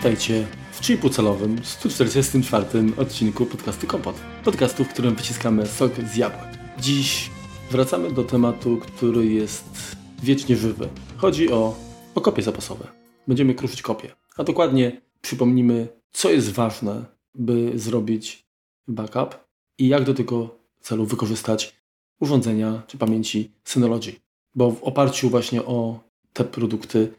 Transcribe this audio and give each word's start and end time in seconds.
Witajcie 0.00 0.46
w 0.72 0.80
3,5-calowym 0.80 1.64
144 1.64 2.66
odcinku 2.96 3.46
podcastu 3.46 3.86
Kompot. 3.86 4.16
Podcastu, 4.44 4.84
w 4.84 4.88
którym 4.88 5.14
wyciskamy 5.14 5.66
sok 5.66 5.92
z 6.12 6.16
jabłek. 6.16 6.58
Dziś 6.78 7.30
wracamy 7.70 8.12
do 8.12 8.24
tematu, 8.24 8.76
który 8.76 9.26
jest 9.26 9.96
wiecznie 10.22 10.56
żywy. 10.56 10.88
Chodzi 11.16 11.52
o 11.52 11.76
okopie 12.14 12.42
zapasowe. 12.42 12.86
Będziemy 13.28 13.54
kruszyć 13.54 13.82
kopie. 13.82 14.10
A 14.36 14.44
dokładnie 14.44 15.00
przypomnimy, 15.20 15.88
co 16.12 16.30
jest 16.30 16.50
ważne, 16.50 17.04
by 17.34 17.78
zrobić 17.78 18.46
backup 18.88 19.44
i 19.78 19.88
jak 19.88 20.04
do 20.04 20.14
tego 20.14 20.58
celu 20.80 21.06
wykorzystać 21.06 21.76
urządzenia 22.20 22.82
czy 22.86 22.98
pamięci 22.98 23.52
Synology. 23.64 24.12
Bo 24.54 24.70
w 24.70 24.82
oparciu 24.82 25.30
właśnie 25.30 25.64
o 25.64 26.00
te 26.32 26.44
produkty 26.44 27.12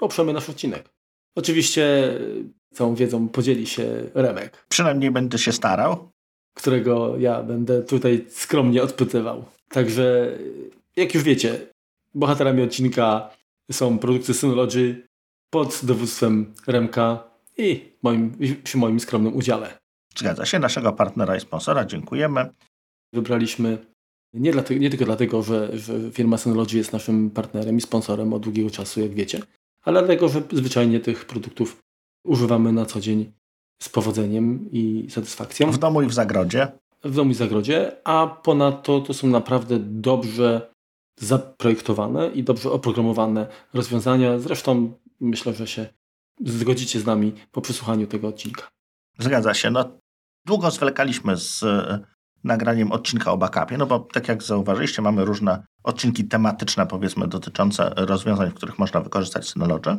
oprzemy 0.00 0.32
nasz 0.32 0.50
odcinek. 0.50 0.93
Oczywiście 1.34 2.14
całą 2.72 2.94
wiedzą 2.94 3.28
podzieli 3.28 3.66
się 3.66 4.10
Remek. 4.14 4.66
Przynajmniej 4.68 5.10
będę 5.10 5.38
się 5.38 5.52
starał. 5.52 6.10
Którego 6.54 7.18
ja 7.18 7.42
będę 7.42 7.82
tutaj 7.82 8.24
skromnie 8.28 8.82
odpytywał. 8.82 9.44
Także, 9.68 10.38
jak 10.96 11.14
już 11.14 11.24
wiecie, 11.24 11.66
bohaterami 12.14 12.62
odcinka 12.62 13.30
są 13.72 13.98
produkty 13.98 14.34
Synology 14.34 15.06
pod 15.50 15.80
dowództwem 15.82 16.54
Remka 16.66 17.30
i 17.58 17.92
moim, 18.02 18.36
przy 18.64 18.78
moim 18.78 19.00
skromnym 19.00 19.36
udziale. 19.36 19.78
Zgadza 20.16 20.46
się, 20.46 20.58
naszego 20.58 20.92
partnera 20.92 21.36
i 21.36 21.40
sponsora, 21.40 21.84
dziękujemy. 21.84 22.50
Wybraliśmy 23.12 23.78
nie, 24.34 24.52
dlatego, 24.52 24.80
nie 24.80 24.90
tylko 24.90 25.04
dlatego, 25.04 25.42
że, 25.42 25.78
że 25.78 26.10
firma 26.10 26.38
Synology 26.38 26.76
jest 26.76 26.92
naszym 26.92 27.30
partnerem 27.30 27.76
i 27.76 27.80
sponsorem 27.80 28.32
od 28.32 28.42
długiego 28.42 28.70
czasu, 28.70 29.00
jak 29.00 29.14
wiecie, 29.14 29.40
ale 29.84 30.00
dlatego, 30.00 30.28
że 30.28 30.42
zwyczajnie 30.52 31.00
tych 31.00 31.24
produktów 31.24 31.82
używamy 32.24 32.72
na 32.72 32.86
co 32.86 33.00
dzień 33.00 33.32
z 33.82 33.88
powodzeniem 33.88 34.68
i 34.72 35.06
satysfakcją. 35.10 35.70
W 35.70 35.78
domu 35.78 36.02
i 36.02 36.06
w 36.06 36.14
zagrodzie. 36.14 36.68
W 37.04 37.14
domu 37.14 37.30
i 37.30 37.34
w 37.34 37.36
zagrodzie, 37.36 37.96
a 38.04 38.26
ponadto 38.26 39.00
to 39.00 39.14
są 39.14 39.26
naprawdę 39.26 39.78
dobrze 39.80 40.74
zaprojektowane 41.20 42.28
i 42.28 42.42
dobrze 42.42 42.70
oprogramowane 42.70 43.46
rozwiązania. 43.74 44.38
Zresztą 44.38 44.92
myślę, 45.20 45.54
że 45.54 45.66
się 45.66 45.86
zgodzicie 46.44 47.00
z 47.00 47.06
nami 47.06 47.32
po 47.52 47.60
przesłuchaniu 47.60 48.06
tego 48.06 48.28
odcinka. 48.28 48.68
Zgadza 49.18 49.54
się. 49.54 49.70
No, 49.70 49.98
długo 50.46 50.70
zwlekaliśmy 50.70 51.36
z 51.36 51.62
e, 51.62 52.00
nagraniem 52.44 52.92
odcinka 52.92 53.32
o 53.32 53.36
backupie, 53.36 53.78
no 53.78 53.86
bo 53.86 53.98
tak 53.98 54.28
jak 54.28 54.42
zauważyliście, 54.42 55.02
mamy 55.02 55.24
różne 55.24 55.66
odcinki 55.84 56.24
tematyczne, 56.24 56.86
powiedzmy, 56.86 57.28
dotyczące 57.28 57.92
rozwiązań, 57.96 58.50
w 58.50 58.54
których 58.54 58.78
można 58.78 59.00
wykorzystać 59.00 59.48
Synology. 59.48 59.96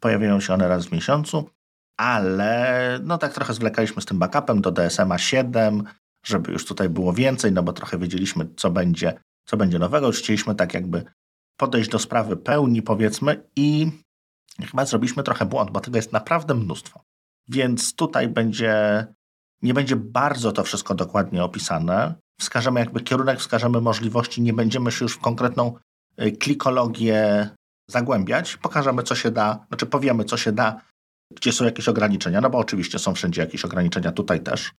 Pojawiają 0.00 0.40
się 0.40 0.54
one 0.54 0.68
raz 0.68 0.86
w 0.86 0.92
miesiącu, 0.92 1.50
ale 1.96 2.98
no 3.02 3.18
tak 3.18 3.34
trochę 3.34 3.54
zwlekaliśmy 3.54 4.02
z 4.02 4.04
tym 4.04 4.18
backupem 4.18 4.60
do 4.60 4.72
DSMA 4.72 5.18
7, 5.18 5.84
żeby 6.26 6.52
już 6.52 6.66
tutaj 6.66 6.88
było 6.88 7.12
więcej, 7.12 7.52
no 7.52 7.62
bo 7.62 7.72
trochę 7.72 7.98
wiedzieliśmy, 7.98 8.48
co 8.56 8.70
będzie, 8.70 9.20
co 9.44 9.56
będzie 9.56 9.78
nowego. 9.78 10.10
Chcieliśmy 10.10 10.54
tak 10.54 10.74
jakby 10.74 11.04
podejść 11.56 11.90
do 11.90 11.98
sprawy 11.98 12.36
pełni, 12.36 12.82
powiedzmy, 12.82 13.48
i 13.56 13.90
chyba 14.60 14.84
zrobiliśmy 14.84 15.22
trochę 15.22 15.46
błąd, 15.46 15.70
bo 15.70 15.80
tego 15.80 15.96
jest 15.96 16.12
naprawdę 16.12 16.54
mnóstwo. 16.54 17.00
Więc 17.48 17.94
tutaj 17.94 18.28
będzie, 18.28 19.06
nie 19.62 19.74
będzie 19.74 19.96
bardzo 19.96 20.52
to 20.52 20.64
wszystko 20.64 20.94
dokładnie 20.94 21.44
opisane. 21.44 22.14
Wskażemy 22.40 22.80
jakby 22.80 23.00
kierunek, 23.00 23.38
wskażemy 23.38 23.80
możliwości, 23.80 24.42
nie 24.42 24.52
będziemy 24.52 24.92
się 24.92 25.04
już 25.04 25.14
w 25.14 25.20
konkretną 25.20 25.74
y, 26.22 26.32
klikologię 26.32 27.50
zagłębiać. 27.90 28.56
Pokażemy, 28.56 29.02
co 29.02 29.14
się 29.14 29.30
da, 29.30 29.66
znaczy 29.68 29.86
powiemy, 29.86 30.24
co 30.24 30.36
się 30.36 30.52
da, 30.52 30.80
gdzie 31.36 31.52
są 31.52 31.64
jakieś 31.64 31.88
ograniczenia, 31.88 32.40
no 32.40 32.50
bo 32.50 32.58
oczywiście 32.58 32.98
są 32.98 33.14
wszędzie 33.14 33.40
jakieś 33.40 33.64
ograniczenia, 33.64 34.12
tutaj 34.12 34.40
też. 34.40 34.72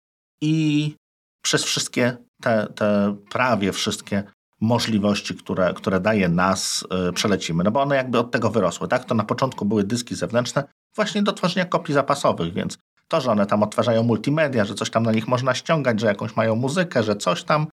I 0.42 0.94
przez 1.42 1.64
wszystkie 1.64 2.16
te, 2.42 2.66
te 2.74 3.16
prawie 3.30 3.72
wszystkie 3.72 4.22
możliwości, 4.60 5.34
które, 5.34 5.74
które 5.74 6.00
daje 6.00 6.28
nas, 6.28 6.84
yy, 6.90 7.12
przelecimy. 7.12 7.64
No 7.64 7.70
bo 7.70 7.82
one 7.82 7.96
jakby 7.96 8.18
od 8.18 8.30
tego 8.30 8.50
wyrosły, 8.50 8.88
tak? 8.88 9.04
To 9.04 9.14
na 9.14 9.24
początku 9.24 9.64
były 9.64 9.84
dyski 9.84 10.14
zewnętrzne 10.14 10.64
właśnie 10.96 11.22
do 11.22 11.32
tworzenia 11.32 11.66
kopii 11.66 11.94
zapasowych, 11.94 12.54
więc 12.54 12.78
to, 13.12 13.20
że 13.20 13.30
one 13.30 13.46
tam 13.46 13.62
odtwarzają 13.62 14.02
multimedia, 14.02 14.64
że 14.64 14.74
coś 14.74 14.90
tam 14.90 15.02
na 15.02 15.12
nich 15.12 15.28
można 15.28 15.54
ściągać, 15.54 16.00
że 16.00 16.06
jakąś 16.06 16.36
mają 16.36 16.56
muzykę, 16.56 17.02
że 17.02 17.16
coś 17.16 17.44
tam, 17.44 17.66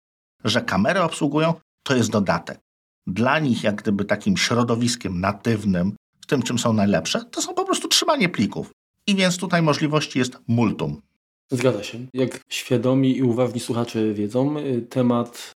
że 0.44 0.62
kamery 0.62 1.00
obsługują, 1.00 1.54
to 1.82 1.97
jest 1.97 2.10
dodatek. 2.10 2.58
Dla 3.06 3.38
nich 3.38 3.64
jak 3.64 3.74
gdyby 3.74 4.04
takim 4.04 4.36
środowiskiem 4.36 5.20
natywnym, 5.20 5.97
w 6.20 6.26
tym 6.26 6.42
czym 6.42 6.58
są 6.58 6.72
najlepsze, 6.72 7.24
to 7.24 7.42
są 7.42 7.54
po 7.54 7.64
prostu 7.64 7.88
trzymanie 7.88 8.28
plików. 8.28 8.70
I 9.06 9.14
więc 9.14 9.36
tutaj 9.38 9.62
możliwości 9.62 10.19
jest 10.19 10.38
multum. 10.48 11.02
Zgadza 11.50 11.82
się. 11.82 11.98
Jak 12.14 12.41
świadomi 12.48 13.16
i 13.16 13.22
uważni 13.22 13.60
słuchacze 13.60 14.14
wiedzą, 14.14 14.58
y, 14.58 14.82
temat 14.82 15.53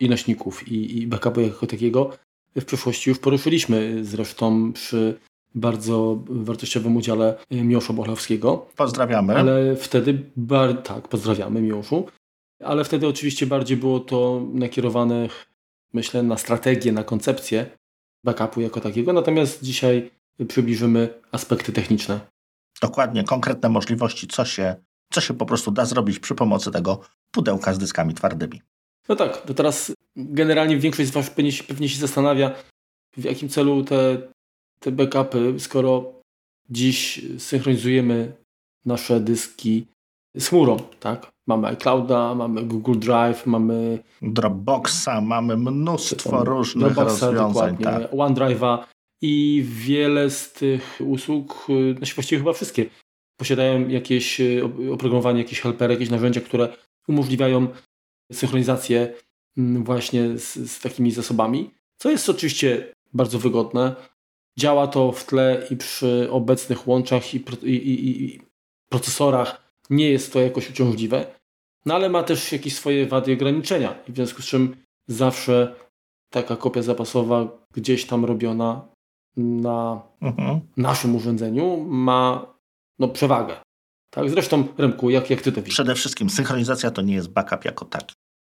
i 0.00 0.08
nośników 0.08 0.68
i, 0.68 0.98
i 0.98 1.06
backupu 1.06 1.40
jako 1.40 1.66
takiego 1.66 2.10
w 2.56 2.64
przeszłości 2.64 3.10
już 3.10 3.18
poruszyliśmy. 3.18 4.04
Zresztą 4.04 4.72
przy 4.72 5.18
bardzo 5.54 6.22
wartościowym 6.28 6.96
udziale 6.96 7.38
Miłosza 7.50 7.92
Bochlowskiego. 7.92 8.66
Pozdrawiamy. 8.76 9.36
Ale 9.36 9.76
wtedy, 9.76 10.30
bar... 10.36 10.82
tak, 10.82 11.08
pozdrawiamy 11.08 11.62
Miłoszu. 11.62 12.06
Ale 12.64 12.84
wtedy 12.84 13.08
oczywiście 13.08 13.46
bardziej 13.46 13.76
było 13.76 14.00
to 14.00 14.46
nakierowane, 14.52 15.28
myślę, 15.92 16.22
na 16.22 16.38
strategię, 16.38 16.92
na 16.92 17.04
koncepcję 17.04 17.66
backupu 18.24 18.60
jako 18.60 18.80
takiego. 18.80 19.12
Natomiast 19.12 19.62
dzisiaj 19.62 20.10
przybliżymy 20.48 21.14
aspekty 21.32 21.72
techniczne. 21.72 22.20
Dokładnie, 22.82 23.24
konkretne 23.24 23.68
możliwości, 23.68 24.26
co 24.26 24.44
się, 24.44 24.76
co 25.12 25.20
się 25.20 25.34
po 25.34 25.46
prostu 25.46 25.70
da 25.70 25.84
zrobić 25.84 26.18
przy 26.18 26.34
pomocy 26.34 26.70
tego 26.70 27.00
pudełka 27.30 27.74
z 27.74 27.78
dyskami 27.78 28.14
twardymi. 28.14 28.62
No 29.08 29.16
tak, 29.16 29.42
to 29.42 29.54
teraz 29.54 29.92
generalnie 30.16 30.76
większość 30.76 31.08
z 31.08 31.12
Was 31.12 31.30
pewnie, 31.30 31.52
pewnie 31.68 31.88
się 31.88 31.98
zastanawia, 31.98 32.54
w 33.16 33.24
jakim 33.24 33.48
celu 33.48 33.84
te, 33.84 34.18
te 34.82 34.92
backupy, 34.92 35.54
skoro 35.58 36.12
dziś 36.70 37.20
synchronizujemy 37.38 38.32
nasze 38.84 39.20
dyski 39.20 39.86
z 40.36 40.48
chmurą, 40.48 40.76
tak? 41.00 41.30
Mamy 41.46 41.68
iClouda, 41.68 42.34
mamy 42.34 42.62
Google 42.62 42.98
Drive, 42.98 43.46
mamy 43.46 43.98
Dropboxa, 44.22 45.20
mamy 45.22 45.56
mnóstwo 45.56 46.44
różnych 46.44 46.92
Dropboxa, 46.92 47.20
rozwiązań. 47.22 47.76
Tak. 47.76 48.12
OneDrive'a 48.12 48.78
i 49.22 49.64
wiele 49.66 50.30
z 50.30 50.52
tych 50.52 51.00
usług, 51.04 51.66
znaczy 51.96 52.14
właściwie 52.14 52.38
chyba 52.38 52.52
wszystkie, 52.52 52.86
posiadają 53.40 53.88
jakieś 53.88 54.40
e, 54.40 54.44
oprogramowanie, 54.92 55.38
jakieś 55.38 55.60
helpery, 55.60 55.94
jakieś 55.94 56.10
narzędzia, 56.10 56.40
które 56.40 56.76
umożliwiają 57.08 57.68
synchronizację 58.32 59.14
mm, 59.56 59.84
właśnie 59.84 60.38
z, 60.38 60.70
z 60.70 60.80
takimi 60.80 61.12
zasobami, 61.12 61.70
co 61.96 62.10
jest 62.10 62.28
oczywiście 62.28 62.92
bardzo 63.12 63.38
wygodne. 63.38 63.96
Działa 64.60 64.86
to 64.86 65.12
w 65.12 65.24
tle 65.24 65.66
i 65.70 65.76
przy 65.76 66.28
obecnych 66.30 66.88
łączach 66.88 67.34
i, 67.34 67.44
i, 67.62 67.70
i, 67.70 68.24
i 68.24 68.40
procesorach 68.88 69.50
nie 69.90 70.10
jest 70.10 70.32
to 70.32 70.40
jakoś 70.40 70.70
uciążliwe, 70.70 71.26
no 71.86 71.94
ale 71.94 72.08
ma 72.08 72.22
też 72.22 72.52
jakieś 72.52 72.74
swoje 72.74 73.06
wady 73.06 73.30
i 73.30 73.34
ograniczenia. 73.34 73.94
W 74.08 74.14
związku 74.14 74.42
z 74.42 74.46
czym 74.46 74.76
zawsze 75.08 75.74
taka 76.30 76.56
kopia 76.56 76.82
zapasowa 76.82 77.48
gdzieś 77.72 78.06
tam 78.06 78.24
robiona 78.24 78.88
na 79.36 80.02
mhm. 80.20 80.60
naszym 80.76 81.16
urządzeniu 81.16 81.84
ma 81.88 82.46
no, 82.98 83.08
przewagę. 83.08 83.56
Tak? 84.10 84.30
Zresztą, 84.30 84.64
Remku, 84.78 85.10
jak, 85.10 85.30
jak 85.30 85.42
ty 85.42 85.52
to 85.52 85.60
widzisz? 85.60 85.74
Przede 85.74 85.94
wszystkim 85.94 86.30
synchronizacja 86.30 86.90
to 86.90 87.02
nie 87.02 87.14
jest 87.14 87.28
backup 87.28 87.64
jako 87.64 87.84
taki. 87.84 88.14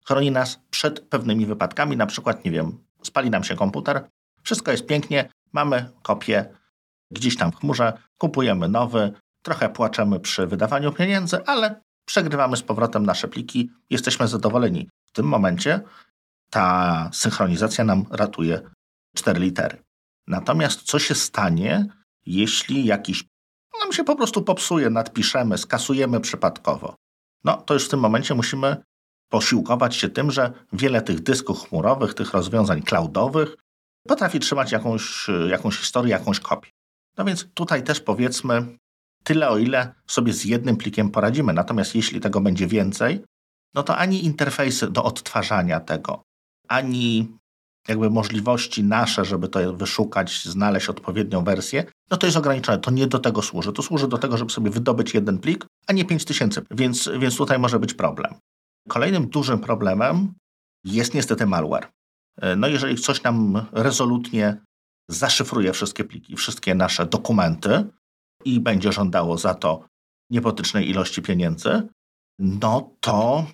Chroni 0.07 0.31
nas 0.31 0.61
przed 0.71 1.01
pewnymi 1.01 1.47
wypadkami, 1.47 1.97
na 1.97 2.07
przykład, 2.07 2.45
nie 2.45 2.51
wiem, 2.51 2.79
spali 3.03 3.31
nam 3.31 3.45
się 3.45 3.57
komputer, 3.57 4.09
wszystko 4.43 4.71
jest 4.71 4.87
pięknie, 4.87 5.29
mamy 5.53 5.91
kopię 6.03 6.55
gdzieś 7.11 7.37
tam 7.37 7.53
w 7.53 7.57
chmurze, 7.57 7.93
kupujemy 8.19 8.69
nowy, 8.69 9.13
trochę 9.43 9.69
płaczemy 9.69 10.21
przy 10.21 10.47
wydawaniu 10.47 10.93
pieniędzy, 10.93 11.47
ale 11.47 11.81
przegrywamy 12.07 12.57
z 12.57 12.63
powrotem 12.63 13.07
nasze 13.07 13.29
pliki, 13.29 13.71
jesteśmy 13.91 14.29
zadowoleni. 14.29 14.89
W 15.07 15.13
tym 15.13 15.27
momencie 15.27 15.81
ta 16.51 17.11
synchronizacja 17.13 17.85
nam 17.85 18.05
ratuje 18.11 18.61
cztery 19.17 19.41
litery. 19.41 19.83
Natomiast 20.27 20.83
co 20.83 20.99
się 20.99 21.15
stanie, 21.15 21.87
jeśli 22.27 22.85
jakiś 22.85 23.25
nam 23.81 23.93
się 23.93 24.05
po 24.05 24.17
prostu 24.17 24.43
popsuje, 24.43 24.91
nadpiszemy, 24.91 25.59
skasujemy 25.59 26.21
przypadkowo? 26.21 26.95
No 27.45 27.57
to 27.57 27.75
już 27.75 27.87
w 27.87 27.89
tym 27.89 28.01
momencie 28.01 28.35
musimy 28.35 28.77
posiłkować 29.29 29.97
się 29.97 30.09
tym, 30.09 30.31
że 30.31 30.53
wiele 30.73 31.03
tych 31.03 31.21
dysków 31.21 31.69
chmurowych, 31.69 32.15
tych 32.15 32.33
rozwiązań 32.33 32.83
cloudowych 32.83 33.57
potrafi 34.09 34.41
trzymać 34.41 34.73
jakąś, 34.73 35.27
jakąś 35.51 35.79
historię, 35.79 36.11
jakąś 36.11 36.41
kopię. 36.41 36.71
No 37.19 37.25
więc 37.25 37.49
tutaj 37.55 37.85
też 37.85 38.01
powiedzmy 38.01 38.79
tyle, 39.25 39.49
o 39.49 39.59
ile 39.59 39.95
sobie 40.07 40.33
z 40.33 40.45
jednym 40.45 40.77
plikiem 40.77 41.11
poradzimy. 41.11 41.53
Natomiast 41.53 41.95
jeśli 41.95 42.21
tego 42.21 42.41
będzie 42.41 42.67
więcej, 42.67 43.25
no 43.75 43.83
to 43.83 43.97
ani 43.97 44.25
interfejsy 44.25 44.91
do 44.91 45.05
odtwarzania 45.05 45.81
tego, 45.81 46.23
ani 46.69 47.37
jakby 47.89 48.11
możliwości 48.11 48.85
nasze, 48.85 49.25
żeby 49.25 49.49
to 49.49 49.73
wyszukać, 49.73 50.45
znaleźć 50.45 50.89
odpowiednią 50.89 51.45
wersję, 51.45 51.85
no 52.11 52.17
to 52.17 52.27
jest 52.27 52.39
ograniczone. 52.39 52.79
To 52.79 52.91
nie 52.91 53.07
do 53.07 53.19
tego 53.19 53.43
służy. 53.43 53.73
To 53.73 53.83
służy 53.83 54.09
do 54.09 54.19
tego, 54.19 54.37
żeby 54.37 54.51
sobie 54.51 54.71
wydobyć 54.71 55.15
jeden 55.15 55.39
plik, 55.39 55.67
a 55.87 55.93
nie 55.93 56.05
5000. 56.05 56.63
Więc, 56.71 57.11
więc 57.19 57.37
tutaj 57.37 57.59
może 57.59 57.79
być 57.79 57.95
problem. 57.95 58.35
Kolejnym 58.89 59.29
dużym 59.29 59.59
problemem 59.59 60.35
jest 60.85 61.15
niestety 61.15 61.47
malware. 61.47 61.89
No 62.57 62.69
jeżeli 62.69 62.97
coś 62.97 63.23
nam 63.23 63.67
rezolutnie 63.73 64.57
zaszyfruje 65.09 65.73
wszystkie 65.73 66.05
pliki, 66.05 66.37
wszystkie 66.37 66.75
nasze 66.75 67.07
dokumenty 67.07 67.85
i 68.45 68.61
będzie 68.61 68.93
żądało 68.93 69.39
za 69.39 69.55
to 69.55 69.85
niepotycznej 70.31 70.91
ilości 70.91 71.23
pieniędzy, 71.23 71.89
no 72.39 72.91
to 73.01 73.47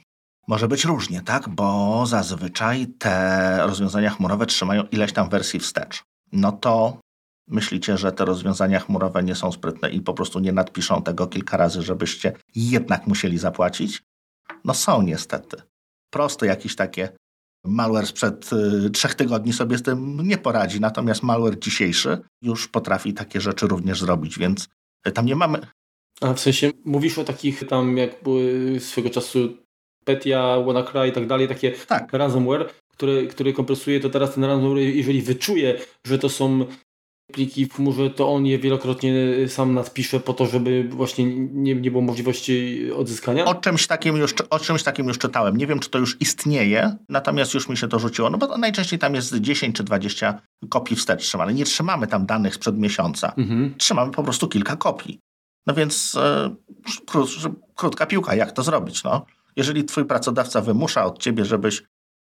może 0.48 0.68
być 0.68 0.84
różnie, 0.84 1.22
tak? 1.22 1.48
Bo 1.48 2.06
zazwyczaj 2.06 2.86
te 2.86 3.56
rozwiązania 3.66 4.10
chmurowe 4.10 4.46
trzymają 4.46 4.82
ileś 4.82 5.12
tam 5.12 5.28
wersji 5.28 5.60
wstecz. 5.60 6.02
No 6.32 6.52
to 6.52 7.00
myślicie, 7.48 7.98
że 7.98 8.12
te 8.12 8.24
rozwiązania 8.24 8.80
chmurowe 8.80 9.22
nie 9.22 9.34
są 9.34 9.52
sprytne 9.52 9.90
i 9.90 10.00
po 10.00 10.14
prostu 10.14 10.40
nie 10.40 10.52
nadpiszą 10.52 11.02
tego 11.02 11.26
kilka 11.26 11.56
razy, 11.56 11.82
żebyście 11.82 12.32
jednak 12.54 13.06
musieli 13.06 13.38
zapłacić? 13.38 14.02
No 14.64 14.74
są 14.74 15.02
niestety. 15.02 15.62
Prosto 16.10 16.46
jakieś 16.46 16.76
takie 16.76 17.08
malware 17.68 18.06
sprzed 18.06 18.50
y, 18.86 18.90
trzech 18.90 19.14
tygodni 19.14 19.52
sobie 19.52 19.78
z 19.78 19.82
tym 19.82 20.20
nie 20.28 20.38
poradzi, 20.38 20.80
natomiast 20.80 21.22
malware 21.22 21.58
dzisiejszy 21.58 22.18
już 22.42 22.68
potrafi 22.68 23.14
takie 23.14 23.40
rzeczy 23.40 23.66
również 23.66 24.00
zrobić, 24.00 24.38
więc 24.38 24.68
tam 25.14 25.26
nie 25.26 25.36
mamy... 25.36 25.66
A 26.20 26.34
w 26.34 26.40
sensie 26.40 26.70
mówisz 26.84 27.18
o 27.18 27.24
takich 27.24 27.68
tam 27.68 27.96
jak 27.96 28.22
były 28.22 28.76
swego 28.80 29.10
czasu 29.10 29.56
Petya, 30.04 30.60
WannaCry 30.66 31.08
i 31.08 31.12
tak 31.12 31.26
dalej, 31.26 31.48
takie 31.48 31.72
tak. 31.72 32.12
ransomware, 32.12 32.70
który, 32.92 33.26
który 33.26 33.52
kompresuje, 33.52 34.00
to 34.00 34.10
teraz 34.10 34.34
ten 34.34 34.44
ransomware, 34.44 34.78
jeżeli 34.78 35.22
wyczuje, 35.22 35.80
że 36.06 36.18
to 36.18 36.28
są 36.28 36.66
pliki 37.32 37.66
w 37.66 37.74
chmurze, 37.74 38.10
to 38.10 38.28
on 38.28 38.46
je 38.46 38.58
wielokrotnie 38.58 39.14
sam 39.48 39.74
nadpisze 39.74 40.20
po 40.20 40.34
to, 40.34 40.46
żeby 40.46 40.88
właśnie 40.90 41.24
nie, 41.36 41.74
nie 41.74 41.90
było 41.90 42.02
możliwości 42.02 42.80
odzyskania? 42.92 43.44
O 43.44 43.54
czymś, 43.54 43.86
takim 43.86 44.16
już, 44.16 44.34
o 44.50 44.58
czymś 44.58 44.82
takim 44.82 45.08
już 45.08 45.18
czytałem. 45.18 45.56
Nie 45.56 45.66
wiem, 45.66 45.80
czy 45.80 45.90
to 45.90 45.98
już 45.98 46.16
istnieje, 46.20 46.96
natomiast 47.08 47.54
już 47.54 47.68
mi 47.68 47.76
się 47.76 47.88
to 47.88 47.98
rzuciło, 47.98 48.30
no 48.30 48.38
bo 48.38 48.58
najczęściej 48.58 48.98
tam 48.98 49.14
jest 49.14 49.34
10 49.34 49.76
czy 49.76 49.84
20 49.84 50.40
kopii 50.68 50.96
wstecz 50.96 51.22
trzymane. 51.22 51.54
Nie 51.54 51.64
trzymamy 51.64 52.06
tam 52.06 52.26
danych 52.26 52.54
sprzed 52.54 52.78
miesiąca. 52.78 53.32
Mhm. 53.36 53.74
Trzymamy 53.78 54.12
po 54.12 54.22
prostu 54.22 54.48
kilka 54.48 54.76
kopii. 54.76 55.20
No 55.66 55.74
więc 55.74 56.14
e, 56.14 56.54
krótka 57.74 58.06
piłka, 58.06 58.34
jak 58.34 58.52
to 58.52 58.62
zrobić? 58.62 59.04
No? 59.04 59.26
Jeżeli 59.56 59.84
twój 59.84 60.04
pracodawca 60.04 60.60
wymusza 60.60 61.04
od 61.04 61.18
ciebie, 61.18 61.44
żebyś 61.44 61.82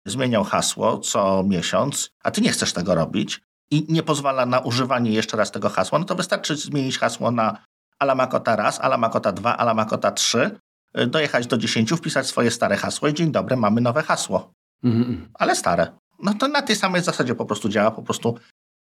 zmieniał 0.06 0.44
hasło 0.44 0.98
co 0.98 1.44
miesiąc, 1.48 2.10
a 2.22 2.30
ty 2.30 2.40
nie 2.40 2.50
chcesz 2.50 2.72
tego 2.72 2.94
robić 2.94 3.40
i 3.72 3.86
nie 3.88 4.02
pozwala 4.02 4.46
na 4.46 4.60
używanie 4.60 5.10
jeszcze 5.10 5.36
raz 5.36 5.50
tego 5.50 5.68
hasła, 5.68 5.98
no 5.98 6.04
to 6.04 6.14
wystarczy 6.14 6.56
zmienić 6.56 6.98
hasło 6.98 7.30
na 7.30 7.64
Alamakota 7.98 8.56
raz, 8.56 8.80
Alamakota 8.80 9.32
2, 9.32 9.56
Alamakota 9.56 10.10
3, 10.10 10.58
y, 10.98 11.06
dojechać 11.06 11.46
do 11.46 11.58
10, 11.58 11.90
wpisać 11.90 12.26
swoje 12.26 12.50
stare 12.50 12.76
hasło 12.76 13.08
i 13.08 13.14
dzień 13.14 13.32
dobry, 13.32 13.56
mamy 13.56 13.80
nowe 13.80 14.02
hasło. 14.02 14.52
Mm-hmm. 14.84 15.16
Ale 15.34 15.56
stare. 15.56 15.92
No 16.22 16.34
to 16.34 16.48
na 16.48 16.62
tej 16.62 16.76
samej 16.76 17.02
zasadzie 17.02 17.34
po 17.34 17.44
prostu 17.44 17.68
działa, 17.68 17.90
po 17.90 18.02
prostu 18.02 18.38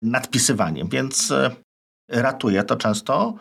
nadpisywaniem, 0.02 0.88
więc 0.88 1.30
y, 1.30 1.50
ratuje 2.08 2.62
to 2.62 2.76
często 2.76 3.34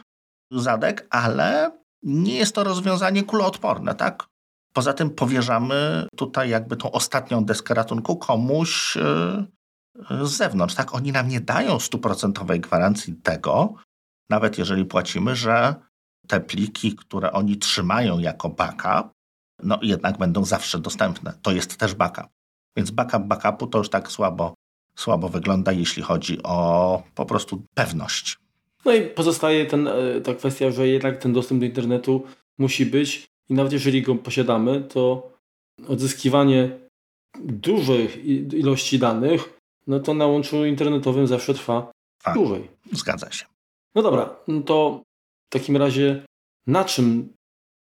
zadek, 0.52 1.08
ale 1.10 1.72
nie 2.04 2.38
jest 2.38 2.56
to 2.56 2.64
rozwiązanie 2.64 3.24
kuloodporne, 3.24 3.96
tak? 3.96 4.28
Poza 4.74 4.94
tym 4.94 5.10
powierzamy 5.10 6.08
tutaj 6.16 6.50
jakby 6.50 6.78
tą 6.78 6.92
ostatnią 6.92 7.46
deskę 7.46 7.74
ratunku 7.74 8.18
komuś 8.18 8.98
y, 8.98 9.59
z 10.22 10.30
zewnątrz. 10.30 10.76
Tak, 10.76 10.96
oni 10.96 11.12
nam 11.12 11.28
nie 11.28 11.42
dają 11.42 11.80
stuprocentowej 11.80 12.60
gwarancji 12.60 13.16
tego, 13.16 13.74
nawet 14.30 14.58
jeżeli 14.58 14.86
płacimy, 14.86 15.36
że 15.36 15.76
te 16.28 16.40
pliki, 16.40 16.96
które 16.96 17.32
oni 17.32 17.58
trzymają 17.58 18.20
jako 18.20 18.50
backup, 18.50 19.12
no 19.64 19.80
jednak 19.82 20.18
będą 20.18 20.46
zawsze 20.46 20.80
dostępne. 20.80 21.34
To 21.42 21.52
jest 21.52 21.78
też 21.78 21.94
backup. 21.94 22.28
Więc 22.78 22.92
backup 22.92 23.24
backupu 23.24 23.68
to 23.68 23.78
już 23.78 23.90
tak 23.90 24.12
słabo, 24.12 24.54
słabo 24.96 25.30
wygląda, 25.30 25.72
jeśli 25.72 26.04
chodzi 26.04 26.44
o 26.44 27.04
po 27.16 27.26
prostu 27.26 27.64
pewność. 27.74 28.38
No 28.86 28.94
i 28.94 29.02
pozostaje 29.02 29.66
ten, 29.66 29.88
e, 29.88 30.22
ta 30.22 30.34
kwestia, 30.34 30.72
że 30.72 30.88
jednak 30.88 31.18
ten 31.18 31.34
dostęp 31.34 31.60
do 31.60 31.66
internetu 31.66 32.24
musi 32.58 32.86
być 32.86 33.28
i 33.50 33.54
nawet 33.54 33.74
jeżeli 33.74 34.02
go 34.02 34.16
posiadamy, 34.16 34.82
to 34.82 35.32
odzyskiwanie 35.88 36.80
dużych 37.40 38.26
ilości 38.54 39.00
danych, 39.00 39.59
no 39.90 40.00
to 40.00 40.14
na 40.14 40.28
łączu 40.28 40.66
internetowym 40.66 41.28
zawsze 41.28 41.54
trwa 41.54 41.92
A, 42.24 42.34
dłużej. 42.34 42.68
Zgadza 42.92 43.32
się. 43.32 43.46
No 43.96 44.02
dobra, 44.02 44.36
no 44.48 44.62
to 44.62 45.04
w 45.50 45.54
takim 45.54 45.78
razie 45.78 46.26
na 46.68 46.86
czym 46.86 47.34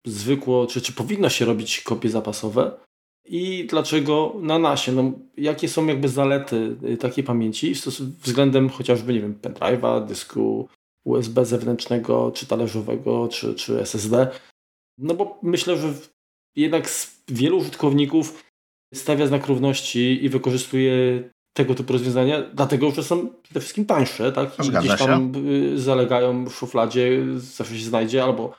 zwykło, 0.06 0.68
czy, 0.68 0.82
czy 0.82 0.94
powinno 0.94 1.30
się 1.30 1.46
robić 1.46 1.82
kopie 1.82 2.10
zapasowe 2.10 2.78
i 3.26 3.66
dlaczego 3.70 4.36
na 4.42 4.60
nasie? 4.60 4.92
No, 4.92 5.12
jakie 5.38 5.70
są 5.70 5.86
jakby 5.86 6.10
zalety 6.10 6.78
y, 6.84 6.98
takiej 6.98 7.24
pamięci 7.24 7.74
względem 8.24 8.70
chociażby, 8.70 9.14
nie 9.14 9.22
wiem, 9.22 9.40
pendrive'a, 9.42 10.06
dysku 10.06 10.70
USB 11.06 11.46
zewnętrznego, 11.46 12.32
czy 12.32 12.48
talerzowego, 12.48 13.28
czy, 13.28 13.56
czy 13.56 13.82
SSD? 13.82 14.28
No 14.98 15.14
bo 15.14 15.40
myślę, 15.44 15.78
że 15.78 15.94
jednak 16.56 16.90
wielu 17.28 17.58
użytkowników 17.58 18.44
stawia 18.94 19.28
znak 19.28 19.48
równości 19.48 20.26
i 20.26 20.30
wykorzystuje 20.30 21.24
tego 21.56 21.76
typu 21.76 21.94
rozwiązania, 21.94 22.44
dlatego 22.54 22.92
że 22.92 23.04
są 23.04 23.28
przede 23.44 23.60
wszystkim 23.60 23.86
tańsze, 23.86 24.32
tak? 24.32 24.50
I 24.66 24.70
gdzieś 24.70 25.00
tam 25.00 25.34
się. 25.34 25.40
Y, 25.50 25.80
zalegają 25.80 26.46
w 26.46 26.54
szufladzie, 26.54 27.26
zawsze 27.36 27.78
się 27.78 27.86
znajdzie, 27.86 28.24
albo 28.24 28.54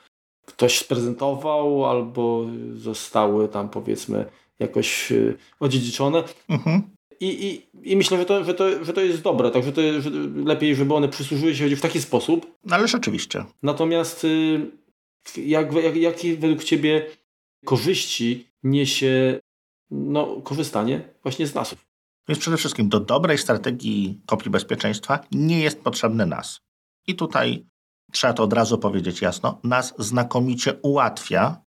ktoś 0.45 0.79
sprezentował, 0.79 1.85
albo 1.85 2.45
zostały 2.75 3.47
tam 3.47 3.69
powiedzmy 3.69 4.25
jakoś 4.59 5.11
y, 5.11 5.37
odziedziczone. 5.59 6.23
Mhm. 6.49 6.81
I, 7.19 7.27
i, 7.47 7.67
I 7.91 7.97
myślę, 7.97 8.17
że 8.17 8.25
to, 8.25 8.43
że, 8.43 8.53
to, 8.53 8.85
że 8.85 8.93
to 8.93 9.01
jest 9.01 9.21
dobre, 9.21 9.51
także 9.51 9.71
to, 9.71 9.81
że 10.01 10.09
lepiej, 10.45 10.75
żeby 10.75 10.93
one 10.93 11.09
przysłużyły 11.09 11.55
się 11.55 11.75
w 11.75 11.81
taki 11.81 12.01
sposób. 12.01 12.57
No 12.65 12.75
ale 12.75 12.87
rzeczywiście. 12.87 13.45
Natomiast 13.63 14.23
y, 14.23 14.71
jak, 15.37 15.73
jak, 15.73 15.95
jakie 15.95 16.37
według 16.37 16.63
Ciebie 16.63 17.05
korzyści 17.65 18.47
niesie 18.63 19.39
no, 19.91 20.41
korzystanie 20.43 21.01
właśnie 21.23 21.47
z 21.47 21.55
NASów? 21.55 21.86
Więc 22.27 22.39
przede 22.39 22.57
wszystkim 22.57 22.89
do 22.89 22.99
dobrej 22.99 23.37
strategii 23.37 24.21
kopii 24.25 24.51
bezpieczeństwa 24.51 25.19
nie 25.31 25.59
jest 25.59 25.81
potrzebny 25.81 26.25
NAS. 26.25 26.59
I 27.07 27.15
tutaj 27.15 27.67
trzeba 28.11 28.33
to 28.33 28.43
od 28.43 28.53
razu 28.53 28.77
powiedzieć 28.77 29.21
jasno, 29.21 29.59
NAS 29.63 29.93
znakomicie 29.99 30.73
ułatwia 30.81 31.61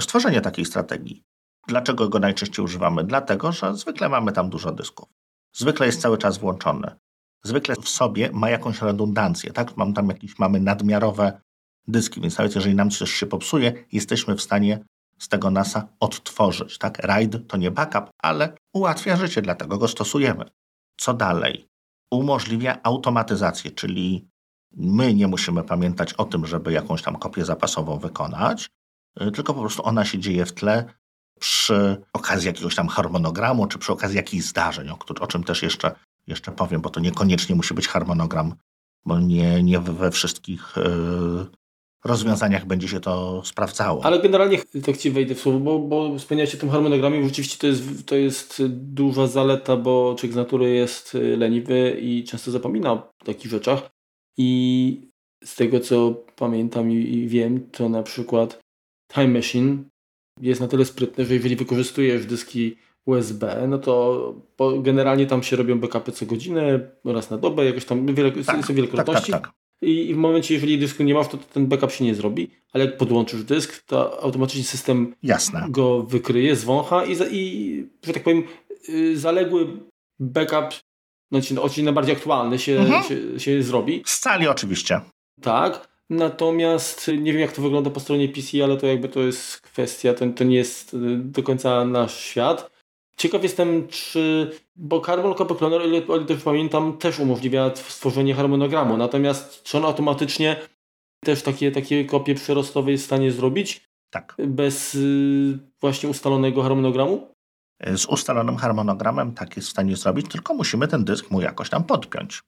stworzenie 0.00 0.40
takiej 0.40 0.64
strategii. 0.64 1.22
Dlaczego 1.68 2.08
go 2.08 2.18
najczęściej 2.18 2.64
używamy? 2.64 3.04
Dlatego, 3.04 3.52
że 3.52 3.74
zwykle 3.74 4.08
mamy 4.08 4.32
tam 4.32 4.50
dużo 4.50 4.72
dysków. 4.72 5.08
Zwykle 5.52 5.86
jest 5.86 6.00
cały 6.00 6.18
czas 6.18 6.38
włączony. 6.38 6.96
Zwykle 7.44 7.74
w 7.82 7.88
sobie 7.88 8.30
ma 8.32 8.50
jakąś 8.50 8.82
redundancję, 8.82 9.52
tak? 9.52 9.76
Mam 9.76 9.94
tam 9.94 10.08
jakieś, 10.08 10.38
mamy 10.38 10.60
nadmiarowe 10.60 11.40
dyski, 11.88 12.20
więc 12.20 12.38
nawet 12.38 12.54
jeżeli 12.54 12.74
nam 12.74 12.90
coś 12.90 13.12
się 13.12 13.26
popsuje, 13.26 13.84
jesteśmy 13.92 14.34
w 14.34 14.42
stanie 14.42 14.84
z 15.18 15.28
tego 15.28 15.50
NASA 15.50 15.88
odtworzyć. 16.00 16.78
Tak? 16.78 16.98
RAID 16.98 17.48
to 17.48 17.56
nie 17.56 17.70
backup, 17.70 18.10
ale 18.22 18.56
ułatwia 18.72 19.16
życie, 19.16 19.42
dlatego 19.42 19.78
go 19.78 19.88
stosujemy. 19.88 20.44
Co 20.96 21.14
dalej? 21.14 21.68
Umożliwia 22.10 22.78
automatyzację, 22.82 23.70
czyli 23.70 24.28
my 24.76 25.14
nie 25.14 25.26
musimy 25.26 25.62
pamiętać 25.62 26.12
o 26.12 26.24
tym, 26.24 26.46
żeby 26.46 26.72
jakąś 26.72 27.02
tam 27.02 27.16
kopię 27.16 27.44
zapasową 27.44 27.98
wykonać, 27.98 28.68
y, 29.22 29.30
tylko 29.30 29.54
po 29.54 29.60
prostu 29.60 29.84
ona 29.84 30.04
się 30.04 30.18
dzieje 30.18 30.46
w 30.46 30.52
tle 30.52 30.84
przy 31.40 32.02
okazji 32.12 32.46
jakiegoś 32.46 32.74
tam 32.74 32.88
harmonogramu, 32.88 33.66
czy 33.66 33.78
przy 33.78 33.92
okazji 33.92 34.16
jakichś 34.16 34.44
zdarzeń, 34.44 34.90
o, 34.90 34.98
o 35.20 35.26
czym 35.26 35.44
też 35.44 35.62
jeszcze, 35.62 35.94
jeszcze 36.26 36.52
powiem, 36.52 36.80
bo 36.80 36.90
to 36.90 37.00
niekoniecznie 37.00 37.54
musi 37.54 37.74
być 37.74 37.88
harmonogram, 37.88 38.54
bo 39.04 39.20
nie, 39.20 39.62
nie 39.62 39.80
we 39.80 40.10
wszystkich 40.10 40.74
yy, 40.76 41.46
rozwiązaniach 42.04 42.66
będzie 42.66 42.88
się 42.88 43.00
to 43.00 43.42
sprawdzało. 43.44 44.04
Ale 44.04 44.18
generalnie 44.22 44.58
tak 44.86 44.96
Ci 44.96 45.10
wejdę 45.10 45.34
w 45.34 45.40
słowo, 45.40 45.58
bo, 45.58 45.78
bo 45.78 46.18
wspomniałeś 46.18 46.54
o 46.54 46.58
tym 46.58 46.70
harmonogramie, 46.70 47.24
rzeczywiście 47.24 47.58
to 47.58 47.66
jest, 47.66 48.06
to 48.06 48.16
jest 48.16 48.62
duża 48.68 49.26
zaleta, 49.26 49.76
bo 49.76 50.14
człowiek 50.18 50.32
z 50.32 50.36
natury 50.36 50.70
jest 50.70 51.14
leniwy 51.36 51.96
i 52.00 52.24
często 52.24 52.50
zapomina 52.50 52.92
o 52.92 53.10
takich 53.24 53.50
rzeczach 53.50 53.90
i 54.38 55.10
z 55.44 55.54
tego 55.56 55.80
co 55.80 56.24
pamiętam 56.36 56.90
i, 56.90 56.94
i 56.94 57.28
wiem, 57.28 57.70
to 57.70 57.88
na 57.88 58.02
przykład 58.02 58.60
Time 59.14 59.28
Machine 59.28 59.84
jest 60.40 60.60
na 60.60 60.68
tyle 60.68 60.84
sprytny, 60.84 61.24
że 61.24 61.34
jeżeli 61.34 61.56
wykorzystujesz 61.56 62.26
dyski 62.26 62.76
USB, 63.06 63.66
no 63.68 63.78
to 63.78 64.34
generalnie 64.82 65.26
tam 65.26 65.42
się 65.42 65.56
robią 65.56 65.80
backupy 65.80 66.12
co 66.12 66.26
godzinę, 66.26 66.80
raz 67.04 67.30
na 67.30 67.38
dobę, 67.38 67.64
jakoś 67.64 67.84
tam 67.84 68.14
wiele, 68.14 68.32
tak, 68.32 68.66
są 68.66 68.74
wielokrotności. 68.74 69.32
Tak, 69.32 69.42
tak, 69.42 69.52
tak 69.52 69.63
i 69.82 70.14
w 70.14 70.16
momencie, 70.16 70.54
jeżeli 70.54 70.78
dysku 70.78 71.02
nie 71.02 71.14
masz, 71.14 71.28
to 71.28 71.38
ten 71.38 71.66
backup 71.66 71.92
się 71.92 72.04
nie 72.04 72.14
zrobi, 72.14 72.50
ale 72.72 72.84
jak 72.84 72.96
podłączysz 72.96 73.44
dysk, 73.44 73.82
to 73.86 74.22
automatycznie 74.22 74.64
system 74.64 75.14
Jasne. 75.22 75.66
go 75.68 76.02
wykryje, 76.02 76.56
zwącha 76.56 77.04
i, 77.04 77.16
i 77.30 77.86
że 78.06 78.12
tak 78.12 78.22
powiem, 78.22 78.44
y, 78.88 79.18
zaległy 79.18 79.66
backup 80.18 80.80
znaczy, 81.32 81.62
odcinek 81.62 81.84
najbardziej 81.84 82.14
aktualny 82.14 82.58
się, 82.58 82.80
mhm. 82.80 83.02
się, 83.02 83.40
się 83.40 83.62
zrobi. 83.62 84.02
Z 84.06 84.18
cali 84.20 84.48
oczywiście. 84.48 85.00
Tak. 85.40 85.88
Natomiast 86.10 87.10
nie 87.18 87.32
wiem, 87.32 87.40
jak 87.40 87.52
to 87.52 87.62
wygląda 87.62 87.90
po 87.90 88.00
stronie 88.00 88.28
PC, 88.28 88.64
ale 88.64 88.76
to 88.76 88.86
jakby 88.86 89.08
to 89.08 89.20
jest 89.20 89.60
kwestia, 89.60 90.14
to, 90.14 90.26
to 90.26 90.44
nie 90.44 90.56
jest 90.56 90.94
y, 90.94 90.98
do 91.16 91.42
końca 91.42 91.84
nasz 91.84 92.20
świat. 92.20 92.70
Ciekaw 93.16 93.42
jestem, 93.42 93.88
czy. 93.88 94.50
Bo 94.76 95.00
Carbon 95.00 95.34
Copy 95.34 95.54
Cloner, 95.54 95.80
o 95.80 95.84
ile, 95.84 96.06
o 96.06 96.16
ile 96.16 96.36
pamiętam, 96.44 96.98
też 96.98 97.18
umożliwia 97.18 97.70
stworzenie 97.74 98.34
harmonogramu. 98.34 98.96
Natomiast 98.96 99.62
czy 99.62 99.78
on 99.78 99.84
automatycznie 99.84 100.56
też 101.24 101.42
takie, 101.42 101.72
takie 101.72 102.04
kopie 102.04 102.34
przyrostowe 102.34 102.90
jest 102.90 103.04
w 103.04 103.06
stanie 103.06 103.32
zrobić? 103.32 103.88
Tak. 104.10 104.34
Bez 104.38 104.94
y, 104.94 105.58
właśnie 105.80 106.08
ustalonego 106.08 106.62
harmonogramu? 106.62 107.34
Z 107.94 108.06
ustalonym 108.06 108.56
harmonogramem 108.56 109.32
tak 109.32 109.56
jest 109.56 109.68
w 109.68 109.70
stanie 109.70 109.96
zrobić, 109.96 110.28
tylko 110.28 110.54
musimy 110.54 110.88
ten 110.88 111.04
dysk 111.04 111.30
mu 111.30 111.40
jakoś 111.40 111.70
tam 111.70 111.84
podpiąć. 111.84 112.42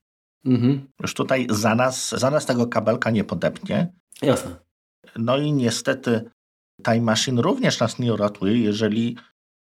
Mhm. 0.44 0.88
Już 1.02 1.14
tutaj 1.14 1.46
za 1.50 1.74
nas, 1.74 2.08
za 2.08 2.30
nas 2.30 2.46
tego 2.46 2.66
kabelka 2.66 3.10
nie 3.10 3.24
podepnie. 3.24 3.92
Jasne. 4.22 4.56
No 5.16 5.38
i 5.38 5.52
niestety 5.52 6.30
Time 6.84 7.00
Machine 7.00 7.42
również 7.42 7.80
nas 7.80 7.98
nie 7.98 8.14
uratuje, 8.14 8.58
jeżeli 8.58 9.16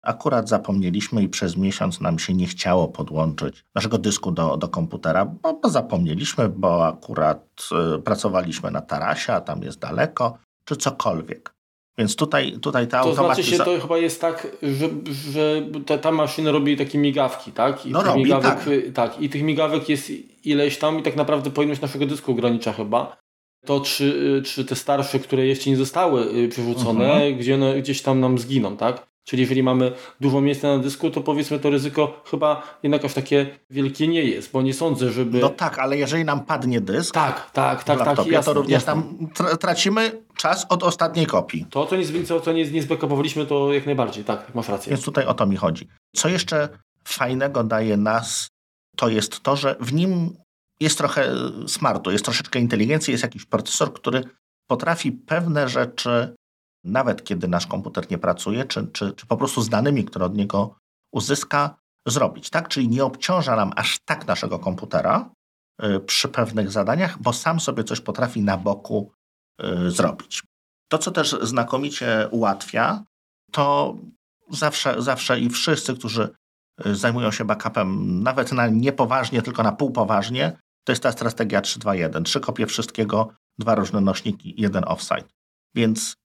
akurat 0.06 0.50
zapomnieliśmy 0.50 1.24
i 1.24 1.30
przez 1.30 1.58
miesiąc 1.58 2.02
nam 2.02 2.20
się 2.20 2.34
nie 2.34 2.48
chciało 2.48 2.88
podłączyć 2.88 3.66
naszego 3.76 3.98
dysku 3.98 4.32
do, 4.32 4.58
do 4.58 4.68
komputera, 4.68 5.26
bo, 5.26 5.54
bo 5.54 5.70
zapomnieliśmy, 5.70 6.50
bo 6.50 6.88
akurat 6.88 7.70
y, 7.96 8.02
pracowaliśmy 8.02 8.72
na 8.72 8.82
tarasie, 8.82 9.34
a 9.34 9.42
tam 9.42 9.64
jest 9.64 9.80
daleko, 9.80 10.38
czy 10.66 10.76
cokolwiek. 10.76 11.56
Więc 11.98 12.16
tutaj, 12.16 12.60
tutaj 12.62 12.88
ta 12.88 13.04
To 13.04 13.16
znaczy 13.16 13.44
się, 13.44 13.58
to 13.58 13.80
chyba 13.82 13.98
jest 13.98 14.22
tak, 14.22 14.48
że, 14.64 14.90
że 15.32 15.62
ta, 15.86 15.98
ta 15.98 16.12
maszyna 16.12 16.52
robi 16.52 16.78
takie 16.78 16.98
migawki, 16.98 17.52
tak? 17.52 17.86
I 17.86 17.92
no 17.92 18.04
robi, 18.04 18.24
migawek, 18.24 18.60
tak. 18.66 18.66
tak. 18.94 19.22
I 19.22 19.30
tych 19.30 19.44
migawek 19.44 19.90
jest 19.90 20.12
ileś 20.44 20.78
tam 20.78 21.00
i 21.00 21.04
tak 21.04 21.16
naprawdę 21.16 21.52
pojemność 21.52 21.82
naszego 21.82 22.06
dysku 22.06 22.32
ogranicza 22.32 22.74
chyba. 22.74 23.18
To 23.66 23.82
czy, 23.82 24.42
czy 24.46 24.66
te 24.66 24.76
starsze, 24.76 25.20
które 25.20 25.46
jeszcze 25.46 25.70
nie 25.70 25.78
zostały 25.78 26.36
y, 26.36 26.50
przerzucone, 26.50 27.14
mhm. 27.14 27.38
gdzie 27.38 27.56
one 27.56 27.82
gdzieś 27.82 28.02
tam 28.02 28.20
nam 28.20 28.38
zginą, 28.38 28.78
tak? 28.78 29.08
Czyli 29.26 29.42
jeżeli 29.42 29.64
mamy 29.64 29.92
dużo 30.20 30.42
miejsca 30.42 30.78
na 30.78 30.84
dysku, 30.84 31.10
to 31.10 31.22
powiedzmy 31.22 31.60
to 31.60 31.70
ryzyko 31.70 32.24
chyba 32.32 32.78
jednak 32.84 33.06
aż 33.06 33.14
takie 33.14 33.60
wielkie 33.70 34.08
nie 34.08 34.24
jest, 34.24 34.52
bo 34.52 34.62
nie 34.62 34.74
sądzę, 34.74 35.12
żeby... 35.12 35.40
No 35.40 35.50
tak, 35.50 35.80
ale 35.80 35.98
jeżeli 35.98 36.26
nam 36.26 36.46
padnie 36.46 36.82
dysk 36.82 37.14
tak, 37.14 37.52
tak, 37.52 37.84
tak, 37.84 37.98
tak, 37.98 38.08
laptopie, 38.08 38.32
jasne, 38.32 38.54
to 38.54 38.60
również 38.60 38.74
jasne. 38.74 38.94
tam 38.94 39.28
tracimy 39.58 40.22
czas 40.38 40.66
od 40.70 40.84
ostatniej 40.84 41.26
kopii. 41.26 41.66
To, 41.70 41.86
co 41.86 41.96
nie, 41.96 42.24
co, 42.24 42.40
co 42.40 42.54
nie, 42.54 42.72
nie 42.72 42.82
zbekopowaliśmy, 42.82 43.46
to 43.46 43.74
jak 43.74 43.86
najbardziej, 43.86 44.24
tak, 44.24 44.56
masz 44.56 44.70
rację. 44.70 44.90
Więc 44.90 45.06
tutaj 45.06 45.26
o 45.26 45.34
to 45.34 45.46
mi 45.46 45.56
chodzi. 45.56 45.88
Co 46.16 46.30
jeszcze 46.30 46.70
fajnego 47.08 47.64
daje 47.64 47.98
nas, 47.98 48.48
to 48.96 49.10
jest 49.10 49.40
to, 49.40 49.56
że 49.56 49.76
w 49.80 49.94
nim 49.94 50.38
jest 50.80 50.98
trochę 50.98 51.32
smartu, 51.68 52.12
jest 52.12 52.26
troszeczkę 52.26 52.60
inteligencji, 52.60 53.12
jest 53.12 53.24
jakiś 53.24 53.46
procesor, 53.46 53.94
który 53.94 54.24
potrafi 54.68 55.12
pewne 55.12 55.70
rzeczy 55.70 56.36
nawet 56.86 57.24
kiedy 57.24 57.48
nasz 57.48 57.68
komputer 57.68 58.12
nie 58.12 58.18
pracuje, 58.18 58.66
czy, 58.66 58.88
czy, 58.88 59.14
czy 59.14 59.26
po 59.26 59.38
prostu 59.38 59.62
z 59.62 59.70
danymi, 59.70 60.06
które 60.06 60.26
od 60.26 60.36
niego 60.36 60.76
uzyska, 61.14 61.76
zrobić. 62.08 62.50
Tak? 62.50 62.68
Czyli 62.68 62.90
nie 62.90 63.06
obciąża 63.06 63.56
nam 63.56 63.72
aż 63.76 64.00
tak 64.06 64.28
naszego 64.28 64.60
komputera 64.60 65.30
y, 65.84 66.00
przy 66.00 66.28
pewnych 66.28 66.72
zadaniach, 66.72 67.22
bo 67.22 67.34
sam 67.34 67.60
sobie 67.60 67.84
coś 67.84 68.02
potrafi 68.02 68.42
na 68.42 68.58
boku 68.58 69.12
y, 69.64 69.92
zrobić. 69.92 70.44
To, 70.92 70.98
co 70.98 71.12
też 71.12 71.36
znakomicie 71.42 72.28
ułatwia, 72.32 73.04
to 73.52 73.96
zawsze, 74.50 75.02
zawsze 75.02 75.40
i 75.40 75.50
wszyscy, 75.50 75.96
którzy 75.96 76.30
y, 76.86 76.96
zajmują 76.96 77.32
się 77.32 77.46
backupem, 77.46 78.24
nawet 78.24 78.52
na 78.52 78.68
niepoważnie, 78.68 79.42
tylko 79.42 79.64
na 79.64 79.72
półpoważnie, 79.72 80.58
to 80.84 80.92
jest 80.92 81.04
ta 81.04 81.12
strategia 81.12 81.62
3-2-1. 81.62 82.24
Trzy 82.24 82.40
kopie 82.40 82.66
wszystkiego, 82.66 83.30
dwa 83.58 83.76
różne 83.76 84.02
nośniki, 84.02 84.54
jeden 84.58 84.84
offsite. 84.88 85.28
Więc 85.76 86.16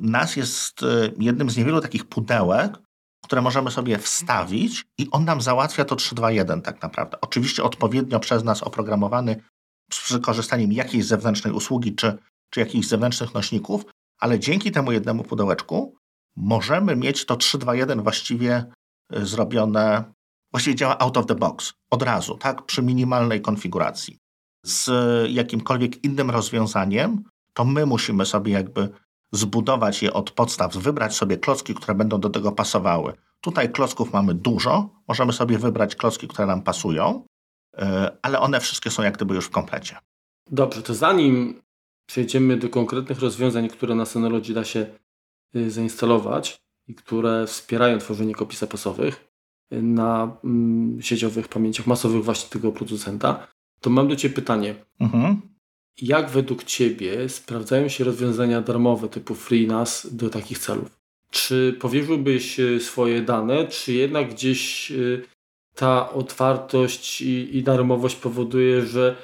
NAS 0.00 0.36
jest 0.36 0.82
e, 0.82 0.86
jednym 1.18 1.50
z 1.50 1.56
niewielu 1.56 1.80
takich 1.80 2.04
pudełek, 2.04 2.78
które 3.24 3.42
możemy 3.42 3.70
sobie 3.70 3.98
wstawić 3.98 4.86
i 4.98 5.10
on 5.10 5.24
nam 5.24 5.40
załatwia 5.40 5.84
to 5.84 5.96
3-2-1 5.96 6.62
tak 6.62 6.82
naprawdę. 6.82 7.20
Oczywiście 7.20 7.62
odpowiednio 7.62 8.20
przez 8.20 8.44
nas 8.44 8.62
oprogramowany 8.62 9.42
z 9.92 10.12
wykorzystaniem 10.12 10.72
jakiejś 10.72 11.04
zewnętrznej 11.04 11.52
usługi 11.52 11.94
czy, 11.94 12.18
czy 12.50 12.60
jakichś 12.60 12.86
zewnętrznych 12.86 13.34
nośników, 13.34 13.84
ale 14.20 14.38
dzięki 14.38 14.70
temu 14.70 14.92
jednemu 14.92 15.24
pudełeczku 15.24 15.94
możemy 16.36 16.96
mieć 16.96 17.26
to 17.26 17.36
3-2-1 17.36 18.02
właściwie 18.02 18.64
e, 19.12 19.26
zrobione, 19.26 20.04
właściwie 20.52 20.76
działa 20.76 20.98
out 20.98 21.16
of 21.16 21.26
the 21.26 21.34
box, 21.34 21.72
od 21.90 22.02
razu, 22.02 22.36
tak, 22.36 22.66
przy 22.66 22.82
minimalnej 22.82 23.40
konfiguracji. 23.40 24.18
Z 24.64 24.90
jakimkolwiek 25.30 26.04
innym 26.04 26.30
rozwiązaniem, 26.30 27.22
to 27.52 27.64
my 27.64 27.86
musimy 27.86 28.26
sobie 28.26 28.52
jakby 28.52 28.88
zbudować 29.32 30.02
je 30.02 30.12
od 30.12 30.30
podstaw, 30.30 30.76
wybrać 30.76 31.16
sobie 31.16 31.36
klocki, 31.36 31.74
które 31.74 31.94
będą 31.94 32.20
do 32.20 32.30
tego 32.30 32.52
pasowały. 32.52 33.12
Tutaj 33.40 33.72
klocków 33.72 34.12
mamy 34.12 34.34
dużo, 34.34 34.90
możemy 35.08 35.32
sobie 35.32 35.58
wybrać 35.58 35.96
klocki, 35.96 36.28
które 36.28 36.46
nam 36.46 36.62
pasują, 36.62 37.26
e, 37.76 38.16
ale 38.22 38.40
one 38.40 38.60
wszystkie 38.60 38.90
są 38.90 39.02
jak 39.02 39.16
gdyby 39.16 39.34
już 39.34 39.46
w 39.46 39.50
komplecie. 39.50 39.96
Dobrze, 40.50 40.82
to 40.82 40.94
zanim 40.94 41.62
przejdziemy 42.06 42.56
do 42.56 42.68
konkretnych 42.68 43.20
rozwiązań, 43.20 43.68
które 43.68 43.94
na 43.94 44.04
Synology 44.04 44.54
da 44.54 44.64
się 44.64 44.86
y, 45.56 45.70
zainstalować 45.70 46.62
i 46.86 46.94
które 46.94 47.46
wspierają 47.46 47.98
tworzenie 47.98 48.34
kopii 48.34 48.58
zapasowych 48.58 49.28
y, 49.72 49.82
na 49.82 50.36
mm, 50.44 51.02
sieciowych 51.02 51.48
pamięciach 51.48 51.86
masowych 51.86 52.24
właśnie 52.24 52.50
tego 52.50 52.72
producenta, 52.72 53.46
to 53.80 53.90
mam 53.90 54.08
do 54.08 54.16
Ciebie 54.16 54.34
pytanie. 54.34 54.74
Mhm. 55.00 55.40
Jak 56.02 56.30
według 56.30 56.64
Ciebie 56.64 57.28
sprawdzają 57.28 57.88
się 57.88 58.04
rozwiązania 58.04 58.60
darmowe 58.60 59.08
typu 59.08 59.34
FreeNAS 59.34 60.06
do 60.10 60.30
takich 60.30 60.58
celów? 60.58 60.98
Czy 61.30 61.76
powierzyłbyś 61.80 62.60
e, 62.60 62.80
swoje 62.80 63.22
dane, 63.22 63.66
czy 63.66 63.92
jednak 63.92 64.30
gdzieś 64.30 64.90
e, 64.92 64.94
ta 65.74 66.12
otwartość 66.12 67.20
i, 67.20 67.56
i 67.56 67.62
darmowość 67.62 68.16
powoduje, 68.16 68.86
że 68.86 69.16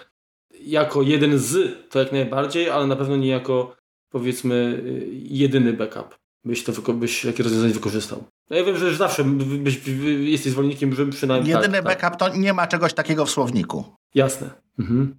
jako 0.60 1.02
jeden 1.02 1.38
z 1.38 1.76
to 1.90 1.98
jak 1.98 2.12
najbardziej, 2.12 2.70
ale 2.70 2.86
na 2.86 2.96
pewno 2.96 3.16
nie 3.16 3.28
jako 3.28 3.76
powiedzmy 4.10 4.82
e, 4.86 4.90
jedyny 5.12 5.72
backup 5.72 6.18
byś 6.44 6.64
to 6.64 6.92
byś 6.92 7.22
takie 7.22 7.42
rozwiązanie 7.42 7.74
wykorzystał. 7.74 8.24
No 8.50 8.56
ja 8.56 8.64
wiem, 8.64 8.76
że 8.76 8.96
zawsze 8.96 9.24
byś, 9.24 9.80
jesteś 10.20 10.52
zwolennikiem, 10.52 10.94
żeby 10.94 11.12
przynajmniej. 11.12 11.54
Jedyny 11.54 11.82
tak, 11.82 11.84
backup 11.84 12.18
tak. 12.18 12.18
to 12.18 12.36
nie 12.36 12.52
ma 12.52 12.66
czegoś 12.66 12.94
takiego 12.94 13.26
w 13.26 13.30
słowniku. 13.30 13.84
Jasne. 14.14 14.50
Mhm. 14.78 15.16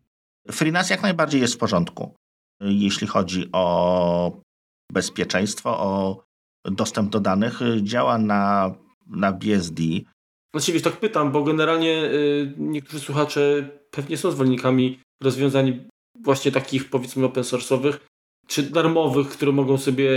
FreeNAS 0.51 0.89
jak 0.89 1.01
najbardziej 1.01 1.41
jest 1.41 1.53
w 1.53 1.57
porządku, 1.57 2.15
jeśli 2.61 3.07
chodzi 3.07 3.49
o 3.51 4.41
bezpieczeństwo, 4.91 5.79
o 5.79 6.23
dostęp 6.65 7.09
do 7.09 7.19
danych. 7.19 7.59
Działa 7.81 8.17
na, 8.17 8.73
na 9.07 9.31
BSD. 9.31 9.83
Właściwie 10.53 10.81
tak 10.81 10.93
pytam, 10.93 11.31
bo 11.31 11.43
generalnie 11.43 12.03
y, 12.03 12.53
niektórzy 12.57 12.99
słuchacze 12.99 13.69
pewnie 13.91 14.17
są 14.17 14.31
zwolennikami 14.31 14.99
rozwiązań 15.23 15.85
właśnie 16.23 16.51
takich 16.51 16.89
powiedzmy 16.89 17.25
open 17.25 17.43
source'owych, 17.43 17.97
czy 18.47 18.63
darmowych, 18.63 19.29
które 19.29 19.51
mogą 19.51 19.77
sobie 19.77 20.09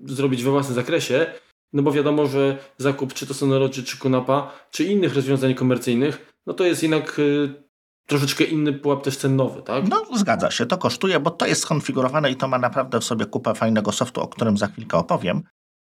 zrobić 0.00 0.44
we 0.44 0.50
własnym 0.50 0.74
zakresie, 0.74 1.26
no 1.72 1.82
bo 1.82 1.92
wiadomo, 1.92 2.26
że 2.26 2.58
zakup 2.78 3.14
czy 3.14 3.26
to 3.26 3.34
Synology, 3.34 3.82
czy 3.82 3.98
Kunapa, 3.98 4.66
czy 4.70 4.84
innych 4.84 5.14
rozwiązań 5.14 5.54
komercyjnych, 5.54 6.34
no 6.46 6.54
to 6.54 6.64
jest 6.64 6.82
jednak 6.82 7.18
y, 7.18 7.63
troszeczkę 8.06 8.44
inny 8.44 8.72
pułap 8.72 9.02
też 9.02 9.16
cenowy, 9.16 9.62
tak? 9.62 9.88
No 9.88 10.04
zgadza 10.14 10.50
się, 10.50 10.66
to 10.66 10.78
kosztuje, 10.78 11.20
bo 11.20 11.30
to 11.30 11.46
jest 11.46 11.62
skonfigurowane 11.62 12.30
i 12.30 12.36
to 12.36 12.48
ma 12.48 12.58
naprawdę 12.58 13.00
w 13.00 13.04
sobie 13.04 13.26
kupę 13.26 13.54
fajnego 13.54 13.92
softu, 13.92 14.20
o 14.20 14.28
którym 14.28 14.58
za 14.58 14.66
chwilkę 14.66 14.98
opowiem. 14.98 15.42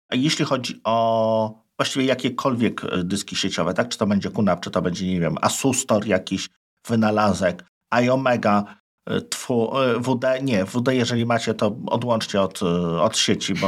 A 0.09 0.17
jeśli 0.17 0.45
chodzi 0.45 0.81
o 0.85 1.71
właściwie 1.79 2.05
jakiekolwiek 2.05 2.85
e, 2.85 3.05
dyski 3.05 3.37
sieciowe, 3.37 3.75
tak? 3.75 3.89
Czy 3.89 3.99
to 3.99 4.07
będzie 4.07 4.31
QNAP, 4.31 4.61
czy 4.61 4.71
to 4.71 4.83
będzie, 4.83 5.07
nie 5.07 5.21
wiem, 5.21 5.37
Asustor 5.41 6.07
jakiś, 6.07 6.49
wynalazek, 6.89 7.65
iOmega, 7.91 8.65
e, 9.07 9.21
tfu, 9.21 9.79
e, 9.79 10.01
WD, 10.01 10.43
nie, 10.43 10.65
WD 10.65 10.89
jeżeli 10.89 11.27
macie, 11.27 11.55
to 11.55 11.77
odłączcie 11.87 12.41
od, 12.41 12.63
od 13.01 13.19
sieci, 13.19 13.55
bo... 13.55 13.67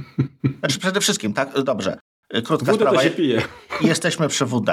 znaczy 0.60 0.78
przede 0.78 1.00
wszystkim, 1.00 1.32
tak? 1.32 1.62
Dobrze. 1.62 1.98
Krótka 2.44 2.72
WD 2.72 2.80
sprawa. 2.80 3.00
Jesteśmy 3.80 4.28
przy 4.28 4.46
WD 4.46 4.70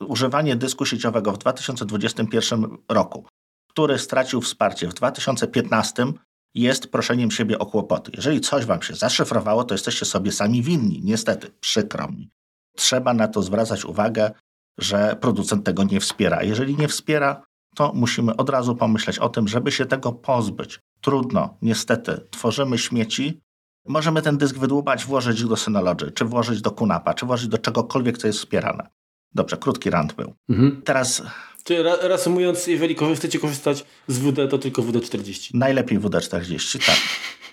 używanie 0.00 0.56
dysku 0.56 0.86
sieciowego 0.86 1.32
w 1.32 1.38
2021 1.38 2.76
roku, 2.88 3.26
który 3.70 3.98
stracił 3.98 4.40
wsparcie 4.40 4.88
w 4.88 4.94
2015, 4.94 6.06
jest 6.54 6.92
proszeniem 6.92 7.30
siebie 7.30 7.58
o 7.58 7.66
kłopoty. 7.66 8.10
Jeżeli 8.14 8.40
coś 8.40 8.64
wam 8.64 8.82
się 8.82 8.94
zaszyfrowało, 8.94 9.64
to 9.64 9.74
jesteście 9.74 10.06
sobie 10.06 10.32
sami 10.32 10.62
winni. 10.62 11.00
Niestety, 11.04 11.50
przykro 11.60 12.08
mi. 12.08 12.30
Trzeba 12.76 13.14
na 13.14 13.28
to 13.28 13.42
zwracać 13.42 13.84
uwagę, 13.84 14.30
że 14.78 15.16
producent 15.20 15.64
tego 15.64 15.84
nie 15.84 16.00
wspiera. 16.00 16.42
Jeżeli 16.42 16.76
nie 16.76 16.88
wspiera, 16.88 17.42
to 17.74 17.92
musimy 17.94 18.36
od 18.36 18.50
razu 18.50 18.76
pomyśleć 18.76 19.18
o 19.18 19.28
tym, 19.28 19.48
żeby 19.48 19.72
się 19.72 19.86
tego 19.86 20.12
pozbyć. 20.12 20.80
Trudno, 21.00 21.56
niestety. 21.62 22.20
Tworzymy 22.30 22.78
śmieci. 22.78 23.40
Możemy 23.86 24.22
ten 24.22 24.38
dysk 24.38 24.58
wydłubać, 24.58 25.04
włożyć 25.04 25.44
do 25.44 25.56
Synology, 25.56 26.10
czy 26.10 26.24
włożyć 26.24 26.60
do 26.60 26.70
Kunapa, 26.70 27.14
czy 27.14 27.26
włożyć 27.26 27.48
do 27.48 27.58
czegokolwiek, 27.58 28.18
co 28.18 28.26
jest 28.26 28.38
wspierane. 28.38 28.88
Dobrze, 29.34 29.56
krótki 29.56 29.90
rant 29.90 30.12
był. 30.12 30.34
Mhm. 30.48 30.82
Teraz... 30.82 31.22
Czyli 31.64 31.82
reasumując, 31.82 32.66
jeżeli 32.66 32.96
chcecie 33.16 33.38
korzystać 33.38 33.84
z 34.08 34.18
WD, 34.18 34.50
to 34.50 34.58
tylko 34.58 34.82
WD-40. 34.82 35.50
Najlepiej 35.54 36.00
WD-40, 36.00 36.86
tak. 36.86 36.96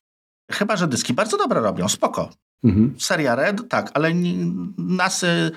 Chyba, 0.58 0.78
że 0.78 0.88
dyski 0.88 1.14
bardzo 1.14 1.38
dobre 1.38 1.62
robią, 1.62 1.90
spoko. 1.90 2.30
Mhm. 2.64 2.96
Seria 3.00 3.36
Red, 3.36 3.70
tak, 3.70 3.92
ale 3.94 4.12
NASy 4.78 5.52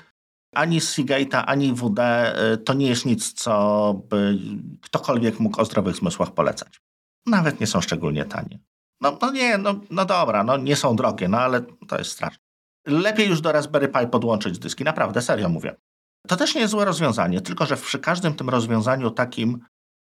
ani 0.55 0.79
Seagate'a, 0.79 1.43
ani 1.47 1.73
WD 1.73 1.99
y, 1.99 2.57
to 2.57 2.73
nie 2.73 2.87
jest 2.87 3.05
nic, 3.05 3.33
co 3.33 3.93
by 4.09 4.37
ktokolwiek 4.81 5.39
mógł 5.39 5.61
o 5.61 5.65
zdrowych 5.65 5.95
zmysłach 5.95 6.31
polecać. 6.31 6.81
Nawet 7.25 7.59
nie 7.59 7.67
są 7.67 7.81
szczególnie 7.81 8.25
tanie. 8.25 8.59
No, 9.01 9.17
no 9.21 9.31
nie, 9.31 9.57
no, 9.57 9.79
no 9.91 10.05
dobra, 10.05 10.43
no 10.43 10.57
nie 10.57 10.75
są 10.75 10.95
drogie, 10.95 11.27
no 11.27 11.39
ale 11.39 11.61
to 11.87 11.97
jest 11.97 12.11
straszne. 12.11 12.43
Lepiej 12.87 13.29
już 13.29 13.41
do 13.41 13.51
Raspberry 13.51 13.87
Pi 13.87 14.07
podłączyć 14.07 14.59
dyski, 14.59 14.83
naprawdę, 14.83 15.21
serio 15.21 15.49
mówię. 15.49 15.75
To 16.27 16.35
też 16.35 16.55
nie 16.55 16.61
jest 16.61 16.71
złe 16.71 16.85
rozwiązanie, 16.85 17.41
tylko 17.41 17.65
że 17.65 17.77
przy 17.77 17.99
każdym 17.99 18.33
tym 18.33 18.49
rozwiązaniu 18.49 19.11
takim 19.11 19.59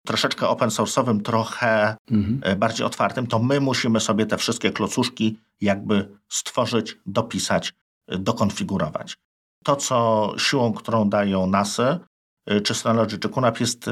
troszeczkę 0.06 0.48
open 0.48 0.68
source'owym, 0.68 1.22
trochę 1.22 1.96
mhm. 2.10 2.40
E, 2.42 2.56
bardziej 2.56 2.86
otwartym, 2.86 3.26
to 3.26 3.38
my 3.38 3.60
musimy 3.60 4.00
sobie 4.00 4.26
te 4.26 4.36
wszystkie 4.36 4.70
klocuszki 4.70 5.38
jakby 5.60 6.08
stworzyć, 6.28 6.96
dopisać, 7.06 7.74
e, 8.08 8.18
dokonfigurować. 8.18 9.16
To, 9.64 9.76
co 9.76 10.32
siłą, 10.38 10.72
którą 10.72 11.08
dają 11.08 11.46
NASy, 11.46 11.98
e, 12.46 12.60
czy 12.60 12.74
Synology, 12.74 13.18
czy 13.18 13.28
QNAP 13.28 13.60
jest 13.60 13.90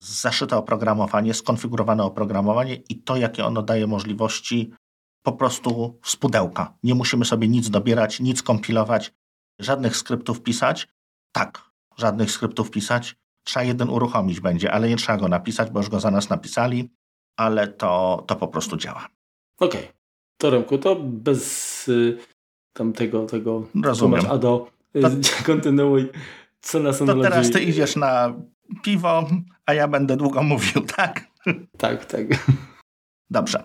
zaszyte 0.00 0.56
oprogramowanie, 0.56 1.34
skonfigurowane 1.34 2.04
oprogramowanie 2.04 2.74
i 2.74 3.02
to, 3.02 3.16
jakie 3.16 3.44
ono 3.44 3.62
daje 3.62 3.86
możliwości 3.86 4.72
po 5.22 5.32
prostu 5.32 5.98
z 6.04 6.16
pudełka. 6.16 6.74
Nie 6.82 6.94
musimy 6.94 7.24
sobie 7.24 7.48
nic 7.48 7.70
dobierać, 7.70 8.20
nic 8.20 8.42
kompilować, 8.42 9.12
żadnych 9.60 9.96
skryptów 9.96 10.42
pisać. 10.42 10.88
Tak, 11.36 11.70
żadnych 11.96 12.30
skryptów 12.30 12.70
pisać. 12.70 13.16
Trzeba 13.44 13.64
jeden 13.64 13.88
uruchomić 13.88 14.40
będzie, 14.40 14.72
ale 14.72 14.88
nie 14.88 14.96
trzeba 14.96 15.18
go 15.18 15.28
napisać, 15.28 15.70
bo 15.70 15.80
już 15.80 15.88
go 15.88 16.00
za 16.00 16.10
nas 16.10 16.30
napisali, 16.30 16.90
ale 17.36 17.68
to, 17.68 18.24
to 18.26 18.36
po 18.36 18.48
prostu 18.48 18.76
działa. 18.76 19.08
Okej. 19.60 19.80
Okay. 19.80 19.92
To 20.36 20.50
Remku, 20.50 20.78
to 20.78 20.96
bez 20.96 21.88
y, 21.88 22.18
tamtego 22.72 23.26
tego 23.26 23.66
Rozumiem. 23.84 24.26
a 24.30 24.38
do 24.38 24.70
y, 24.96 25.02
to, 25.02 25.08
kontynuuj. 25.46 26.08
Co 26.60 26.80
na 26.80 26.92
To 26.92 27.22
teraz 27.22 27.50
ty 27.50 27.62
idziesz 27.62 27.96
na 27.96 28.34
piwo, 28.82 29.28
a 29.66 29.74
ja 29.74 29.88
będę 29.88 30.16
długo 30.16 30.42
mówił, 30.42 30.80
tak? 30.96 31.24
Tak, 31.78 32.04
tak. 32.04 32.26
Dobrze. 33.30 33.64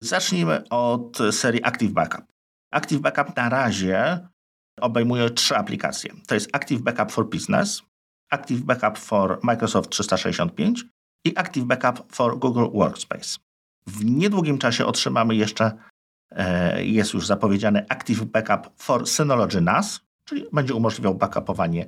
Zacznijmy 0.00 0.68
od 0.70 1.18
serii 1.30 1.64
Active 1.64 1.92
Backup. 1.92 2.24
Active 2.70 3.00
Backup 3.00 3.36
na 3.36 3.48
razie 3.48 4.28
obejmuje 4.80 5.30
trzy 5.30 5.56
aplikacje. 5.56 6.12
To 6.26 6.34
jest 6.34 6.56
Active 6.56 6.82
Backup 6.82 7.12
for 7.12 7.28
Business, 7.28 7.82
Active 8.30 8.60
Backup 8.60 8.98
for 8.98 9.38
Microsoft 9.42 9.90
365 9.90 10.84
i 11.24 11.36
Active 11.36 11.66
Backup 11.66 12.12
for 12.12 12.38
Google 12.38 12.66
Workspace. 12.72 13.38
W 13.86 14.04
niedługim 14.04 14.58
czasie 14.58 14.86
otrzymamy 14.86 15.34
jeszcze, 15.34 15.72
e, 16.30 16.84
jest 16.84 17.14
już 17.14 17.26
zapowiedziany 17.26 17.86
Active 17.88 18.24
Backup 18.24 18.72
for 18.76 19.08
Synology 19.08 19.60
NAS, 19.60 20.00
czyli 20.24 20.44
będzie 20.52 20.74
umożliwiał 20.74 21.14
backupowanie 21.14 21.86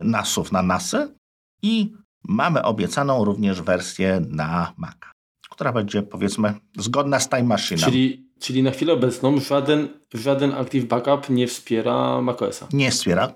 NASów 0.00 0.52
na 0.52 0.62
NASy 0.62 1.14
i 1.62 1.92
mamy 2.24 2.62
obiecaną 2.62 3.24
również 3.24 3.62
wersję 3.62 4.20
na 4.28 4.72
Mac, 4.76 4.96
która 5.52 5.72
będzie 5.72 6.02
powiedzmy 6.02 6.54
zgodna 6.76 7.20
z 7.20 7.28
Time 7.28 7.42
Machine. 7.42 7.80
Czyli, 7.80 8.30
czyli 8.40 8.62
na 8.62 8.70
chwilę 8.70 8.92
obecną 8.92 9.40
żaden, 9.40 9.88
żaden 10.14 10.54
Active 10.54 10.84
Backup 10.84 11.30
nie 11.30 11.46
wspiera 11.46 12.22
macOSa. 12.22 12.66
Nie 12.72 12.90
wspiera 12.90 13.32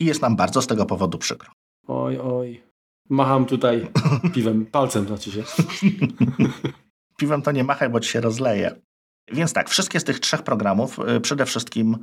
i 0.00 0.04
jest 0.04 0.22
nam 0.22 0.36
bardzo 0.36 0.62
z 0.62 0.66
tego 0.66 0.86
powodu 0.86 1.18
przykro. 1.18 1.52
Oj, 1.86 2.18
oj. 2.18 2.62
Macham 3.08 3.46
tutaj 3.46 3.88
piwem, 4.34 4.66
palcem 4.66 5.06
znaczy 5.06 5.30
się. 5.30 5.44
piwem 7.18 7.42
to 7.42 7.52
nie 7.52 7.64
machaj, 7.64 7.88
bo 7.88 8.00
ci 8.00 8.10
się 8.10 8.20
rozleje. 8.20 8.80
Więc 9.32 9.52
tak, 9.52 9.70
wszystkie 9.70 10.00
z 10.00 10.04
tych 10.04 10.20
trzech 10.20 10.42
programów, 10.42 10.98
y, 11.16 11.20
przede 11.20 11.46
wszystkim, 11.46 11.98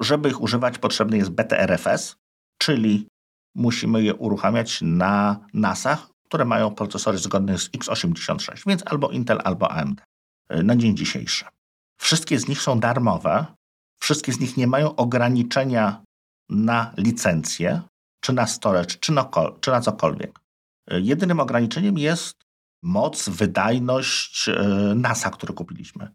żeby 0.00 0.28
ich 0.28 0.40
używać, 0.40 0.78
potrzebny 0.78 1.16
jest 1.16 1.30
BTRFS, 1.30 2.16
czyli 2.58 3.06
musimy 3.54 4.02
je 4.02 4.14
uruchamiać 4.14 4.78
na 4.82 5.46
NASach, 5.54 6.10
które 6.30 6.44
mają 6.44 6.74
procesory 6.74 7.18
zgodne 7.18 7.58
z 7.58 7.70
x86, 7.70 8.62
więc 8.66 8.82
albo 8.86 9.10
Intel, 9.10 9.40
albo 9.44 9.70
AMD 9.70 10.00
y, 10.52 10.62
na 10.62 10.76
dzień 10.76 10.96
dzisiejszy. 10.96 11.44
Wszystkie 12.00 12.38
z 12.38 12.48
nich 12.48 12.62
są 12.62 12.80
darmowe, 12.80 13.46
wszystkie 14.02 14.32
z 14.32 14.40
nich 14.40 14.56
nie 14.56 14.66
mają 14.66 14.96
ograniczenia 14.96 16.02
na 16.50 16.94
licencje, 16.96 17.82
czy 18.20 18.32
na 18.32 18.46
storage, 18.46 18.94
czy 19.00 19.12
na, 19.12 19.30
czy 19.60 19.70
na 19.70 19.80
cokolwiek. 19.80 20.40
Y, 20.92 21.00
jedynym 21.00 21.40
ograniczeniem 21.40 21.98
jest 21.98 22.36
moc, 22.82 23.28
wydajność 23.28 24.48
y, 24.48 24.54
NASA, 24.94 25.30
który 25.30 25.54
kupiliśmy. 25.54 26.08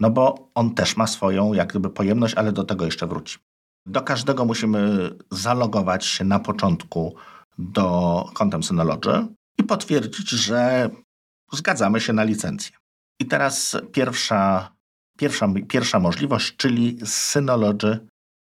No 0.00 0.10
bo 0.10 0.50
on 0.54 0.74
też 0.74 0.96
ma 0.96 1.06
swoją 1.06 1.52
jak 1.52 1.68
gdyby 1.68 1.90
pojemność, 1.90 2.34
ale 2.34 2.52
do 2.52 2.64
tego 2.64 2.84
jeszcze 2.84 3.06
wróci. 3.06 3.38
Do 3.86 4.02
każdego 4.02 4.44
musimy 4.44 5.10
zalogować 5.30 6.06
się 6.06 6.24
na 6.24 6.38
początku 6.38 7.14
do 7.58 8.24
kontem 8.34 8.62
Synology 8.62 9.26
i 9.60 9.64
potwierdzić, 9.64 10.30
że 10.30 10.90
zgadzamy 11.52 12.00
się 12.00 12.12
na 12.12 12.24
licencję. 12.24 12.76
I 13.20 13.26
teraz 13.26 13.76
pierwsza, 13.92 14.72
pierwsza, 15.18 15.48
pierwsza 15.68 15.98
możliwość, 15.98 16.56
czyli 16.56 16.98
Synology 17.04 18.06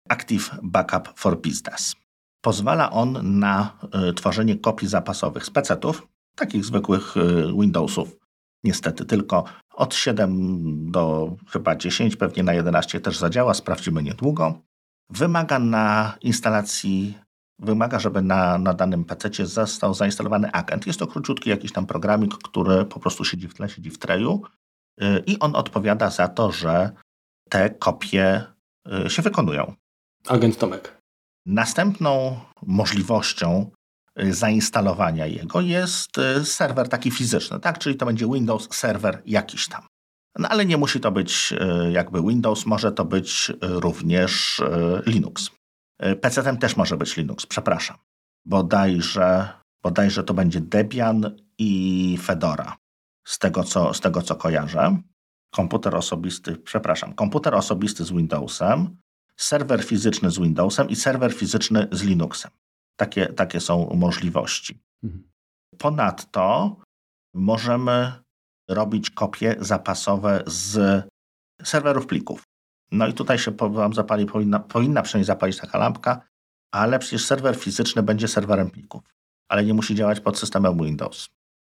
Active 0.09 0.51
Backup 0.63 1.19
for 1.19 1.41
Business. 1.41 1.97
Pozwala 2.41 2.91
on 2.91 3.39
na 3.39 3.79
y, 4.11 4.15
tworzenie 4.15 4.57
kopii 4.57 4.89
zapasowych 4.89 5.45
z 5.45 5.51
PC-ów, 5.51 6.07
takich 6.37 6.65
zwykłych 6.65 7.17
y, 7.17 7.53
Windowsów. 7.61 8.17
Niestety 8.65 9.05
tylko 9.05 9.45
od 9.75 9.95
7 9.95 10.91
do 10.91 11.37
chyba 11.49 11.77
10, 11.77 12.17
pewnie 12.17 12.43
na 12.43 12.55
11 12.55 13.01
też 13.01 13.19
zadziała, 13.19 13.55
sprawdzimy 13.55 14.03
niedługo. 14.03 14.63
Wymaga 15.11 15.59
na 15.59 16.17
instalacji, 16.21 17.19
wymaga, 17.61 17.99
żeby 17.99 18.23
na, 18.23 18.59
na 18.59 18.75
danym 18.75 19.05
PC 19.05 19.47
został 19.47 19.95
zainstalowany 19.95 20.53
agent. 20.53 20.87
Jest 20.87 20.99
to 20.99 21.07
króciutki 21.07 21.51
jakiś 21.51 21.73
tam 21.73 21.87
programik, 21.87 22.35
który 22.35 22.85
po 22.85 23.01
prostu 23.01 23.25
siedzi 23.25 23.49
w 23.49 23.55
tle, 23.55 23.69
siedzi 23.69 23.91
w 23.91 23.99
treju 23.99 24.43
y, 25.03 25.23
i 25.27 25.39
on 25.39 25.57
odpowiada 25.57 26.11
za 26.11 26.29
to, 26.29 26.53
że 26.53 26.91
te 27.49 27.71
kopie 27.71 28.45
się 29.09 29.23
wykonują. 29.23 29.75
Agent 30.29 30.59
Tomek. 30.59 31.01
Następną 31.47 32.41
możliwością 32.63 33.71
y, 34.23 34.35
zainstalowania 34.35 35.27
jego 35.27 35.61
jest 35.61 36.19
y, 36.19 36.45
serwer 36.45 36.89
taki 36.89 37.11
fizyczny, 37.11 37.61
tak? 37.61 37.79
czyli 37.79 37.97
to 37.97 38.07
będzie 38.07 38.27
Windows 38.27 38.69
serwer 38.75 39.23
jakiś 39.27 39.69
tam. 39.69 39.83
No 40.39 40.49
ale 40.49 40.67
nie 40.67 40.77
musi 40.77 41.01
to 41.01 41.13
być 41.13 41.53
y, 41.53 41.93
jakby 41.93 42.23
Windows, 42.23 42.67
może 42.67 42.93
to 42.93 43.05
być 43.05 43.53
również 43.61 44.63
Linux. 45.07 45.51
PC-tem 46.21 46.59
też 46.59 46.77
może 46.77 46.97
być 46.97 47.17
Linux, 47.17 47.47
przepraszam. 47.47 47.97
Bodajże, 48.45 49.49
bodajże 49.83 50.25
to 50.25 50.35
będzie 50.35 50.61
Debian 50.61 51.37
i 51.59 52.19
Fedora, 52.23 52.77
z 53.27 53.39
tego, 53.39 53.65
co, 53.65 53.95
z 53.95 54.01
tego 54.01 54.23
co 54.23 54.37
kojarzę. 54.37 55.03
Komputer 55.51 55.97
osobisty, 55.97 56.57
przepraszam, 56.57 57.15
komputer 57.15 57.55
osobisty 57.55 58.05
z 58.05 58.11
Windowsem, 58.11 58.97
serwer 59.37 59.85
fizyczny 59.85 60.31
z 60.31 60.39
Windowsem 60.39 60.89
i 60.89 60.97
serwer 60.97 61.35
fizyczny 61.35 61.89
z 61.93 62.03
Linuxem. 62.03 62.51
Takie, 62.97 63.27
takie 63.27 63.61
są 63.61 63.95
możliwości. 63.95 64.83
Mhm. 65.03 65.31
Ponadto 65.79 66.77
możemy 67.35 68.13
robić 68.69 69.11
kopie 69.11 69.57
zapasowe 69.61 70.43
z 70.47 71.05
serwerów 71.63 72.07
plików. 72.07 72.43
No 72.93 73.07
i 73.07 73.13
tutaj 73.13 73.39
się 73.39 73.51
wam 73.51 73.95
zapali, 73.95 74.27
powinna, 74.27 74.61
powinna 74.61 75.03
przynajmniej 75.03 75.27
zapalić 75.27 75.57
taka 75.57 75.79
lampka, 75.79 76.21
ale 76.75 76.99
przecież 76.99 77.25
serwer 77.25 77.57
fizyczny 77.57 78.03
będzie 78.03 78.29
serwerem 78.29 78.71
plików, 78.71 79.03
ale 79.49 79.65
nie 79.65 79.75
musi 79.75 79.95
działać 79.95 80.21
pod 80.21 80.39
systemem 80.39 80.79
Windows. 80.79 81.29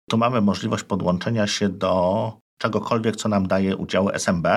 Tu 0.10 0.18
mamy 0.18 0.42
możliwość 0.42 0.84
podłączenia 0.84 1.48
się 1.48 1.70
do 1.70 2.34
czegokolwiek, 2.62 3.16
co 3.16 3.30
nam 3.30 3.48
daje 3.48 3.78
udziały 3.78 4.14
SMB 4.14 4.48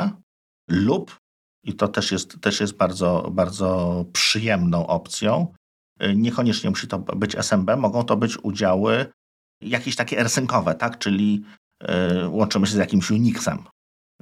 lub 0.70 1.18
i 1.64 1.74
to 1.74 1.88
też 1.88 2.12
jest, 2.12 2.40
też 2.40 2.60
jest 2.60 2.76
bardzo, 2.76 3.28
bardzo 3.32 4.04
przyjemną 4.12 4.86
opcją. 4.86 5.54
Y, 6.02 6.16
niekoniecznie 6.16 6.70
musi 6.70 6.88
to 6.88 6.98
być 6.98 7.36
SMB, 7.36 7.76
mogą 7.76 8.02
to 8.02 8.16
być 8.16 8.38
udziały 8.44 9.06
jakieś 9.60 9.96
takie 9.96 10.18
ersynkowe, 10.18 10.74
tak? 10.74 10.98
czyli 10.98 11.44
yy, 11.82 12.28
łączymy 12.28 12.66
się 12.66 12.72
z 12.72 12.76
jakimś 12.76 13.10
Unixem. 13.10 13.64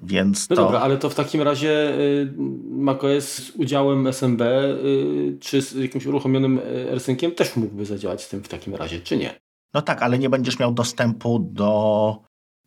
Więc 0.03 0.51
no 0.51 0.57
to... 0.57 0.63
dobra, 0.63 0.81
ale 0.81 0.99
to 0.99 1.11
w 1.11 1.15
takim 1.15 1.43
razie 1.43 1.99
y, 1.99 2.35
macOS 2.71 3.25
z 3.25 3.51
udziałem 3.51 4.07
SMB 4.07 4.41
y, 4.41 5.37
czy 5.41 5.63
z 5.63 5.75
jakimś 5.75 6.07
uruchomionym 6.07 6.61
ersynkiem 6.91 7.33
też 7.33 7.57
mógłby 7.57 7.87
zadziałać 7.87 8.23
z 8.23 8.29
tym 8.29 8.43
w 8.43 8.49
takim 8.49 8.75
razie, 8.75 9.01
czy 9.01 9.17
nie? 9.17 9.41
No 9.75 9.83
tak, 9.83 10.03
ale 10.03 10.19
nie 10.19 10.31
będziesz 10.31 10.59
miał 10.59 10.73
dostępu 10.73 11.39
do... 11.39 12.17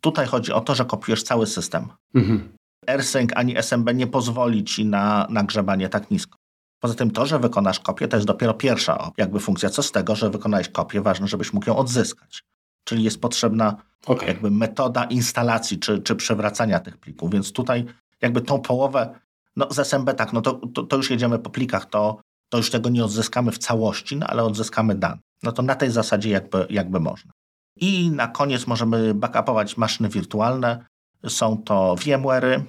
Tutaj 0.00 0.26
chodzi 0.26 0.52
o 0.52 0.60
to, 0.60 0.74
że 0.74 0.84
kopiujesz 0.84 1.22
cały 1.22 1.46
system. 1.46 1.88
Mhm. 2.14 2.48
AirSync 2.86 3.30
ani 3.34 3.56
SMB 3.56 3.94
nie 3.94 4.06
pozwoli 4.06 4.64
ci 4.64 4.84
na, 4.84 5.26
na 5.30 5.44
grzebanie 5.44 5.88
tak 5.88 6.10
nisko. 6.10 6.38
Poza 6.80 6.94
tym 6.94 7.10
to, 7.10 7.26
że 7.26 7.38
wykonasz 7.38 7.80
kopię, 7.80 8.08
to 8.08 8.16
jest 8.16 8.26
dopiero 8.26 8.54
pierwsza 8.54 9.10
jakby 9.16 9.40
funkcja. 9.40 9.70
Co 9.70 9.82
z 9.82 9.92
tego, 9.92 10.16
że 10.16 10.30
wykonałeś 10.30 10.68
kopię, 10.68 11.00
ważne, 11.00 11.28
żebyś 11.28 11.52
mógł 11.52 11.70
ją 11.70 11.76
odzyskać. 11.76 12.42
Czyli 12.84 13.04
jest 13.04 13.20
potrzebna 13.20 13.76
okay. 14.06 14.28
jakby 14.28 14.50
metoda 14.50 15.04
instalacji 15.04 15.78
czy, 15.78 16.02
czy 16.02 16.16
przewracania 16.16 16.80
tych 16.80 16.98
plików. 16.98 17.30
Więc 17.30 17.52
tutaj 17.52 17.84
jakby 18.20 18.40
tą 18.40 18.60
połowę, 18.60 19.20
no 19.56 19.66
z 19.70 19.78
SMB 19.78 20.14
tak, 20.14 20.32
no 20.32 20.40
to, 20.40 20.52
to, 20.74 20.82
to 20.82 20.96
już 20.96 21.10
jedziemy 21.10 21.38
po 21.38 21.50
plikach, 21.50 21.86
to, 21.86 22.20
to 22.48 22.58
już 22.58 22.70
tego 22.70 22.88
nie 22.88 23.04
odzyskamy 23.04 23.52
w 23.52 23.58
całości, 23.58 24.16
no 24.16 24.26
ale 24.26 24.44
odzyskamy 24.44 24.94
dane. 24.94 25.18
No 25.42 25.52
to 25.52 25.62
na 25.62 25.74
tej 25.74 25.90
zasadzie 25.90 26.30
jakby, 26.30 26.66
jakby 26.70 27.00
można. 27.00 27.32
I 27.76 28.10
na 28.10 28.28
koniec 28.28 28.66
możemy 28.66 29.14
backupować 29.14 29.76
maszyny 29.76 30.08
wirtualne. 30.08 30.86
Są 31.28 31.62
to 31.62 31.94
VMware'y 31.98 32.62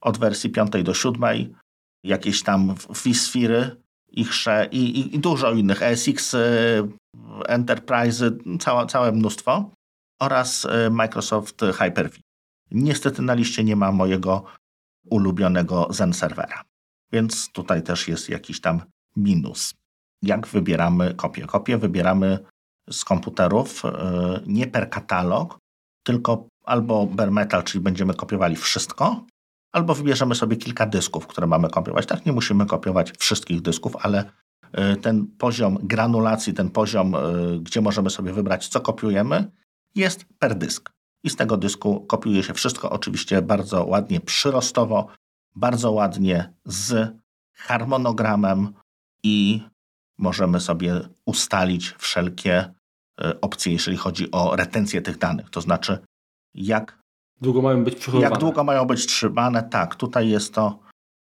od 0.00 0.18
wersji 0.18 0.50
5 0.50 0.70
do 0.82 0.94
7, 0.94 1.54
jakieś 2.04 2.42
tam 2.42 2.74
vSphere'y, 2.74 3.70
ichsze 4.08 4.68
i, 4.72 5.00
i, 5.00 5.16
i, 5.16 5.18
dużo 5.18 5.52
innych, 5.52 5.82
ESX, 5.82 6.36
Enterprise, 7.46 8.30
całe 8.88 9.12
mnóstwo 9.12 9.70
oraz 10.18 10.64
y, 10.64 10.90
Microsoft 10.90 11.60
Hyper-V. 11.60 12.18
Niestety 12.70 13.22
na 13.22 13.34
liście 13.34 13.64
nie 13.64 13.76
ma 13.76 13.92
mojego 13.92 14.44
ulubionego 15.10 15.88
Zen 15.90 16.12
serwera, 16.12 16.62
więc 17.12 17.52
tutaj 17.52 17.82
też 17.82 18.08
jest 18.08 18.28
jakiś 18.28 18.60
tam 18.60 18.80
minus. 19.16 19.74
Jak 20.22 20.46
wybieramy 20.46 21.14
kopię? 21.14 21.46
Kopię 21.46 21.78
wybieramy 21.78 22.38
z 22.90 23.04
komputerów 23.04 23.84
y, 23.84 23.88
nie 24.46 24.66
per 24.66 24.90
katalog, 24.90 25.58
tylko 26.02 26.48
albo 26.64 27.06
bare 27.06 27.30
metal, 27.30 27.62
czyli 27.64 27.84
będziemy 27.84 28.14
kopiowali 28.14 28.56
wszystko, 28.56 29.24
albo 29.72 29.94
wybierzemy 29.94 30.34
sobie 30.34 30.56
kilka 30.56 30.86
dysków, 30.86 31.26
które 31.26 31.46
mamy 31.46 31.70
kopiować. 31.70 32.06
Tak, 32.06 32.26
nie 32.26 32.32
musimy 32.32 32.66
kopiować 32.66 33.12
wszystkich 33.18 33.62
dysków, 33.62 33.96
ale 33.96 34.24
y, 34.78 34.96
ten 34.96 35.26
poziom 35.26 35.78
granulacji, 35.82 36.54
ten 36.54 36.70
poziom, 36.70 37.14
gdzie 37.60 37.80
możemy 37.80 38.10
sobie 38.10 38.32
wybrać, 38.32 38.68
co 38.68 38.80
kopiujemy, 38.80 39.50
jest 39.98 40.24
per 40.38 40.54
dysk. 40.54 40.90
I 41.24 41.30
z 41.30 41.36
tego 41.36 41.56
dysku 41.56 42.00
kopiuje 42.00 42.42
się 42.42 42.54
wszystko, 42.54 42.90
oczywiście 42.90 43.42
bardzo 43.42 43.84
ładnie 43.84 44.20
przyrostowo, 44.20 45.08
bardzo 45.56 45.92
ładnie 45.92 46.54
z 46.64 47.12
harmonogramem 47.54 48.72
i 49.22 49.62
możemy 50.18 50.60
sobie 50.60 51.00
ustalić 51.24 51.94
wszelkie 51.98 52.74
y, 53.20 53.40
opcje, 53.40 53.72
jeżeli 53.72 53.96
chodzi 53.96 54.30
o 54.30 54.56
retencję 54.56 55.02
tych 55.02 55.18
danych. 55.18 55.50
To 55.50 55.60
znaczy, 55.60 55.98
jak 56.54 56.98
Długo 57.40 57.62
mają 57.62 57.84
być 57.84 57.94
przechowywane. 57.94 58.30
Jak 58.30 58.40
długo 58.40 58.64
mają 58.64 58.84
być 58.84 59.06
trzymane? 59.06 59.62
Tak, 59.62 59.94
tutaj 59.94 60.28
jest 60.28 60.54
to, 60.54 60.78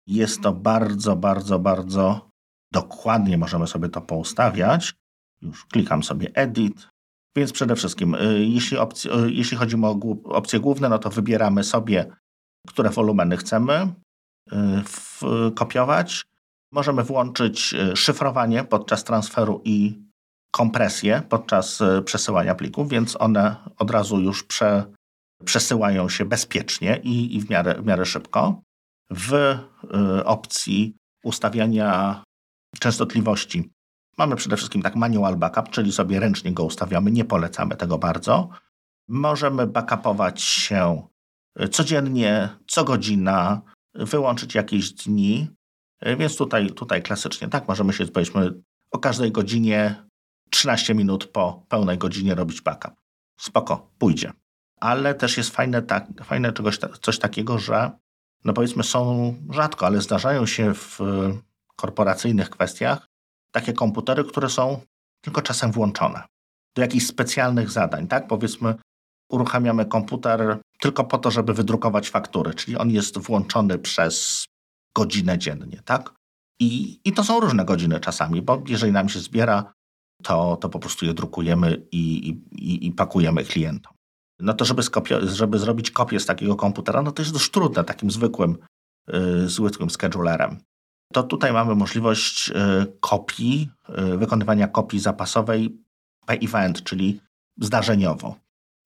jest 0.06 0.42
to 0.42 0.52
bardzo, 0.52 1.16
bardzo, 1.16 1.58
bardzo 1.58 2.28
dokładnie 2.72 3.38
możemy 3.38 3.66
sobie 3.66 3.88
to 3.88 4.00
poustawiać. 4.00 4.94
Już 5.42 5.66
klikam 5.66 6.02
sobie 6.02 6.30
Edit. 6.34 6.88
Więc 7.36 7.52
przede 7.52 7.76
wszystkim, 7.76 8.14
y, 8.14 8.44
jeśli, 8.44 8.78
opcje, 8.78 9.14
y, 9.14 9.32
jeśli 9.32 9.56
chodzi 9.56 9.76
o 9.76 9.98
opcje 10.24 10.60
główne, 10.60 10.88
no 10.88 10.98
to 10.98 11.10
wybieramy 11.10 11.64
sobie, 11.64 12.06
które 12.68 12.90
wolumeny 12.90 13.36
chcemy 13.36 13.94
y, 14.52 14.56
kopiować. 15.54 16.24
Możemy 16.72 17.02
włączyć 17.02 17.74
szyfrowanie 17.94 18.64
podczas 18.64 19.04
transferu 19.04 19.60
i 19.64 20.02
kompresję 20.54 21.22
podczas 21.28 21.82
przesyłania 22.04 22.54
plików, 22.54 22.88
więc 22.88 23.16
one 23.20 23.56
od 23.78 23.90
razu 23.90 24.20
już 24.20 24.42
prze, 24.42 24.84
przesyłają 25.44 26.08
się 26.08 26.24
bezpiecznie 26.24 27.00
i, 27.02 27.36
i 27.36 27.40
w, 27.40 27.50
miarę, 27.50 27.74
w 27.82 27.86
miarę 27.86 28.06
szybko. 28.06 28.62
W 29.10 29.58
opcji 30.24 30.96
ustawiania 31.24 32.22
częstotliwości 32.80 33.70
mamy 34.18 34.36
przede 34.36 34.56
wszystkim 34.56 34.82
tak 34.82 34.96
manual 34.96 35.36
backup, 35.36 35.70
czyli 35.70 35.92
sobie 35.92 36.20
ręcznie 36.20 36.52
go 36.52 36.64
ustawiamy, 36.64 37.10
nie 37.10 37.24
polecamy 37.24 37.76
tego 37.76 37.98
bardzo. 37.98 38.48
Możemy 39.08 39.66
backupować 39.66 40.42
się 40.42 41.02
codziennie, 41.70 42.48
co 42.66 42.84
godzina, 42.84 43.62
wyłączyć 43.94 44.54
jakieś 44.54 44.92
dni, 44.92 45.48
więc 46.18 46.36
tutaj, 46.36 46.70
tutaj 46.70 47.02
klasycznie 47.02 47.48
tak, 47.48 47.68
możemy 47.68 47.92
się 47.92 48.06
powiedzmy 48.06 48.62
o 48.90 48.98
każdej 48.98 49.32
godzinie 49.32 50.04
13 50.50 50.94
minut 50.94 51.26
po 51.26 51.66
pełnej 51.68 51.98
godzinie 51.98 52.34
robić 52.34 52.60
backup. 52.60 52.94
Spoko, 53.40 53.90
pójdzie 53.98 54.32
ale 54.84 55.14
też 55.14 55.36
jest 55.36 55.50
fajne, 55.50 55.82
tak, 55.82 56.06
fajne 56.24 56.52
czegoś, 56.52 56.78
coś 57.02 57.18
takiego, 57.18 57.58
że 57.58 57.90
no 58.44 58.52
powiedzmy 58.52 58.82
są 58.82 59.34
rzadko, 59.50 59.86
ale 59.86 60.00
zdarzają 60.00 60.46
się 60.46 60.74
w 60.74 60.98
korporacyjnych 61.76 62.50
kwestiach 62.50 63.08
takie 63.54 63.72
komputery, 63.72 64.24
które 64.24 64.50
są 64.50 64.80
tylko 65.24 65.42
czasem 65.42 65.72
włączone 65.72 66.22
do 66.76 66.82
jakichś 66.82 67.06
specjalnych 67.06 67.70
zadań, 67.70 68.06
tak? 68.08 68.26
Powiedzmy, 68.26 68.74
uruchamiamy 69.30 69.86
komputer 69.86 70.60
tylko 70.80 71.04
po 71.04 71.18
to, 71.18 71.30
żeby 71.30 71.54
wydrukować 71.54 72.10
faktury, 72.10 72.54
czyli 72.54 72.76
on 72.76 72.90
jest 72.90 73.18
włączony 73.18 73.78
przez 73.78 74.44
godzinę 74.96 75.38
dziennie, 75.38 75.82
tak? 75.84 76.14
I, 76.60 77.00
i 77.04 77.12
to 77.12 77.24
są 77.24 77.40
różne 77.40 77.64
godziny 77.64 78.00
czasami, 78.00 78.42
bo 78.42 78.62
jeżeli 78.68 78.92
nam 78.92 79.08
się 79.08 79.20
zbiera, 79.20 79.72
to, 80.22 80.56
to 80.56 80.68
po 80.68 80.78
prostu 80.78 81.06
je 81.06 81.14
drukujemy 81.14 81.86
i, 81.92 82.28
i, 82.52 82.86
i 82.86 82.92
pakujemy 82.92 83.44
klientom 83.44 83.94
no 84.40 84.54
to 84.54 84.64
żeby, 84.64 84.82
skopio- 84.82 85.28
żeby 85.28 85.58
zrobić 85.58 85.90
kopię 85.90 86.20
z 86.20 86.26
takiego 86.26 86.56
komputera, 86.56 87.02
no 87.02 87.12
to 87.12 87.22
jest 87.22 87.32
dość 87.32 87.50
trudne 87.50 87.84
takim 87.84 88.10
zwykłym, 88.10 88.58
yy, 89.08 89.48
zwykłym 89.48 89.90
schedulerem. 89.90 90.58
To 91.14 91.22
tutaj 91.22 91.52
mamy 91.52 91.74
możliwość 91.74 92.48
yy, 92.48 92.96
kopii, 93.00 93.70
yy, 93.88 94.18
wykonywania 94.18 94.68
kopii 94.68 95.00
zapasowej 95.00 95.78
by 96.26 96.32
event, 96.32 96.82
czyli 96.82 97.20
zdarzeniowo. 97.60 98.36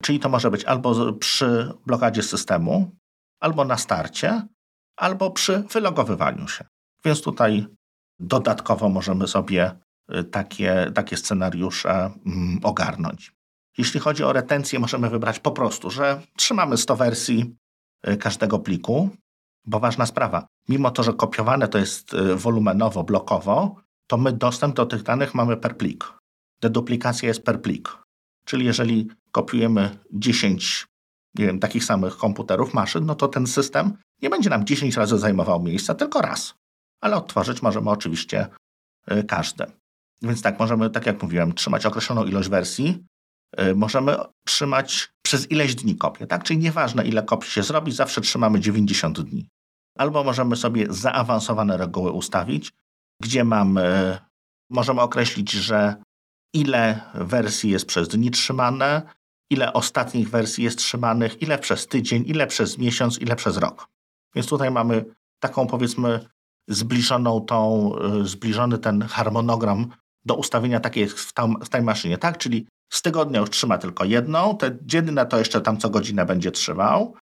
Czyli 0.03 0.19
to 0.19 0.29
może 0.29 0.51
być 0.51 0.65
albo 0.65 1.13
przy 1.13 1.73
blokadzie 1.85 2.23
systemu, 2.23 2.91
albo 3.39 3.65
na 3.65 3.77
starcie, 3.77 4.47
albo 4.97 5.31
przy 5.31 5.59
wylogowywaniu 5.59 6.47
się. 6.47 6.65
Więc 7.05 7.21
tutaj 7.21 7.67
dodatkowo 8.19 8.89
możemy 8.89 9.27
sobie 9.27 9.71
y, 10.15 10.23
takie, 10.23 10.91
takie 10.95 11.17
scenariusze 11.17 12.11
mm, 12.25 12.59
ogarnąć. 12.63 13.31
Jeśli 13.77 13.99
chodzi 13.99 14.23
o 14.23 14.33
retencję, 14.33 14.79
możemy 14.79 15.09
wybrać 15.09 15.39
po 15.39 15.51
prostu, 15.51 15.89
że 15.89 16.21
trzymamy 16.37 16.77
100 16.77 16.95
wersji 16.95 17.55
y, 18.07 18.17
każdego 18.17 18.59
pliku, 18.59 19.09
bo 19.69 19.79
ważna 19.79 20.05
sprawa, 20.05 20.47
mimo 20.69 20.91
to, 20.91 21.03
że 21.03 21.13
kopiowane 21.13 21.67
to 21.67 21.77
jest 21.77 22.13
y, 22.13 22.35
wolumenowo, 22.35 23.03
blokowo, 23.03 23.75
to 24.07 24.17
my 24.17 24.33
dostęp 24.33 24.75
do 24.75 24.85
tych 24.85 25.03
danych 25.03 25.35
mamy 25.35 25.57
per 25.57 25.77
plik. 25.77 26.13
Deduplikacja 26.61 27.27
jest 27.27 27.43
per 27.43 27.61
plik. 27.61 27.97
Czyli 28.45 28.65
jeżeli 28.65 29.07
kopiujemy 29.31 29.99
10 30.11 30.87
nie 31.35 31.45
wiem, 31.45 31.59
takich 31.59 31.85
samych 31.85 32.17
komputerów, 32.17 32.73
maszyn, 32.73 33.05
no 33.05 33.15
to 33.15 33.27
ten 33.27 33.47
system 33.47 33.93
nie 34.21 34.29
będzie 34.29 34.49
nam 34.49 34.65
10 34.65 34.97
razy 34.97 35.17
zajmował 35.17 35.63
miejsca, 35.63 35.95
tylko 35.95 36.21
raz. 36.21 36.53
Ale 37.01 37.15
odtworzyć 37.15 37.61
możemy 37.61 37.89
oczywiście 37.89 38.47
y, 39.11 39.23
każde. 39.23 39.65
Więc 40.21 40.41
tak, 40.41 40.59
możemy, 40.59 40.89
tak 40.89 41.05
jak 41.05 41.23
mówiłem, 41.23 41.53
trzymać 41.53 41.85
określoną 41.85 42.25
ilość 42.25 42.49
wersji, 42.49 43.03
E, 43.57 43.75
możemy 43.75 44.17
trzymać 44.45 45.09
przez 45.21 45.51
ileś 45.51 45.75
dni 45.75 45.95
kopię, 45.95 46.27
tak? 46.27 46.43
Czyli 46.43 46.59
nieważne 46.59 47.05
ile 47.05 47.23
kopii 47.23 47.51
się 47.51 47.63
zrobi, 47.63 47.91
zawsze 47.91 48.21
trzymamy 48.21 48.59
90 48.59 49.21
dni. 49.21 49.47
Albo 49.99 50.23
możemy 50.23 50.55
sobie 50.55 50.85
zaawansowane 50.89 51.77
reguły 51.77 52.11
ustawić, 52.11 52.73
gdzie 53.21 53.43
mamy, 53.43 54.17
możemy 54.69 55.01
określić, 55.01 55.51
że 55.51 55.95
ile 56.53 57.01
wersji 57.13 57.69
jest 57.69 57.85
przez 57.85 58.07
dni 58.07 58.31
trzymane, 58.31 59.01
ile 59.49 59.73
ostatnich 59.73 60.29
wersji 60.29 60.63
jest 60.63 60.77
trzymanych, 60.77 61.41
ile 61.41 61.57
przez 61.57 61.87
tydzień, 61.87 62.23
ile 62.27 62.47
przez 62.47 62.77
miesiąc, 62.77 63.21
ile 63.21 63.35
przez 63.35 63.57
rok. 63.57 63.87
Więc 64.35 64.47
tutaj 64.47 64.71
mamy 64.71 65.05
taką 65.39 65.67
powiedzmy 65.67 66.19
zbliżoną 66.67 67.41
tą, 67.41 67.91
e, 67.95 68.25
zbliżony 68.27 68.77
ten 68.77 69.01
harmonogram 69.01 69.87
do 70.25 70.35
ustawienia 70.35 70.79
takiej 70.79 71.07
w, 71.07 71.33
tam, 71.33 71.55
w 71.61 71.69
tej 71.69 71.81
maszynie, 71.81 72.17
tak? 72.17 72.37
Czyli 72.37 72.67
z 72.89 73.01
tygodnia 73.01 73.39
już 73.39 73.49
trzyma 73.49 73.77
tylko 73.77 74.05
jedną, 74.05 74.57
te 74.57 74.77
dzienne 74.81 75.25
to 75.25 75.39
jeszcze 75.39 75.61
tam 75.61 75.77
co 75.77 75.89
godzinę 75.89 76.25
będzie 76.25 76.51
trzymał, 76.51 77.15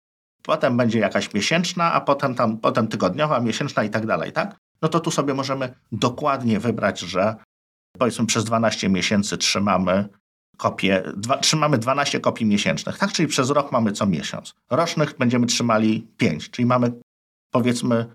potem 0.47 0.77
będzie 0.77 0.99
jakaś 0.99 1.35
miesięczna, 1.35 1.93
a 1.93 2.01
potem 2.01 2.35
tam 2.35 2.59
potem 2.59 2.89
tygodniowa, 2.89 3.41
miesięczna 3.41 3.85
i 3.85 3.91
tak 3.91 4.07
dalej, 4.07 4.33
tak? 4.33 4.57
No 4.83 4.89
to 4.89 5.01
tu 5.01 5.11
sobie 5.11 5.35
możemy 5.35 5.75
dokładnie 5.93 6.61
wybrać, 6.61 7.01
że 7.01 7.37
powiedzmy 7.99 8.27
przez 8.27 8.45
12 8.45 8.89
miesięcy 8.89 9.39
trzymamy 9.39 10.09
kopie, 10.57 11.03
dwa, 11.17 11.39
trzymamy 11.39 11.79
12 11.79 12.21
kopii 12.21 12.47
miesięcznych, 12.47 12.99
tak? 12.99 13.13
Czyli 13.13 13.29
przez 13.29 13.51
rok 13.51 13.73
mamy 13.73 13.93
co 13.93 14.07
miesiąc. 14.07 14.55
Rocznych 14.71 15.19
będziemy 15.19 15.47
trzymali 15.47 16.09
5, 16.17 16.51
czyli 16.51 16.67
mamy 16.67 16.93
powiedzmy 17.51 18.15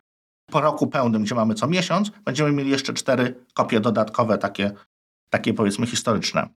po 0.51 0.61
roku 0.61 0.87
pełnym, 0.87 1.23
gdzie 1.23 1.35
mamy 1.35 1.53
co 1.53 1.67
miesiąc, 1.67 2.11
będziemy 2.25 2.51
mieli 2.51 2.69
jeszcze 2.69 2.93
4 2.93 3.45
kopie 3.53 3.79
dodatkowe, 3.79 4.37
takie, 4.37 4.71
takie 5.29 5.53
powiedzmy 5.53 5.87
historyczne. 5.87 6.49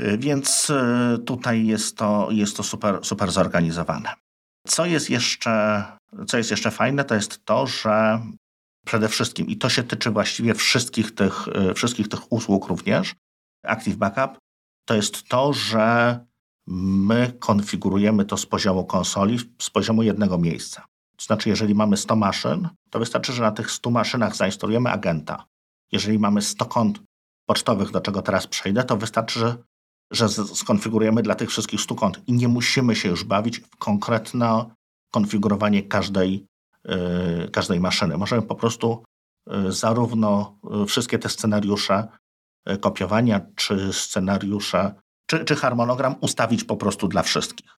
Y, 0.00 0.18
więc 0.18 0.70
y, 0.70 1.18
tutaj 1.18 1.66
jest 1.66 1.96
to, 1.96 2.28
jest 2.30 2.56
to 2.56 2.62
super, 2.62 2.98
super 3.02 3.30
zorganizowane. 3.30 4.25
Co 4.66 4.86
jest, 4.86 5.10
jeszcze, 5.10 5.84
co 6.26 6.38
jest 6.38 6.50
jeszcze 6.50 6.70
fajne, 6.70 7.04
to 7.04 7.14
jest 7.14 7.44
to, 7.44 7.66
że 7.66 8.20
przede 8.86 9.08
wszystkim, 9.08 9.46
i 9.46 9.56
to 9.56 9.68
się 9.68 9.82
tyczy 9.82 10.10
właściwie 10.10 10.54
wszystkich 10.54 11.14
tych, 11.14 11.48
y, 11.48 11.74
wszystkich 11.74 12.08
tych 12.08 12.32
usług 12.32 12.66
również, 12.68 13.14
Active 13.62 13.96
Backup, 13.96 14.38
to 14.84 14.94
jest 14.94 15.28
to, 15.28 15.52
że 15.52 16.18
my 16.66 17.32
konfigurujemy 17.38 18.24
to 18.24 18.36
z 18.36 18.46
poziomu 18.46 18.84
konsoli, 18.84 19.38
z 19.62 19.70
poziomu 19.70 20.02
jednego 20.02 20.38
miejsca. 20.38 20.84
To 21.16 21.24
znaczy, 21.24 21.48
jeżeli 21.48 21.74
mamy 21.74 21.96
100 21.96 22.16
maszyn, 22.16 22.68
to 22.90 22.98
wystarczy, 22.98 23.32
że 23.32 23.42
na 23.42 23.52
tych 23.52 23.70
100 23.70 23.90
maszynach 23.90 24.36
zainstalujemy 24.36 24.90
agenta. 24.90 25.44
Jeżeli 25.92 26.18
mamy 26.18 26.42
100 26.42 26.64
kont 26.64 27.00
pocztowych, 27.46 27.90
do 27.90 28.00
czego 28.00 28.22
teraz 28.22 28.46
przejdę, 28.46 28.84
to 28.84 28.96
wystarczy, 28.96 29.38
że, 29.40 29.56
że 30.10 30.28
skonfigurujemy 30.28 31.22
dla 31.22 31.34
tych 31.34 31.50
wszystkich 31.50 31.80
100 31.80 31.94
kont 31.94 32.20
i 32.26 32.32
nie 32.32 32.48
musimy 32.48 32.96
się 32.96 33.08
już 33.08 33.24
bawić 33.24 33.58
w 33.60 33.76
konkretne 33.76 34.64
konfigurowanie 35.10 35.82
każdej, 35.82 36.46
yy, 36.84 37.50
każdej 37.52 37.80
maszyny. 37.80 38.16
Możemy 38.16 38.42
po 38.42 38.54
prostu 38.54 39.04
yy, 39.46 39.72
zarówno 39.72 40.58
yy, 40.70 40.86
wszystkie 40.86 41.18
te 41.18 41.28
scenariusze 41.28 42.08
kopiowania, 42.80 43.40
czy 43.56 43.92
scenariusze, 43.92 44.94
czy, 45.26 45.44
czy 45.44 45.56
harmonogram 45.56 46.14
ustawić 46.20 46.64
po 46.64 46.76
prostu 46.76 47.08
dla 47.08 47.22
wszystkich. 47.22 47.70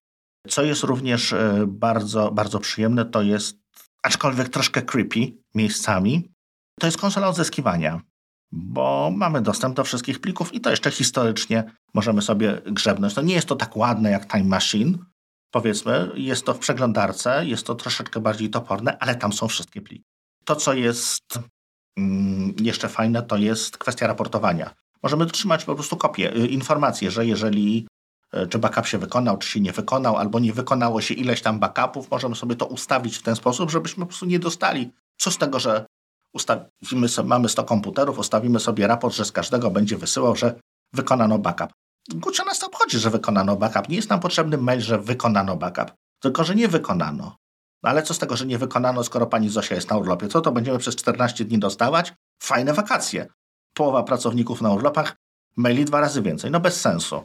Co 0.47 0.63
jest 0.63 0.83
również 0.83 1.35
bardzo, 1.67 2.31
bardzo 2.31 2.59
przyjemne, 2.59 3.05
to 3.05 3.21
jest, 3.21 3.57
aczkolwiek 4.03 4.49
troszkę 4.49 4.81
creepy 4.81 5.19
miejscami, 5.55 6.31
to 6.79 6.87
jest 6.87 6.97
konsola 6.97 7.27
odzyskiwania, 7.27 8.01
bo 8.51 9.11
mamy 9.15 9.41
dostęp 9.41 9.75
do 9.75 9.83
wszystkich 9.83 10.21
plików 10.21 10.53
i 10.53 10.61
to 10.61 10.69
jeszcze 10.69 10.91
historycznie 10.91 11.71
możemy 11.93 12.21
sobie 12.21 12.61
grzebnąć. 12.65 13.13
To 13.13 13.21
nie 13.21 13.33
jest 13.33 13.47
to 13.47 13.55
tak 13.55 13.77
ładne 13.77 14.11
jak 14.11 14.31
Time 14.31 14.43
Machine, 14.43 14.97
powiedzmy, 15.51 16.11
jest 16.15 16.45
to 16.45 16.53
w 16.53 16.59
przeglądarce, 16.59 17.45
jest 17.45 17.65
to 17.65 17.75
troszeczkę 17.75 18.19
bardziej 18.19 18.49
toporne, 18.49 18.97
ale 18.99 19.15
tam 19.15 19.33
są 19.33 19.47
wszystkie 19.47 19.81
pliki. 19.81 20.05
To, 20.45 20.55
co 20.55 20.73
jest 20.73 21.39
mm, 21.97 22.53
jeszcze 22.59 22.89
fajne, 22.89 23.23
to 23.23 23.37
jest 23.37 23.77
kwestia 23.77 24.07
raportowania. 24.07 24.73
Możemy 25.03 25.25
trzymać 25.25 25.65
po 25.65 25.75
prostu 25.75 25.97
kopię, 25.97 26.35
y, 26.35 26.47
informacje, 26.47 27.11
że 27.11 27.25
jeżeli 27.25 27.87
y, 28.33 28.47
czy 28.47 28.59
backup 28.59 28.87
się 28.87 28.97
wykonał, 28.97 29.37
czy 29.37 29.49
się 29.49 29.59
nie 29.59 29.71
wykonał, 29.71 30.17
albo 30.17 30.39
nie 30.39 30.53
wykonało 30.53 31.01
się 31.01 31.13
ileś 31.13 31.41
tam 31.41 31.59
backupów, 31.59 32.11
możemy 32.11 32.35
sobie 32.35 32.55
to 32.55 32.65
ustawić 32.65 33.17
w 33.17 33.21
ten 33.21 33.35
sposób, 33.35 33.71
żebyśmy 33.71 34.01
po 34.01 34.07
prostu 34.07 34.25
nie 34.25 34.39
dostali. 34.39 34.91
Co 35.17 35.31
z 35.31 35.37
tego, 35.37 35.59
że 35.59 35.85
ustawimy 36.33 37.09
sobie, 37.09 37.29
mamy 37.29 37.49
100 37.49 37.63
komputerów, 37.63 38.19
ustawimy 38.19 38.59
sobie 38.59 38.87
raport, 38.87 39.15
że 39.15 39.25
z 39.25 39.31
każdego 39.31 39.71
będzie 39.71 39.97
wysyłał, 39.97 40.35
że 40.35 40.59
wykonano 40.93 41.39
backup. 41.39 41.71
Gucia 42.09 42.43
nas 42.43 42.59
to 42.59 42.67
obchodzi, 42.67 42.99
że 42.99 43.09
wykonano 43.09 43.55
backup. 43.55 43.89
Nie 43.89 43.95
jest 43.95 44.09
nam 44.09 44.19
potrzebny 44.19 44.57
mail, 44.57 44.81
że 44.81 44.99
wykonano 44.99 45.55
backup, 45.55 45.93
tylko 46.19 46.43
że 46.43 46.55
nie 46.55 46.67
wykonano. 46.67 47.35
No 47.83 47.89
ale 47.89 48.03
co 48.03 48.13
z 48.13 48.19
tego, 48.19 48.35
że 48.35 48.45
nie 48.45 48.57
wykonano, 48.57 49.03
skoro 49.03 49.27
pani 49.27 49.49
Zosia 49.49 49.75
jest 49.75 49.89
na 49.89 49.97
urlopie? 49.97 50.27
Co 50.27 50.41
to 50.41 50.51
będziemy 50.51 50.77
przez 50.77 50.95
14 50.95 51.45
dni 51.45 51.59
dostawać? 51.59 52.13
Fajne 52.43 52.73
wakacje. 52.73 53.27
Połowa 53.73 54.03
pracowników 54.03 54.61
na 54.61 54.71
urlopach, 54.71 55.15
maili 55.55 55.85
dwa 55.85 55.99
razy 55.99 56.21
więcej. 56.21 56.51
No 56.51 56.59
bez 56.59 56.81
sensu. 56.81 57.23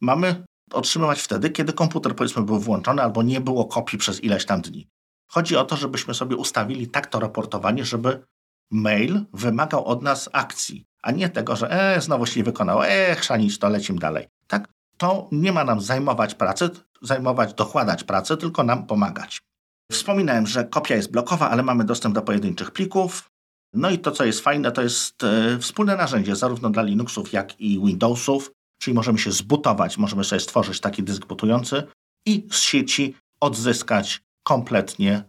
Mamy 0.00 0.44
otrzymywać 0.72 1.20
wtedy, 1.20 1.50
kiedy 1.50 1.72
komputer 1.72 2.16
powiedzmy 2.16 2.42
był 2.42 2.60
włączony 2.60 3.02
albo 3.02 3.22
nie 3.22 3.40
było 3.40 3.64
kopii 3.64 3.98
przez 3.98 4.24
ileś 4.24 4.46
tam 4.46 4.60
dni. 4.60 4.88
Chodzi 5.28 5.56
o 5.56 5.64
to, 5.64 5.76
żebyśmy 5.76 6.14
sobie 6.14 6.36
ustawili 6.36 6.88
tak 6.88 7.06
to 7.06 7.20
raportowanie, 7.20 7.84
żeby 7.84 8.26
mail 8.70 9.20
wymagał 9.32 9.84
od 9.84 10.02
nas 10.02 10.28
akcji, 10.32 10.86
a 11.02 11.10
nie 11.10 11.28
tego, 11.28 11.56
że 11.56 11.70
e, 11.70 12.00
znowu 12.00 12.26
się 12.26 12.40
nie 12.40 12.44
wykonało, 12.44 12.86
e, 12.86 13.14
chrzanić 13.14 13.58
to, 13.58 13.68
lecimy 13.68 13.98
dalej. 13.98 14.28
Tak? 14.46 14.68
To 14.96 15.28
nie 15.32 15.52
ma 15.52 15.64
nam 15.64 15.80
zajmować 15.80 16.34
pracy, 16.34 16.70
zajmować, 17.02 17.54
dokładać 17.54 18.04
pracy, 18.04 18.36
tylko 18.36 18.62
nam 18.62 18.86
pomagać. 18.86 19.42
Wspominałem, 19.92 20.46
że 20.46 20.64
kopia 20.64 20.96
jest 20.96 21.10
blokowa, 21.10 21.50
ale 21.50 21.62
mamy 21.62 21.84
dostęp 21.84 22.14
do 22.14 22.22
pojedynczych 22.22 22.70
plików. 22.70 23.30
No 23.72 23.90
i 23.90 23.98
to, 23.98 24.10
co 24.10 24.24
jest 24.24 24.40
fajne, 24.40 24.72
to 24.72 24.82
jest 24.82 25.24
e, 25.24 25.58
wspólne 25.58 25.96
narzędzie 25.96 26.36
zarówno 26.36 26.70
dla 26.70 26.82
Linuxów, 26.82 27.32
jak 27.32 27.60
i 27.60 27.80
Windowsów, 27.86 28.52
czyli 28.78 28.94
możemy 28.94 29.18
się 29.18 29.32
zbutować, 29.32 29.98
możemy 29.98 30.24
sobie 30.24 30.40
stworzyć 30.40 30.80
taki 30.80 31.02
dysk 31.02 31.26
butujący 31.26 31.82
i 32.26 32.46
z 32.50 32.60
sieci 32.60 33.14
odzyskać 33.40 34.22
kompletnie 34.42 35.24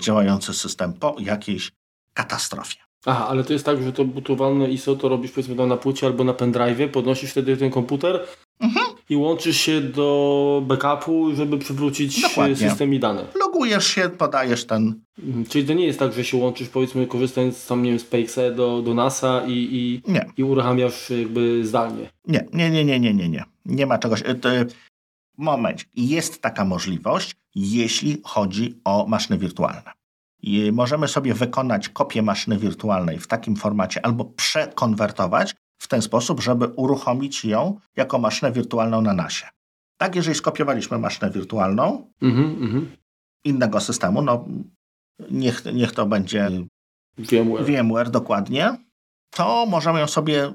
działający 0.00 0.54
system 0.54 0.92
po 0.92 1.16
jakiejś 1.18 1.72
katastrofie. 2.14 2.78
Aha, 3.06 3.28
ale 3.28 3.44
to 3.44 3.52
jest 3.52 3.64
tak, 3.64 3.82
że 3.82 3.92
to 3.92 4.04
butowane 4.04 4.70
ISO 4.70 4.96
to 4.96 5.08
robisz 5.08 5.30
powiedzmy 5.30 5.66
na 5.66 5.76
płycie 5.76 6.06
albo 6.06 6.24
na 6.24 6.34
pendrive, 6.34 6.92
podnosisz 6.92 7.30
wtedy 7.30 7.56
ten 7.56 7.70
komputer 7.70 8.20
mhm. 8.60 8.86
i 9.08 9.16
łączysz 9.16 9.56
się 9.56 9.80
do 9.80 10.62
backupu, 10.66 11.34
żeby 11.34 11.58
przywrócić 11.58 12.22
Dokładnie. 12.22 12.56
system 12.56 12.94
i 12.94 12.98
dane. 12.98 13.24
Logujesz 13.40 13.86
się, 13.86 14.08
podajesz 14.08 14.64
ten... 14.66 15.00
Mhm. 15.18 15.44
Czyli 15.44 15.66
to 15.66 15.72
nie 15.72 15.86
jest 15.86 15.98
tak, 15.98 16.12
że 16.12 16.24
się 16.24 16.36
łączysz 16.36 16.68
powiedzmy 16.68 17.06
korzystając 17.06 17.66
tam, 17.66 17.82
nie 17.82 17.90
wiem, 17.90 17.98
z 17.98 18.04
PXE 18.04 18.52
do, 18.52 18.82
do 18.82 18.94
NASA 18.94 19.42
i, 19.46 19.52
i, 19.52 20.12
nie. 20.12 20.26
i 20.36 20.44
uruchamiasz 20.44 21.10
jakby 21.10 21.66
zdalnie. 21.66 22.10
Nie, 22.26 22.46
nie, 22.52 22.70
nie, 22.70 22.84
nie, 22.84 23.00
nie, 23.00 23.14
nie, 23.14 23.28
nie. 23.28 23.44
Nie 23.64 23.86
ma 23.86 23.98
czegoś... 23.98 24.22
E, 24.22 24.66
moment. 25.38 25.84
Jest 25.96 26.42
taka 26.42 26.64
możliwość, 26.64 27.36
jeśli 27.54 28.20
chodzi 28.24 28.80
o 28.84 29.06
maszyny 29.06 29.38
wirtualne. 29.38 29.99
I 30.42 30.72
możemy 30.72 31.08
sobie 31.08 31.34
wykonać 31.34 31.88
kopię 31.88 32.22
maszyny 32.22 32.58
wirtualnej 32.58 33.18
w 33.18 33.26
takim 33.26 33.56
formacie 33.56 34.04
albo 34.04 34.24
przekonwertować 34.24 35.54
w 35.78 35.88
ten 35.88 36.02
sposób, 36.02 36.40
żeby 36.40 36.66
uruchomić 36.66 37.44
ją 37.44 37.80
jako 37.96 38.18
maszynę 38.18 38.52
wirtualną 38.52 39.00
na 39.00 39.14
NASie. 39.14 39.48
Tak, 39.96 40.16
jeżeli 40.16 40.36
skopiowaliśmy 40.36 40.98
maszynę 40.98 41.30
wirtualną 41.30 42.10
mm 42.22 42.36
-hmm. 42.36 42.86
innego 43.44 43.80
systemu, 43.80 44.22
no 44.22 44.44
niech, 45.30 45.64
niech 45.64 45.92
to 45.92 46.06
będzie 46.06 46.50
VMware. 47.18 47.64
VMware 47.64 48.10
dokładnie, 48.10 48.76
to 49.30 49.66
możemy 49.66 50.00
ją 50.00 50.06
sobie, 50.06 50.52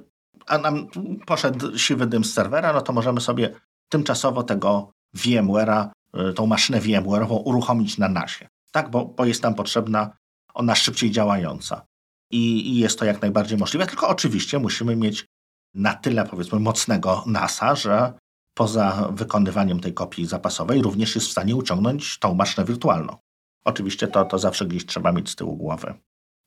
a 0.47 0.57
nam 0.57 0.87
poszedł 1.25 1.77
siwy 1.77 2.07
dym 2.07 2.23
z 2.23 2.33
serwera, 2.33 2.73
no 2.73 2.81
to 2.81 2.93
możemy 2.93 3.21
sobie 3.21 3.55
tymczasowo 3.89 4.43
tego 4.43 4.91
VMware'a, 5.17 5.89
y, 6.29 6.33
tą 6.33 6.45
maszynę 6.45 6.81
VMware'ową 6.81 7.41
uruchomić 7.45 7.97
na 7.97 8.09
NASie 8.09 8.47
tak? 8.75 8.91
bo, 8.91 9.05
bo 9.05 9.25
jest 9.25 9.43
nam 9.43 9.55
potrzebna 9.55 10.17
ona 10.53 10.75
szybciej 10.75 11.11
działająca. 11.11 11.85
I, 12.31 12.69
I, 12.71 12.79
jest 12.79 12.99
to 12.99 13.05
jak 13.05 13.21
najbardziej 13.21 13.57
możliwe, 13.57 13.87
tylko 13.87 14.07
oczywiście 14.07 14.59
musimy 14.59 14.95
mieć 14.95 15.25
na 15.73 15.93
tyle, 15.93 16.25
powiedzmy, 16.25 16.59
mocnego 16.59 17.23
NASA, 17.27 17.75
że 17.75 18.13
poza 18.57 19.09
wykonywaniem 19.11 19.79
tej 19.79 19.93
kopii 19.93 20.25
zapasowej 20.25 20.81
również 20.81 21.15
jest 21.15 21.27
w 21.27 21.31
stanie 21.31 21.55
uciągnąć 21.55 22.19
tą 22.19 22.33
maszynę 22.33 22.65
wirtualną. 22.65 23.17
Oczywiście 23.65 24.07
to, 24.07 24.25
to 24.25 24.39
zawsze 24.39 24.65
gdzieś 24.65 24.85
trzeba 24.85 25.11
mieć 25.11 25.29
z 25.29 25.35
tyłu 25.35 25.57
głowy. 25.57 25.93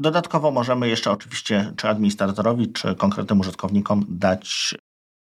Dodatkowo 0.00 0.50
możemy 0.50 0.88
jeszcze 0.88 1.10
oczywiście 1.10 1.72
czy 1.76 1.88
administratorowi, 1.88 2.72
czy 2.72 2.94
konkretnym 2.94 3.40
użytkownikom 3.40 4.06
dać 4.08 4.74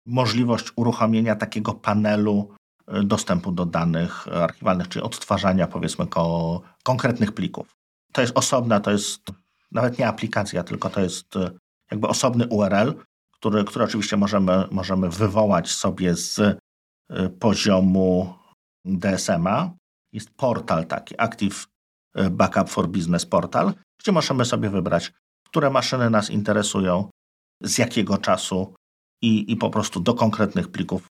możliwość 0.06 0.72
uruchomienia 0.76 1.36
takiego 1.36 1.74
panelu 1.74 2.56
dostępu 3.04 3.52
do 3.52 3.66
danych 3.66 4.28
archiwalnych, 4.28 4.88
czyli 4.88 5.06
odtwarzania 5.06 5.68
powiedzmy 5.68 6.08
ko 6.08 6.62
konkretnych 6.84 7.32
plików. 7.32 7.76
To 8.12 8.22
jest 8.22 8.38
osobna, 8.38 8.80
to 8.80 8.92
jest 8.92 9.22
nawet 9.72 10.00
nie 10.00 10.08
aplikacja, 10.08 10.64
tylko 10.64 10.90
to 10.90 11.02
jest 11.02 11.36
e, 11.36 11.52
jakby 11.92 12.08
osobny 12.08 12.48
URL, 12.48 12.94
który, 13.32 13.64
który 13.64 13.86
oczywiście 13.86 14.18
możemy, 14.18 14.68
możemy 14.72 15.10
wywołać 15.10 15.72
sobie 15.72 16.16
z 16.16 16.40
e, 16.40 16.56
poziomu 17.30 18.34
DSM-a. 18.86 19.72
Jest 20.14 20.30
portal 20.30 20.86
taki, 20.86 21.16
Active 21.18 21.68
Backup 22.32 22.70
for 22.70 22.88
Business 22.88 23.26
Portal, 23.26 23.74
gdzie 24.00 24.12
możemy 24.12 24.46
sobie 24.46 24.70
wybrać, 24.70 25.12
które 25.46 25.70
maszyny 25.70 26.10
nas 26.10 26.30
interesują, 26.30 27.10
z 27.62 27.78
jakiego 27.78 28.18
czasu 28.18 28.76
i, 29.22 29.52
i 29.52 29.56
po 29.56 29.70
prostu 29.70 30.00
do 30.00 30.14
konkretnych 30.14 30.68
plików 30.72 31.08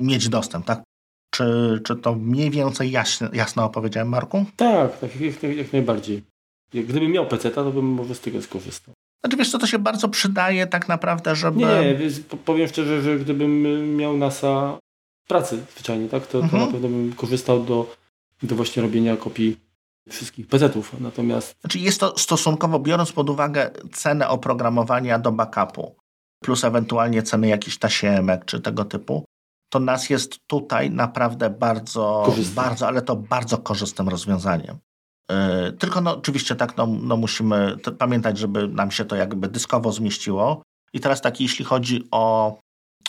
mieć 0.00 0.28
dostęp. 0.28 0.66
Tak? 0.66 0.82
Czy, 1.36 1.80
czy 1.84 1.96
to 1.96 2.14
mniej 2.14 2.50
więcej 2.50 2.90
jasno, 2.90 3.28
jasno 3.32 3.64
opowiedziałem, 3.64 4.08
Marku? 4.08 4.44
Tak, 4.56 4.98
tak 4.98 5.20
jak, 5.20 5.42
jak 5.42 5.72
najbardziej. 5.72 6.22
Gdybym 6.72 7.12
miał 7.12 7.26
PC, 7.26 7.50
to 7.50 7.70
bym 7.70 7.84
może 7.84 8.14
z 8.14 8.20
tego 8.20 8.42
skorzystał. 8.42 8.94
Znaczy 9.24 9.36
wiesz 9.36 9.50
co, 9.50 9.58
to 9.58 9.66
się 9.66 9.78
bardzo 9.78 10.08
przydaje 10.08 10.66
tak 10.66 10.88
naprawdę, 10.88 11.36
żeby... 11.36 11.58
Nie, 11.58 11.96
powiem 12.44 12.68
szczerze, 12.68 13.02
że 13.02 13.18
gdybym 13.18 13.62
miał 13.96 14.16
NASA 14.16 14.78
pracy 15.28 15.58
zwyczajnie, 15.74 16.08
tak, 16.08 16.26
to, 16.26 16.38
mhm. 16.38 16.62
to 16.62 16.66
na 16.66 16.72
pewno 16.72 16.88
bym 16.88 17.12
korzystał 17.12 17.64
do, 17.64 17.94
do 18.42 18.56
właśnie 18.56 18.82
robienia 18.82 19.16
kopii 19.16 19.56
wszystkich 20.08 20.46
PC-ów. 20.46 21.00
Natomiast... 21.00 21.56
Znaczy 21.60 21.78
jest 21.78 22.00
to 22.00 22.18
stosunkowo, 22.18 22.78
biorąc 22.78 23.12
pod 23.12 23.30
uwagę 23.30 23.70
cenę 23.92 24.28
oprogramowania 24.28 25.18
do 25.18 25.32
backupu, 25.32 25.96
plus 26.44 26.64
ewentualnie 26.64 27.22
ceny 27.22 27.48
jakichś 27.48 27.78
tasiemek 27.78 28.44
czy 28.44 28.60
tego 28.60 28.84
typu, 28.84 29.24
to 29.68 29.80
nas 29.80 30.10
jest 30.10 30.38
tutaj 30.46 30.90
naprawdę 30.90 31.50
bardzo, 31.50 32.34
bardzo, 32.54 32.86
ale 32.86 33.02
to 33.02 33.16
bardzo 33.16 33.58
korzystnym 33.58 34.08
rozwiązaniem. 34.08 34.78
Yy, 35.30 35.72
tylko 35.72 36.00
no, 36.00 36.16
oczywiście 36.16 36.56
tak, 36.56 36.76
no, 36.76 36.86
no 36.86 37.16
musimy 37.16 37.76
pamiętać, 37.98 38.38
żeby 38.38 38.68
nam 38.68 38.90
się 38.90 39.04
to 39.04 39.16
jakby 39.16 39.48
dyskowo 39.48 39.92
zmieściło. 39.92 40.62
I 40.92 41.00
teraz 41.00 41.20
tak, 41.20 41.40
jeśli 41.40 41.64
chodzi 41.64 42.08
o, 42.10 42.58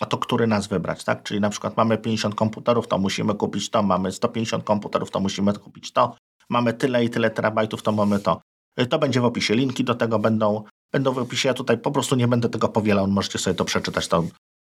o 0.02 0.06
to, 0.06 0.18
który 0.18 0.48
nas 0.48 0.68
wybrać, 0.68 1.04
tak? 1.04 1.24
Czyli 1.24 1.40
na 1.40 1.50
przykład 1.50 1.78
mamy 1.78 1.98
50 1.98 2.36
komputerów, 2.36 2.88
to 2.88 2.98
musimy 2.98 3.36
kupić 3.36 3.70
to, 3.70 3.84
mamy 3.84 4.12
150 4.12 4.64
komputerów, 4.64 5.12
to 5.12 5.20
musimy 5.20 5.54
kupić 5.54 5.92
to, 5.92 6.16
mamy 6.50 6.74
tyle 6.74 7.06
i 7.06 7.10
tyle 7.10 7.30
terabajtów, 7.30 7.82
to 7.84 7.92
mamy 7.92 8.20
to. 8.20 8.42
To 8.90 9.00
będzie 9.00 9.22
w 9.22 9.26
opisie. 9.26 9.56
Linki 9.56 9.84
do 9.84 9.96
tego 9.96 10.20
będą, 10.20 10.64
będą 10.92 11.14
w 11.14 11.18
opisie. 11.18 11.50
Ja 11.50 11.54
tutaj 11.54 11.78
po 11.78 11.92
prostu 11.92 12.16
nie 12.16 12.28
będę 12.28 12.50
tego 12.50 12.70
powielał. 12.70 13.08
Możecie 13.08 13.40
sobie 13.40 13.56
to 13.56 13.66
przeczytać. 13.66 14.08
To 14.08 14.24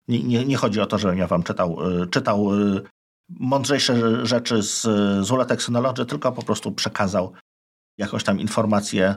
nie, 0.08 0.44
nie, 0.44 0.56
chodzi 0.56 0.80
o 0.80 0.86
to, 0.86 0.98
żebym 0.98 1.18
ja 1.18 1.26
wam 1.26 1.42
czytał, 1.42 1.78
czytał 2.10 2.50
mądrzejsze 3.28 4.26
rzeczy 4.26 4.62
z, 4.62 4.82
z 5.26 5.62
Synology, 5.62 6.06
tylko 6.06 6.32
po 6.32 6.42
prostu 6.42 6.72
przekazał 6.72 7.32
jakąś 7.98 8.24
tam 8.24 8.40
informację 8.40 9.14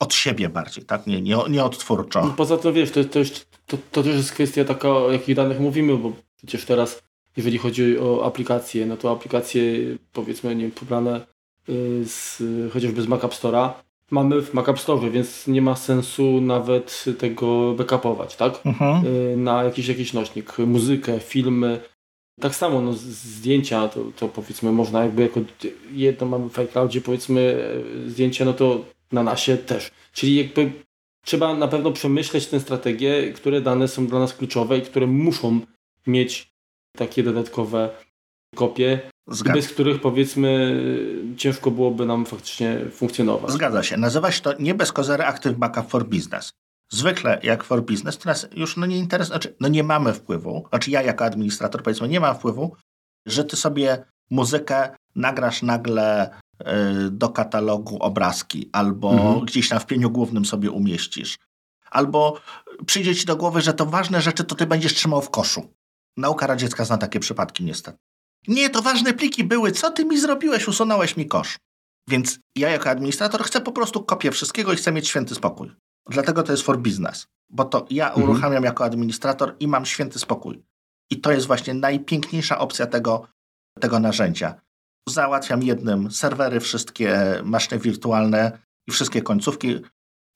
od 0.00 0.14
siebie 0.14 0.48
bardziej, 0.48 0.84
tak? 0.84 1.06
Nie, 1.06 1.22
nie, 1.22 1.36
nie 1.50 1.64
odtwórczo. 1.64 2.26
No 2.26 2.30
poza 2.30 2.56
tym 2.56 2.74
wiesz, 2.74 2.90
to, 2.90 3.04
to, 3.04 3.20
to, 3.66 3.78
to 3.92 4.02
też 4.02 4.16
jest 4.16 4.32
kwestia 4.32 4.64
taka, 4.64 4.88
o 4.88 5.12
jakich 5.12 5.36
danych 5.36 5.60
mówimy, 5.60 5.96
bo 5.96 6.12
przecież 6.36 6.64
teraz, 6.64 7.02
jeżeli 7.36 7.58
chodzi 7.58 7.98
o 7.98 8.26
aplikacje, 8.26 8.86
no 8.86 8.96
to 8.96 9.10
aplikacje 9.10 9.62
powiedzmy, 10.12 10.56
nie 10.56 10.70
pobrane 10.70 11.26
y, 11.68 12.04
z, 12.04 12.42
chociażby 12.72 13.02
z 13.02 13.06
Mac 13.06 13.24
App 13.24 13.32
Store'a, 13.32 13.72
mamy 14.10 14.42
w 14.42 14.54
Mac 14.54 14.68
App 14.68 14.80
Store, 14.80 15.10
więc 15.10 15.46
nie 15.46 15.62
ma 15.62 15.76
sensu 15.76 16.40
nawet 16.40 17.04
tego 17.18 17.74
backupować, 17.74 18.36
tak? 18.36 18.66
Mhm. 18.66 19.06
Y, 19.06 19.36
na 19.36 19.64
jakiś, 19.64 19.88
jakiś 19.88 20.12
nośnik, 20.12 20.58
muzykę, 20.58 21.20
filmy, 21.20 21.80
tak 22.40 22.54
samo 22.54 22.80
no, 22.80 22.92
zdjęcia, 22.92 23.88
to, 23.88 24.00
to 24.16 24.28
powiedzmy 24.28 24.72
można 24.72 25.02
jakby 25.02 25.22
jako 25.22 25.40
jedno 25.92 26.26
mamy 26.26 26.48
w 26.50 26.58
iCloudzie 26.58 27.00
powiedzmy 27.00 27.40
e, 28.06 28.10
zdjęcia, 28.10 28.44
no 28.44 28.52
to 28.52 28.84
na 29.12 29.22
nasie 29.22 29.56
też. 29.56 29.90
Czyli 30.12 30.36
jakby 30.36 30.72
trzeba 31.24 31.54
na 31.54 31.68
pewno 31.68 31.92
przemyśleć 31.92 32.46
tę 32.46 32.60
strategię, 32.60 33.32
które 33.32 33.60
dane 33.60 33.88
są 33.88 34.06
dla 34.06 34.18
nas 34.18 34.34
kluczowe 34.34 34.78
i 34.78 34.82
które 34.82 35.06
muszą 35.06 35.60
mieć 36.06 36.52
takie 36.96 37.22
dodatkowe 37.22 37.90
kopie, 38.54 39.00
Zgadza. 39.30 39.54
bez 39.54 39.68
których 39.68 40.00
powiedzmy 40.00 40.82
ciężko 41.36 41.70
byłoby 41.70 42.06
nam 42.06 42.26
faktycznie 42.26 42.78
funkcjonować. 42.90 43.50
Zgadza 43.50 43.82
się. 43.82 43.96
Nazywa 43.96 44.32
się 44.32 44.42
to 44.42 44.52
nie 44.58 44.74
bez 44.74 44.92
kozery 44.92 45.24
Active 45.24 45.56
Backup 45.56 45.90
for 45.90 46.06
Business. 46.06 46.52
Zwykle 46.90 47.40
jak 47.42 47.64
for 47.64 47.84
business, 47.84 48.18
teraz 48.18 48.46
już 48.56 48.76
no 48.76 48.86
nie 48.86 48.98
interesuje, 48.98 49.38
znaczy, 49.38 49.56
no 49.60 49.68
nie 49.68 49.84
mamy 49.84 50.12
wpływu, 50.12 50.66
znaczy 50.68 50.90
ja 50.90 51.02
jako 51.02 51.24
administrator 51.24 51.82
powiedzmy 51.82 52.08
nie 52.08 52.20
mam 52.20 52.34
wpływu, 52.34 52.76
że 53.26 53.44
ty 53.44 53.56
sobie 53.56 54.04
muzykę 54.30 54.90
nagrasz 55.14 55.62
nagle 55.62 56.30
y, 56.30 56.64
do 57.10 57.28
katalogu 57.28 57.96
obrazki 58.00 58.70
albo 58.72 59.12
mhm. 59.12 59.40
gdzieś 59.40 59.68
tam 59.68 59.80
w 59.80 59.86
pieniu 59.86 60.10
głównym 60.10 60.44
sobie 60.44 60.70
umieścisz. 60.70 61.38
Albo 61.90 62.40
przyjdzie 62.86 63.14
ci 63.14 63.26
do 63.26 63.36
głowy, 63.36 63.60
że 63.60 63.74
to 63.74 63.86
ważne 63.86 64.20
rzeczy 64.20 64.44
to 64.44 64.54
ty 64.54 64.66
będziesz 64.66 64.94
trzymał 64.94 65.22
w 65.22 65.30
koszu. 65.30 65.74
Nauka 66.16 66.46
radziecka 66.46 66.84
zna 66.84 66.98
takie 66.98 67.20
przypadki 67.20 67.64
niestety. 67.64 67.98
Nie, 68.48 68.70
to 68.70 68.82
ważne 68.82 69.12
pliki 69.14 69.44
były. 69.44 69.72
Co 69.72 69.90
ty 69.90 70.04
mi 70.04 70.20
zrobiłeś? 70.20 70.68
Usunąłeś 70.68 71.16
mi 71.16 71.26
kosz. 71.26 71.56
Więc 72.08 72.38
ja 72.56 72.68
jako 72.68 72.90
administrator 72.90 73.42
chcę 73.44 73.60
po 73.60 73.72
prostu 73.72 74.02
kopię 74.02 74.30
wszystkiego 74.30 74.72
i 74.72 74.76
chcę 74.76 74.92
mieć 74.92 75.08
święty 75.08 75.34
spokój. 75.34 75.72
Dlatego 76.10 76.42
to 76.42 76.52
jest 76.52 76.62
for 76.62 76.78
business, 76.78 77.26
bo 77.50 77.64
to 77.64 77.86
ja 77.90 78.08
mhm. 78.08 78.24
uruchamiam 78.24 78.64
jako 78.64 78.84
administrator 78.84 79.56
i 79.60 79.68
mam 79.68 79.86
święty 79.86 80.18
spokój. 80.18 80.62
I 81.10 81.20
to 81.20 81.32
jest 81.32 81.46
właśnie 81.46 81.74
najpiękniejsza 81.74 82.58
opcja 82.58 82.86
tego, 82.86 83.28
tego 83.80 84.00
narzędzia. 84.00 84.60
Załatwiam 85.08 85.62
jednym 85.62 86.10
serwery, 86.10 86.60
wszystkie 86.60 87.40
maszyny 87.44 87.80
wirtualne 87.80 88.58
i 88.88 88.92
wszystkie 88.92 89.22
końcówki 89.22 89.80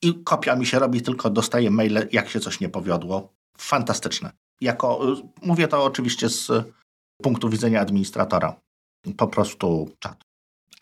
i 0.02 0.24
kopia 0.24 0.56
mi 0.56 0.66
się 0.66 0.78
robi, 0.78 1.02
tylko 1.02 1.30
dostaję 1.30 1.70
maile, 1.70 2.08
jak 2.12 2.28
się 2.28 2.40
coś 2.40 2.60
nie 2.60 2.68
powiodło. 2.68 3.32
Fantastyczne. 3.58 4.32
Jako, 4.60 5.00
mówię 5.42 5.68
to 5.68 5.84
oczywiście 5.84 6.28
z 6.28 6.50
punktu 7.22 7.48
widzenia 7.48 7.80
administratora. 7.80 8.61
Po 9.16 9.28
prostu 9.28 9.90
czat 9.98 10.24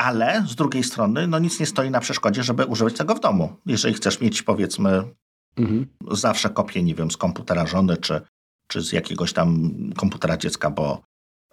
ale 0.01 0.45
z 0.49 0.55
drugiej 0.55 0.85
strony 0.85 1.27
no 1.27 1.39
nic 1.39 1.61
nie 1.61 1.67
stoi 1.67 1.91
na 1.91 2.01
przeszkodzie, 2.01 2.43
żeby 2.43 2.67
używać 2.67 2.95
tego 2.95 3.15
w 3.15 3.21
domu. 3.21 3.57
Jeżeli 3.67 3.95
chcesz 3.95 4.21
mieć 4.21 4.43
powiedzmy 4.43 5.05
mhm. 5.57 5.87
zawsze 6.11 6.51
kopię, 6.51 6.83
nie 6.83 6.95
wiem, 6.95 7.11
z 7.11 7.17
komputera 7.17 7.67
żony 7.67 7.97
czy, 7.97 8.21
czy 8.67 8.81
z 8.81 8.93
jakiegoś 8.93 9.33
tam 9.33 9.71
komputera 9.97 10.37
dziecka, 10.37 10.71
bo 10.71 11.03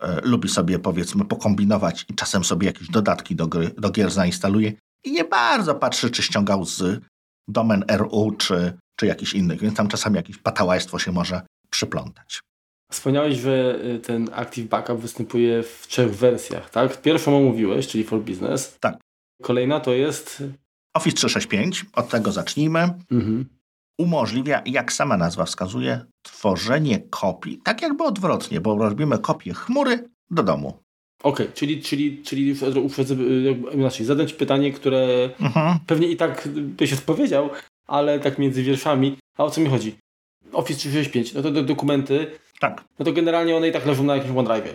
e, 0.02 0.22
lubi 0.24 0.50
sobie 0.50 0.80
powiedzmy 0.80 1.26
pokombinować 1.26 2.06
i 2.10 2.16
czasem 2.16 2.44
sobie 2.44 2.68
jakieś 2.68 2.90
dodatki 2.90 3.36
do, 3.36 3.48
gry, 3.48 3.72
do 3.78 3.90
gier 3.90 4.12
zainstaluje 4.12 4.74
i 5.04 5.12
nie 5.12 5.24
bardzo 5.24 5.76
patrzy, 5.76 6.10
czy 6.10 6.24
ściągał 6.24 6.66
z 6.66 7.02
domen 7.48 7.86
RU 7.92 8.32
czy, 8.38 8.78
czy 8.96 9.06
jakichś 9.06 9.34
innych, 9.34 9.60
więc 9.60 9.78
tam 9.78 9.88
czasami 9.88 10.16
jakieś 10.16 10.38
patałajstwo 10.38 11.00
się 11.00 11.12
może 11.12 11.42
przyplątać. 11.70 12.42
Wspomniałeś, 12.92 13.38
że 13.38 13.80
y, 13.86 14.00
ten 14.00 14.30
Active 14.34 14.68
Backup 14.68 15.00
występuje 15.00 15.64
w 15.64 15.88
trzech 15.88 16.16
wersjach, 16.16 16.70
tak? 16.70 17.02
Pierwszą 17.02 17.38
omówiłeś, 17.38 17.88
czyli 17.88 18.04
for 18.04 18.22
business. 18.22 18.78
Tak. 18.80 18.98
Kolejna 19.42 19.80
to 19.80 19.94
jest... 19.94 20.44
Office 20.94 21.16
365, 21.16 21.86
od 21.94 22.10
tego 22.10 22.32
zacznijmy. 22.32 22.80
Mhm. 23.12 23.46
Umożliwia, 24.00 24.62
jak 24.66 24.94
sama 24.94 25.18
nazwa 25.18 25.46
wskazuje, 25.46 26.06
tworzenie 26.22 27.00
kopii. 27.00 27.62
Tak 27.64 27.82
jakby 27.82 28.04
odwrotnie, 28.04 28.62
bo 28.62 28.78
robimy 28.78 29.18
kopię 29.18 29.54
chmury 29.54 30.10
do 30.32 30.44
domu. 30.44 30.68
Okej, 31.24 31.46
okay, 31.46 31.56
czyli, 31.56 31.82
czyli, 31.82 32.24
czyli 32.24 32.56
inaczej, 33.74 34.06
zadać 34.06 34.34
pytanie, 34.34 34.74
które 34.74 35.30
mhm. 35.40 35.80
pewnie 35.88 36.08
i 36.08 36.18
tak 36.18 36.48
byś 36.58 36.94
odpowiedział, 36.94 37.50
ale 37.88 38.20
tak 38.20 38.40
między 38.40 38.64
wierszami. 38.64 39.18
A 39.38 39.44
o 39.44 39.50
co 39.50 39.62
mi 39.62 39.70
chodzi? 39.70 39.96
Office 40.58 40.80
365, 40.80 41.34
no 41.34 41.42
to 41.42 41.52
te 41.52 41.64
dokumenty 41.64 42.28
tak. 42.60 42.84
No 43.00 43.06
to 43.06 43.14
generalnie 43.14 43.58
one 43.58 43.68
i 43.68 43.72
tak 43.72 43.86
leżą 43.86 44.04
na 44.04 44.16
jakimś 44.16 44.36
OneDrive'ie. 44.36 44.74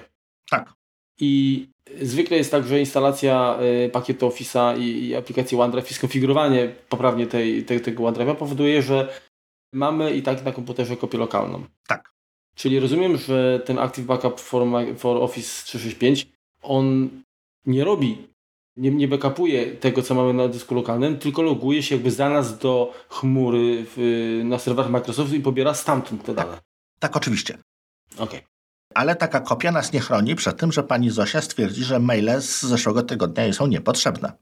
Tak. 0.51 0.73
I 1.21 1.67
zwykle 2.01 2.37
jest 2.37 2.51
tak, 2.51 2.67
że 2.67 2.81
instalacja 2.81 3.59
y, 3.87 3.91
pakietu 3.91 4.29
Office'a 4.29 4.79
i, 4.79 5.07
i, 5.07 5.15
aplikacji 5.15 5.59
OneDrive 5.59 5.91
i 5.91 5.95
skonfigurowanie 5.95 6.69
poprawnie 6.89 7.27
tej, 7.27 7.65
tej, 7.65 7.81
tego 7.81 8.03
OneDrive'a 8.03 8.35
powoduje, 8.35 8.83
że 8.83 9.09
mamy 9.73 10.15
i 10.15 10.23
tak 10.23 10.45
na 10.45 10.53
komputerze 10.53 10.97
kopię 10.97 11.19
lokalną. 11.19 11.65
Tak. 11.87 12.13
Czyli 12.55 12.81
rozumiem, 12.81 13.17
że 13.17 13.61
ten 13.65 13.79
Active 13.79 14.07
Backup 14.07 14.41
for, 14.41 14.67
for 14.97 15.23
Office 15.23 15.65
365 15.65 16.27
on 16.63 17.09
nie 17.67 17.85
robi, 17.85 18.29
nie, 18.77 18.91
nie 18.91 19.09
backupuje 19.09 19.77
tego, 19.77 20.03
co 20.03 20.15
mamy 20.15 20.35
na 20.35 20.49
dysku 20.49 20.75
lokalnym, 20.75 21.19
tylko 21.19 21.43
loguje 21.43 21.83
się 21.83 21.95
jakby 21.95 22.11
za 22.11 22.31
nas 22.31 22.59
do 22.59 22.93
chmury 23.09 23.87
w, 23.97 24.41
na 24.45 24.59
serwerach 24.59 24.91
Microsoftu 24.91 25.35
i 25.35 25.41
pobiera 25.41 25.75
stamtąd 25.75 26.25
te 26.25 26.35
dane. 26.35 26.61
Tak, 26.99 27.17
oczywiście. 27.17 27.59
Okay. 28.19 28.41
Ale 28.95 29.17
taka 29.17 29.41
kopia 29.41 29.73
nas 29.73 29.93
nie 29.93 30.01
chroni 30.01 30.35
przed 30.35 30.57
tym, 30.57 30.73
że 30.73 30.83
pani 30.83 31.11
Zosia 31.11 31.41
stwierdzi, 31.41 31.85
że 31.85 31.99
maile 31.99 32.41
z 32.41 32.63
zeszłego 32.63 33.03
tygodnia 33.03 33.53
są 33.53 33.67
niepotrzebne. 33.67 34.33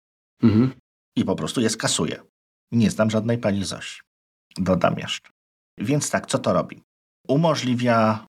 Mhm. 0.42 0.72
I 1.16 1.24
po 1.24 1.36
prostu 1.36 1.60
je 1.60 1.70
skasuje. 1.70 2.22
Nie 2.72 2.90
znam 2.90 3.10
żadnej 3.10 3.38
pani 3.38 3.64
Zosi. 3.64 4.00
Dodam 4.56 4.98
jeszcze. 4.98 5.30
Więc 5.78 6.10
tak, 6.10 6.26
co 6.26 6.38
to 6.38 6.52
robi? 6.52 6.82
Umożliwia 7.28 8.26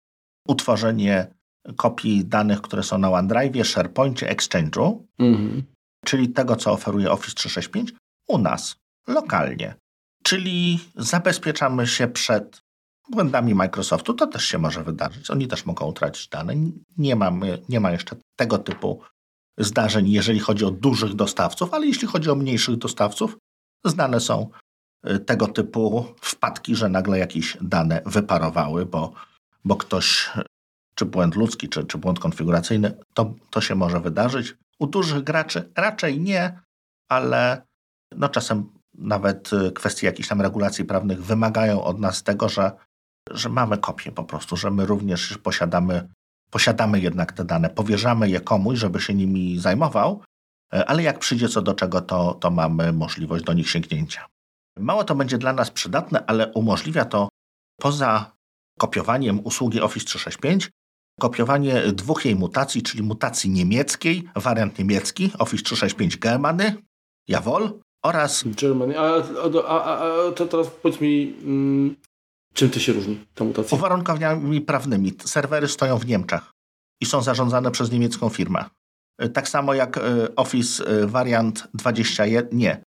utworzenie 0.47 1.27
kopii 1.75 2.25
danych, 2.25 2.61
które 2.61 2.83
są 2.83 2.97
na 2.97 3.11
OneDrive, 3.11 3.67
SharePointie, 3.67 4.35
Exchange'u, 4.35 5.03
mhm. 5.19 5.63
Czyli 6.05 6.29
tego, 6.29 6.55
co 6.55 6.71
oferuje 6.71 7.11
Office 7.11 7.35
365, 7.35 7.93
u 8.27 8.37
nas, 8.37 8.75
lokalnie. 9.07 9.75
Czyli 10.23 10.79
zabezpieczamy 10.95 11.87
się 11.87 12.07
przed 12.07 12.61
błędami 13.09 13.55
Microsoftu 13.55 14.13
to 14.13 14.27
też 14.27 14.45
się 14.45 14.57
może 14.57 14.83
wydarzyć. 14.83 15.31
Oni 15.31 15.47
też 15.47 15.65
mogą 15.65 15.85
utracić 15.85 16.27
dane. 16.27 16.53
Nie, 16.97 17.15
mamy, 17.15 17.61
nie 17.69 17.79
ma 17.79 17.91
jeszcze 17.91 18.15
tego 18.35 18.57
typu 18.57 19.01
zdarzeń, 19.57 20.09
jeżeli 20.09 20.39
chodzi 20.39 20.65
o 20.65 20.71
dużych 20.71 21.13
dostawców, 21.13 21.73
ale 21.73 21.87
jeśli 21.87 22.07
chodzi 22.07 22.29
o 22.29 22.35
mniejszych 22.35 22.75
dostawców, 22.75 23.37
znane 23.85 24.19
są 24.19 24.49
y, 25.09 25.19
tego 25.19 25.47
typu 25.47 26.05
wpadki, 26.21 26.75
że 26.75 26.89
nagle 26.89 27.19
jakieś 27.19 27.57
dane 27.61 28.01
wyparowały, 28.05 28.85
bo, 28.85 29.13
bo 29.65 29.75
ktoś, 29.75 30.29
czy 30.95 31.05
błąd 31.05 31.35
ludzki, 31.35 31.69
czy, 31.69 31.83
czy 31.83 31.97
błąd 31.97 32.19
konfiguracyjny, 32.19 32.97
to, 33.13 33.33
to 33.49 33.61
się 33.61 33.75
może 33.75 33.99
wydarzyć. 33.99 34.55
U 34.81 34.87
dużych 34.87 35.23
graczy 35.23 35.71
raczej 35.75 36.19
nie, 36.19 36.59
ale 37.09 37.61
no 38.17 38.29
czasem 38.29 38.69
nawet 38.93 39.53
y, 39.53 39.71
kwestie 39.71 40.07
jakichś 40.07 40.29
tam 40.29 40.41
regulacji 40.41 40.85
prawnych 40.85 41.23
wymagają 41.23 41.83
od 41.83 41.99
nas 41.99 42.23
tego, 42.23 42.49
że 42.49 42.71
że 43.29 43.49
mamy 43.49 43.77
kopię 43.77 44.11
po 44.11 44.23
prostu, 44.23 44.57
że 44.57 44.71
my 44.71 44.85
również 44.85 45.37
posiadamy, 45.37 46.07
posiadamy 46.49 46.99
jednak 46.99 47.31
te 47.31 47.45
dane, 47.45 47.69
powierzamy 47.69 48.29
je 48.29 48.41
komuś, 48.41 48.79
żeby 48.79 49.01
się 49.01 49.13
nimi 49.13 49.59
zajmował, 49.59 50.23
e, 50.73 50.85
ale 50.85 51.03
jak 51.03 51.19
przyjdzie 51.19 51.49
co 51.49 51.61
do 51.61 51.73
czego, 51.73 52.01
to, 52.01 52.33
to 52.33 52.51
mamy 52.51 52.93
możliwość 52.93 53.43
do 53.43 53.53
nich 53.53 53.69
sięgnięcia. 53.69 54.25
Mało 54.79 55.03
to 55.03 55.15
będzie 55.15 55.37
dla 55.37 55.53
nas 55.53 55.71
przydatne, 55.71 56.25
ale 56.25 56.53
umożliwia 56.53 57.05
to 57.05 57.29
poza 57.79 58.31
kopiowaniem 58.79 59.39
usługi 59.45 59.81
Office 59.81 60.05
365 60.05 60.69
kopiowanie 61.19 61.81
dwóch 61.93 62.25
jej 62.25 62.35
mutacji, 62.35 62.81
czyli 62.81 63.03
mutacji 63.03 63.49
niemieckiej, 63.49 64.29
wariant 64.35 64.79
niemiecki, 64.79 65.31
Office 65.39 65.63
365 65.63 66.17
Germany, 66.17 66.75
Jawohl, 67.27 67.79
oraz... 68.03 68.43
Germany. 68.45 68.99
A, 68.99 69.03
a, 69.67 69.83
a, 69.83 69.97
a 69.97 70.31
to 70.31 70.45
teraz 70.45 70.67
powiedz 70.67 71.01
mi, 71.01 71.35
mm, 71.43 71.95
Czym 72.53 72.69
to 72.69 72.79
się 72.79 72.93
różni, 72.93 73.25
ta 73.35 73.43
mutacja? 73.43 73.77
Uwarunkowaniami 73.77 74.61
prawnymi. 74.61 75.13
Serwery 75.25 75.67
stoją 75.67 75.97
w 75.97 76.05
Niemczech 76.05 76.41
i 77.01 77.05
są 77.05 77.21
zarządzane 77.21 77.71
przez 77.71 77.91
niemiecką 77.91 78.29
firmę. 78.29 78.65
E, 79.17 79.29
tak 79.29 79.49
samo 79.49 79.73
jak 79.73 79.97
e, 79.97 80.35
Office 80.35 80.85
e, 80.85 81.07
Variant 81.07 81.67
21, 81.73 82.47
nie. 82.51 82.83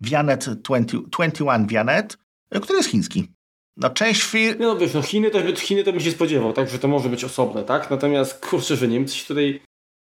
Vianet 0.00 0.48
20, 0.48 0.98
21 1.10 1.66
Vianet, 1.66 2.18
który 2.62 2.76
jest 2.76 2.88
chiński. 2.88 3.32
No 3.78 3.90
część 3.90 4.22
firm... 4.22 4.60
No 4.60 4.76
wiesz, 4.76 4.94
no 4.94 5.02
Chiny 5.02 5.30
to, 5.30 5.38
Chiny 5.56 5.84
to 5.84 5.92
bym 5.92 6.00
się 6.00 6.10
spodziewał, 6.10 6.52
tak, 6.52 6.68
że 6.68 6.78
to 6.78 6.88
może 6.88 7.08
być 7.08 7.24
osobne, 7.24 7.64
tak? 7.64 7.90
Natomiast 7.90 8.46
kurczę, 8.46 8.76
że 8.76 8.88
Niemcy 8.88 9.26
tutaj 9.26 9.60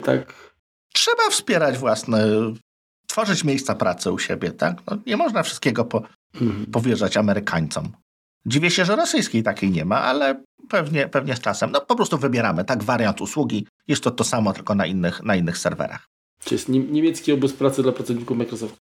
tak... 0.05 0.53
Trzeba 0.95 1.31
wspierać 1.31 1.79
własne, 1.79 2.27
tworzyć 3.07 3.45
miejsca 3.45 3.75
pracy 3.75 4.13
u 4.13 4.19
siebie, 4.19 4.51
tak? 4.51 4.77
No, 4.87 4.99
nie 5.07 5.17
można 5.17 5.43
wszystkiego 5.43 5.85
po, 5.85 6.03
mhm. 6.35 6.67
powierzać 6.67 7.17
Amerykańcom. 7.17 7.93
Dziwię 8.47 8.71
się, 8.71 8.85
że 8.85 8.97
rosyjskiej 8.97 9.43
takiej 9.43 9.71
nie 9.71 9.85
ma, 9.85 10.01
ale 10.01 10.43
pewnie, 10.69 11.09
pewnie 11.09 11.37
z 11.37 11.41
czasem. 11.41 11.71
No 11.71 11.81
po 11.81 11.97
prostu 11.97 12.19
wybieramy, 12.19 12.65
tak, 12.65 12.83
wariant 12.85 13.21
usługi. 13.21 13.67
Jest 13.89 14.03
to 14.03 14.11
to 14.11 14.25
samo, 14.25 14.53
tylko 14.53 14.75
na 14.75 14.87
innych, 14.87 15.23
na 15.23 15.37
innych 15.37 15.59
serwerach. 15.59 16.09
Czy 16.45 16.55
jest 16.55 16.69
niemiecki 16.69 17.33
obóz 17.33 17.53
pracy 17.53 17.83
dla 17.83 17.93
pracowników 17.93 18.37
Microsoft? 18.39 18.77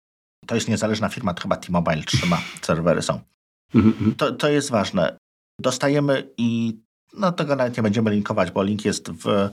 To 0.47 0.55
jest 0.55 0.67
niezależna 0.67 1.09
firma, 1.09 1.33
to 1.33 1.41
chyba 1.41 1.57
T-Mobile 1.57 2.03
trzyma, 2.03 2.41
serwery 2.61 3.01
są. 3.01 3.19
Mhm, 3.75 3.93
mhm. 3.93 4.15
To, 4.15 4.31
to 4.31 4.49
jest 4.49 4.69
ważne. 4.69 5.17
Dostajemy 5.59 6.29
i 6.37 6.79
no 7.13 7.31
tego 7.31 7.55
nawet 7.55 7.77
nie 7.77 7.83
będziemy 7.83 8.11
linkować, 8.11 8.51
bo 8.51 8.63
link 8.63 8.85
jest 8.85 9.11
w, 9.11 9.49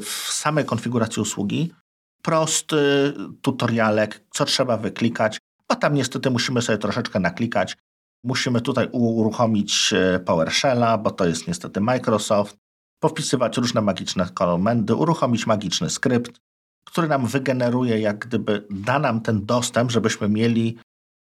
w 0.00 0.32
samej 0.32 0.64
konfiguracji 0.64 1.22
usługi. 1.22 1.72
Prosty 2.22 3.12
tutorialek, 3.42 4.24
co 4.30 4.44
trzeba 4.44 4.76
wyklikać, 4.76 5.38
bo 5.68 5.76
tam 5.76 5.94
niestety 5.94 6.30
musimy 6.30 6.62
sobie 6.62 6.78
troszeczkę 6.78 7.20
naklikać. 7.20 7.76
Musimy 8.24 8.60
tutaj 8.60 8.88
uruchomić 8.92 9.92
e, 9.92 10.20
PowerShella, 10.20 10.98
bo 10.98 11.10
to 11.10 11.26
jest 11.26 11.48
niestety 11.48 11.80
Microsoft, 11.80 12.56
powpisywać 13.02 13.56
różne 13.56 13.80
magiczne 13.80 14.28
komendy, 14.34 14.94
uruchomić 14.94 15.46
magiczny 15.46 15.90
skrypt, 15.90 16.38
który 16.84 17.08
nam 17.08 17.26
wygeneruje, 17.26 18.00
jak 18.00 18.18
gdyby 18.18 18.66
da 18.70 18.98
nam 18.98 19.20
ten 19.20 19.46
dostęp, 19.46 19.90
żebyśmy 19.90 20.28
mieli 20.28 20.78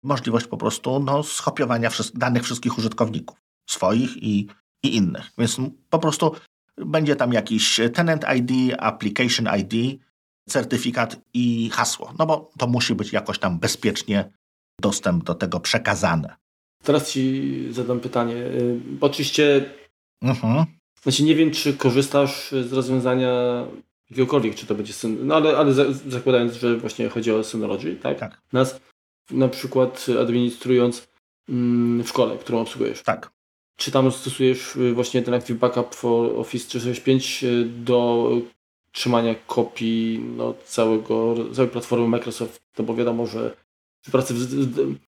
możliwość 0.04 0.47
po 0.47 0.58
prostu 0.58 0.99
no, 0.99 1.24
skopiowania 1.24 1.89
danych 2.14 2.43
wszystkich 2.43 2.78
użytkowników, 2.78 3.38
swoich 3.70 4.18
i, 4.24 4.47
i 4.84 4.95
innych. 4.95 5.32
Więc 5.38 5.58
po 5.89 5.99
prostu 5.99 6.36
będzie 6.78 7.16
tam 7.16 7.34
jakiś 7.34 7.80
tenant 7.93 8.26
ID, 8.38 8.76
application 8.80 9.47
ID, 9.60 10.02
certyfikat 10.49 11.20
i 11.34 11.70
hasło. 11.70 12.14
No 12.20 12.26
bo 12.26 12.49
to 12.58 12.68
musi 12.68 12.95
być 12.95 13.14
jakoś 13.14 13.39
tam 13.39 13.60
bezpiecznie 13.60 14.32
dostęp 14.82 15.24
do 15.24 15.36
tego 15.36 15.60
przekazany. 15.60 16.28
Teraz 16.84 17.12
Ci 17.12 17.68
zadam 17.72 17.99
pytanie. 17.99 18.36
Y, 18.36 18.80
oczywiście, 19.02 19.74
mhm. 20.22 20.66
znaczy 21.04 21.24
nie 21.24 21.36
wiem, 21.36 21.52
czy 21.52 21.74
korzystasz 21.74 22.52
z 22.52 22.74
rozwiązania 22.74 23.64
jakiegokolwiek, 24.10 24.56
czy 24.56 24.66
to 24.66 24.76
będzie 24.76 24.93
syn, 24.93 25.28
no 25.28 25.36
ale, 25.36 25.58
ale 25.58 25.74
zakładając, 25.93 26.54
że 26.54 26.78
właśnie 26.78 27.10
chodzi 27.10 27.32
o 27.32 27.43
Synology, 27.43 27.95
tak? 27.95 28.20
Tak. 28.20 28.41
Nas 28.54 28.80
na 29.32 29.47
przykład 29.47 30.05
administrując 30.21 31.07
mm, 31.49 32.03
w 32.03 32.09
szkole, 32.09 32.38
którą 32.38 32.59
obsługujesz. 32.59 33.03
Tak. 33.03 33.32
Czy 33.75 33.91
tam 33.91 34.11
stosujesz 34.11 34.75
y, 34.75 34.93
właśnie 34.93 35.21
ten 35.21 35.34
Active 35.34 35.59
Backup 35.59 35.95
for 35.95 36.39
Office 36.39 36.67
365 36.67 37.43
y, 37.43 37.65
do 37.65 38.29
trzymania 38.91 39.36
kopii 39.36 40.19
no, 40.38 40.53
całego, 40.65 41.36
całej 41.53 41.71
platformy 41.71 42.07
Microsoft? 42.07 42.61
No 42.77 42.84
bo 42.86 42.95
wiadomo, 42.95 43.27
że 43.27 43.55
w 44.05 44.11
pracy 44.11 44.34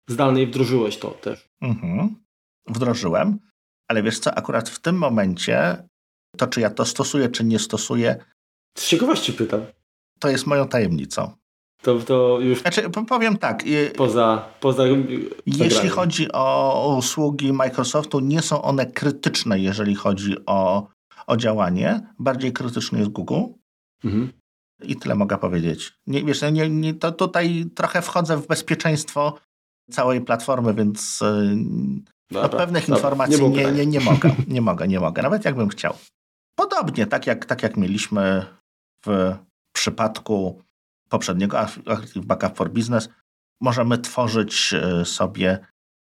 zdalnej 0.08 0.48
wdrożyłeś 0.48 0.98
to 0.98 1.12
też. 1.12 1.50
Mhm. 1.62 2.16
Wdrożyłem, 2.68 3.40
ale 3.88 4.04
wiesz 4.04 4.20
co, 4.20 4.38
akurat 4.38 4.70
w 4.70 4.80
tym 4.80 4.98
momencie 4.98 5.88
to, 6.38 6.48
czy 6.48 6.62
ja 6.62 6.70
to 6.70 6.86
stosuję, 6.86 7.30
czy 7.30 7.44
nie 7.44 7.60
stosuję. 7.60 8.26
Z 8.78 8.88
ciekawości 8.88 9.34
pytam. 9.34 9.62
To 10.20 10.30
jest 10.30 10.48
moją 10.48 10.68
tajemnicą. 10.68 11.32
To, 11.84 12.00
to 12.00 12.40
już. 12.40 12.62
Znaczy, 12.62 12.90
powiem 12.90 13.38
tak. 13.38 13.64
Poza. 13.98 14.50
poza 14.60 14.84
jeśli 15.46 15.90
chodzi 15.90 16.32
o 16.34 16.96
usługi 16.98 17.54
Microsoftu, 17.54 18.20
nie 18.20 18.42
są 18.42 18.62
one 18.62 18.86
krytyczne, 18.86 19.60
jeżeli 19.60 19.96
chodzi 19.96 20.36
o, 20.46 20.88
o 21.28 21.38
działanie. 21.38 22.02
Bardziej 22.20 22.54
krytyczny 22.54 23.00
jest 23.00 23.12
Google. 23.12 23.42
Mhm. 24.04 24.32
I 24.84 24.96
tyle 24.96 25.16
mogę 25.16 25.38
powiedzieć. 25.38 25.94
Nie, 26.08 26.24
wiesz, 26.24 26.42
nie, 26.52 26.70
nie, 26.70 26.94
to 26.94 27.12
tutaj 27.12 27.66
trochę 27.76 28.02
wchodzę 28.02 28.38
w 28.38 28.48
bezpieczeństwo 28.48 29.38
całej 29.92 30.22
platformy, 30.22 30.74
więc 30.74 31.20
no, 32.32 32.50
pewnych 32.50 32.84
dobra, 32.84 32.96
informacji 32.96 33.50
nie, 33.50 33.72
nie, 33.72 33.86
nie, 33.86 34.00
mogę. 34.00 34.36
Nie 34.48 34.62
mogę, 34.62 34.88
nie 34.88 35.00
mogę. 35.00 35.22
Nawet 35.22 35.46
jakbym 35.46 35.70
chciał. 35.70 35.94
Podobnie, 36.56 37.08
tak 37.08 37.28
jak, 37.28 37.46
tak 37.46 37.64
jak 37.64 37.78
mieliśmy 37.78 38.46
w 39.06 39.36
przypadku 39.76 40.62
poprzedniego 41.10 41.60
Active 41.60 42.26
Backup 42.26 42.58
for 42.58 42.72
Business, 42.72 43.10
możemy 43.62 43.98
tworzyć 43.98 44.74
e, 44.74 45.06
sobie 45.06 45.68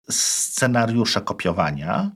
scenariusze 0.09 1.21
kopiowania, 1.21 2.11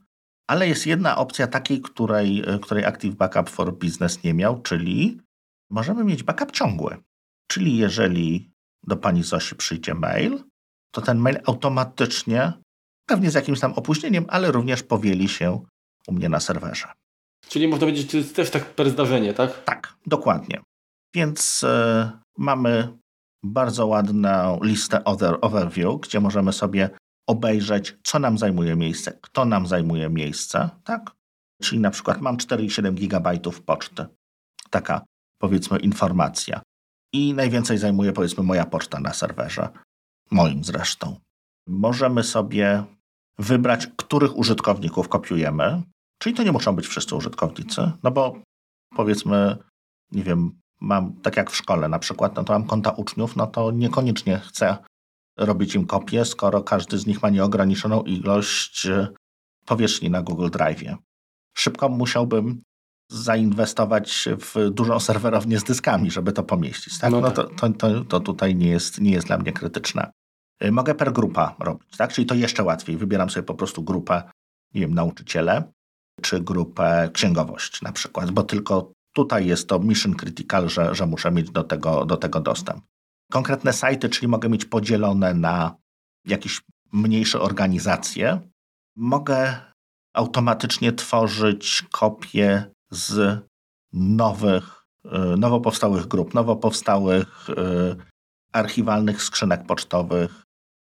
ale 0.48 0.68
jest 0.68 0.88
jedna 0.88 1.18
opcja 1.18 1.48
takiej, 1.48 1.82
której, 1.82 2.44
e, 2.48 2.60
której 2.60 2.86
Active 2.86 3.16
Backup 3.16 3.50
for 3.50 3.78
Business 3.78 4.24
nie 4.24 4.34
miał, 4.34 4.62
czyli 4.62 5.22
możemy 5.70 6.04
mieć 6.04 6.24
backup 6.24 6.52
ciągły. 6.52 6.98
Czyli 7.48 7.78
jeżeli 7.78 8.52
do 8.84 8.98
pani 8.98 9.24
Zosi 9.24 9.56
przyjdzie 9.56 9.94
mail, 9.94 10.44
to 10.92 11.02
ten 11.02 11.18
mail 11.18 11.40
automatycznie, 11.46 12.54
pewnie 13.06 13.32
z 13.32 13.34
jakimś 13.34 13.60
tam 13.60 13.74
opóźnieniem, 13.74 14.26
ale 14.28 14.52
również 14.52 14.84
powieli 14.84 15.30
się 15.30 15.66
u 16.08 16.14
mnie 16.14 16.30
na 16.30 16.40
serwerze. 16.40 16.88
Czyli 17.48 17.68
można 17.68 17.80
powiedzieć, 17.80 18.12
to 18.12 18.18
jest 18.18 18.36
też 18.36 18.50
tak 18.50 18.66
per 18.66 18.90
zdarzenie, 18.90 19.34
tak? 19.34 19.64
Tak, 19.64 19.96
dokładnie. 20.06 20.62
Więc 21.16 21.64
y, 21.64 22.12
mamy 22.40 22.98
bardzo 23.44 23.88
ładną 23.88 24.60
listę 24.64 25.04
other, 25.04 25.38
overview, 25.42 26.02
gdzie 26.02 26.20
możemy 26.20 26.54
sobie 26.54 26.90
obejrzeć, 27.28 27.98
co 28.04 28.20
nam 28.20 28.38
zajmuje 28.38 28.76
miejsce, 28.76 29.20
kto 29.22 29.46
nam 29.46 29.68
zajmuje 29.68 30.10
miejsce, 30.10 30.70
tak? 30.84 31.12
Czyli 31.62 31.82
na 31.82 31.92
przykład 31.92 32.22
mam 32.22 32.38
4,7 32.38 32.94
GB 32.94 33.40
poczty. 33.66 34.06
Taka 34.70 35.06
powiedzmy 35.42 35.80
informacja. 35.80 36.62
I 37.14 37.34
najwięcej 37.34 37.78
zajmuje 37.78 38.14
powiedzmy 38.14 38.44
moja 38.44 38.66
poczta 38.66 39.00
na 39.00 39.14
serwerze, 39.14 39.70
moim 40.32 40.64
zresztą. 40.64 41.20
Możemy 41.68 42.24
sobie 42.24 42.84
wybrać, 43.40 43.88
których 43.88 44.38
użytkowników 44.38 45.10
kopiujemy, 45.10 45.84
czyli 46.22 46.36
to 46.36 46.44
nie 46.44 46.52
muszą 46.52 46.76
być 46.76 46.88
wszyscy 46.88 47.16
użytkownicy, 47.16 47.92
no 48.04 48.12
bo 48.12 48.42
powiedzmy, 48.96 49.58
nie 50.12 50.24
wiem, 50.24 50.60
mam, 50.80 51.14
tak 51.22 51.38
jak 51.38 51.52
w 51.52 51.56
szkole 51.56 51.90
na 51.90 52.00
przykład, 52.00 52.36
no 52.36 52.44
to 52.44 52.54
mam 52.54 52.68
konta 52.68 52.92
uczniów, 52.92 53.36
no 53.36 53.48
to 53.48 53.72
niekoniecznie 53.72 54.40
chcę 54.40 54.78
robić 55.38 55.76
im 55.76 55.86
kopię, 55.86 56.26
skoro 56.26 56.64
każdy 56.64 56.98
z 56.98 57.06
nich 57.06 57.22
ma 57.22 57.30
nieograniczoną 57.30 58.04
ilość 58.04 58.86
e, 58.86 59.08
powierzchni 59.66 60.10
na 60.10 60.22
Google 60.22 60.50
Drive. 60.50 60.84
Szybko 61.58 61.90
musiałbym 61.90 62.62
zainwestować 63.10 64.28
w 64.38 64.70
dużą 64.70 65.00
serwerownię 65.10 65.60
z 65.60 65.64
dyskami, 65.64 66.12
żeby 66.12 66.32
to 66.32 66.44
pomieścić. 66.44 67.00
Tak? 67.00 67.12
No, 67.12 67.22
no 67.22 67.32
to, 67.32 67.44
to, 67.44 67.70
to, 67.70 68.06
to, 68.06 68.20
tutaj 68.20 68.56
nie 68.56 68.70
jest, 68.70 69.02
nie 69.02 69.12
jest 69.12 69.28
dla 69.28 69.38
mnie 69.38 69.54
krytyczne. 69.54 70.12
E, 70.60 70.72
mogę 70.72 70.96
per 70.96 71.14
grupa 71.14 71.56
robić, 71.60 71.98
tak? 71.98 72.14
czyli 72.14 72.28
to 72.28 72.36
jeszcze 72.36 72.64
łatwiej. 72.64 72.98
Wybieram 72.98 73.30
sobie 73.30 73.44
po 73.44 73.54
prostu 73.54 73.84
grupę, 73.84 74.24
nie 74.74 74.82
wiem, 74.82 74.94
nauczyciele, 74.94 75.64
czy 76.22 76.42
grupę 76.42 77.10
księgowość 77.14 77.82
na 77.82 77.92
przykład, 77.92 78.32
bo 78.32 78.44
tylko 78.44 78.92
Tutaj 79.20 79.48
jest 79.48 79.68
to 79.70 79.80
mission 79.80 80.16
critical, 80.16 80.70
że, 80.70 80.96
że 80.96 81.06
muszę 81.06 81.32
mieć 81.32 81.52
do 81.52 81.64
tego, 81.64 82.06
do 82.06 82.18
tego 82.18 82.40
dostęp. 82.40 82.84
Konkretne 83.32 83.74
sajty, 83.74 84.10
czyli 84.10 84.28
mogę 84.28 84.50
mieć 84.50 84.66
podzielone 84.66 85.34
na 85.34 85.76
jakieś 86.26 86.62
mniejsze 86.92 87.42
organizacje. 87.42 88.42
Mogę 88.96 89.58
automatycznie 90.14 90.94
tworzyć 90.94 91.84
kopie 91.92 92.72
z 92.92 93.40
nowych, 93.94 94.86
y, 95.06 95.10
nowo 95.38 95.60
powstałych 95.62 96.08
grup, 96.08 96.34
nowo 96.34 96.56
powstałych 96.56 97.50
y, 97.50 97.54
archiwalnych 98.54 99.24
skrzynek 99.24 99.66
pocztowych, 99.66 100.44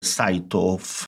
sajtów, 0.04 1.04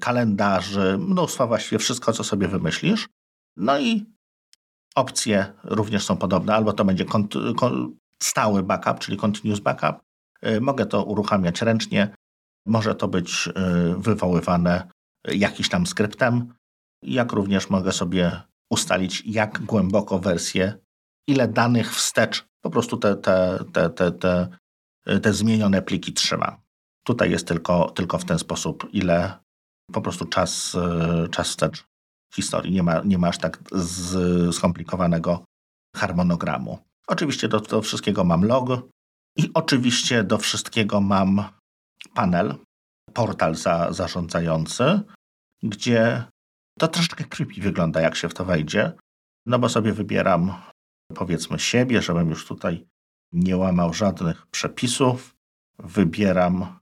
kalendarzy, 0.00 0.98
mnóstwo 0.98 1.46
właściwie 1.46 1.78
wszystko, 1.78 2.12
co 2.12 2.24
sobie 2.24 2.48
wymyślisz. 2.48 3.08
No 3.56 3.78
i 3.78 4.06
Opcje 4.94 5.52
również 5.64 6.04
są 6.04 6.16
podobne, 6.16 6.54
albo 6.54 6.72
to 6.72 6.84
będzie 6.84 7.04
stały 8.22 8.62
backup, 8.62 8.98
czyli 8.98 9.16
continuous 9.16 9.60
backup. 9.60 10.02
Y, 10.46 10.60
mogę 10.60 10.86
to 10.86 11.04
uruchamiać 11.04 11.62
ręcznie, 11.62 12.14
może 12.66 12.94
to 12.94 13.08
być 13.08 13.48
y, 13.48 13.52
wywoływane 13.98 14.88
jakiś 15.28 15.68
tam 15.68 15.86
skryptem, 15.86 16.54
jak 17.02 17.32
również 17.32 17.70
mogę 17.70 17.92
sobie 17.92 18.40
ustalić, 18.70 19.22
jak 19.26 19.62
głęboko 19.62 20.18
wersję, 20.18 20.78
ile 21.26 21.48
danych 21.48 21.94
wstecz 21.94 22.44
po 22.60 22.70
prostu 22.70 22.96
te, 22.96 23.16
te, 23.16 23.58
te, 23.72 23.90
te, 23.90 24.12
te, 24.12 24.48
te 25.22 25.32
zmienione 25.32 25.82
pliki 25.82 26.12
trzyma. 26.12 26.60
Tutaj 27.04 27.30
jest 27.30 27.46
tylko, 27.46 27.90
tylko 27.90 28.18
w 28.18 28.24
ten 28.24 28.38
sposób, 28.38 28.88
ile 28.92 29.38
po 29.92 30.00
prostu 30.00 30.24
czas, 30.24 30.74
y, 30.74 31.28
czas 31.28 31.48
wstecz 31.48 31.91
historii. 32.34 32.72
Nie 32.72 32.82
ma, 32.82 33.00
nie 33.04 33.18
ma 33.18 33.28
aż 33.28 33.38
tak 33.38 33.58
z, 33.72 34.54
skomplikowanego 34.54 35.44
harmonogramu. 35.96 36.78
Oczywiście 37.06 37.48
do, 37.48 37.60
do 37.60 37.82
wszystkiego 37.82 38.24
mam 38.24 38.44
log 38.44 38.68
i 39.36 39.50
oczywiście 39.54 40.24
do 40.24 40.38
wszystkiego 40.38 41.00
mam 41.00 41.44
panel. 42.14 42.54
portal 43.14 43.54
za, 43.54 43.92
zarządzający, 43.92 45.00
gdzie 45.62 46.24
to 46.78 46.88
troszeczkę 46.88 47.24
creepy 47.24 47.60
wygląda, 47.60 48.00
jak 48.00 48.16
się 48.16 48.28
w 48.28 48.34
to 48.34 48.44
wejdzie. 48.44 48.92
No 49.46 49.58
bo 49.58 49.68
sobie 49.68 49.92
wybieram, 49.92 50.54
powiedzmy, 51.14 51.58
siebie, 51.58 52.02
żebym 52.02 52.30
już 52.30 52.46
tutaj 52.46 52.86
nie 53.32 53.56
łamał 53.56 53.94
żadnych 53.94 54.46
przepisów. 54.46 55.34
Wybieram, 55.78 56.78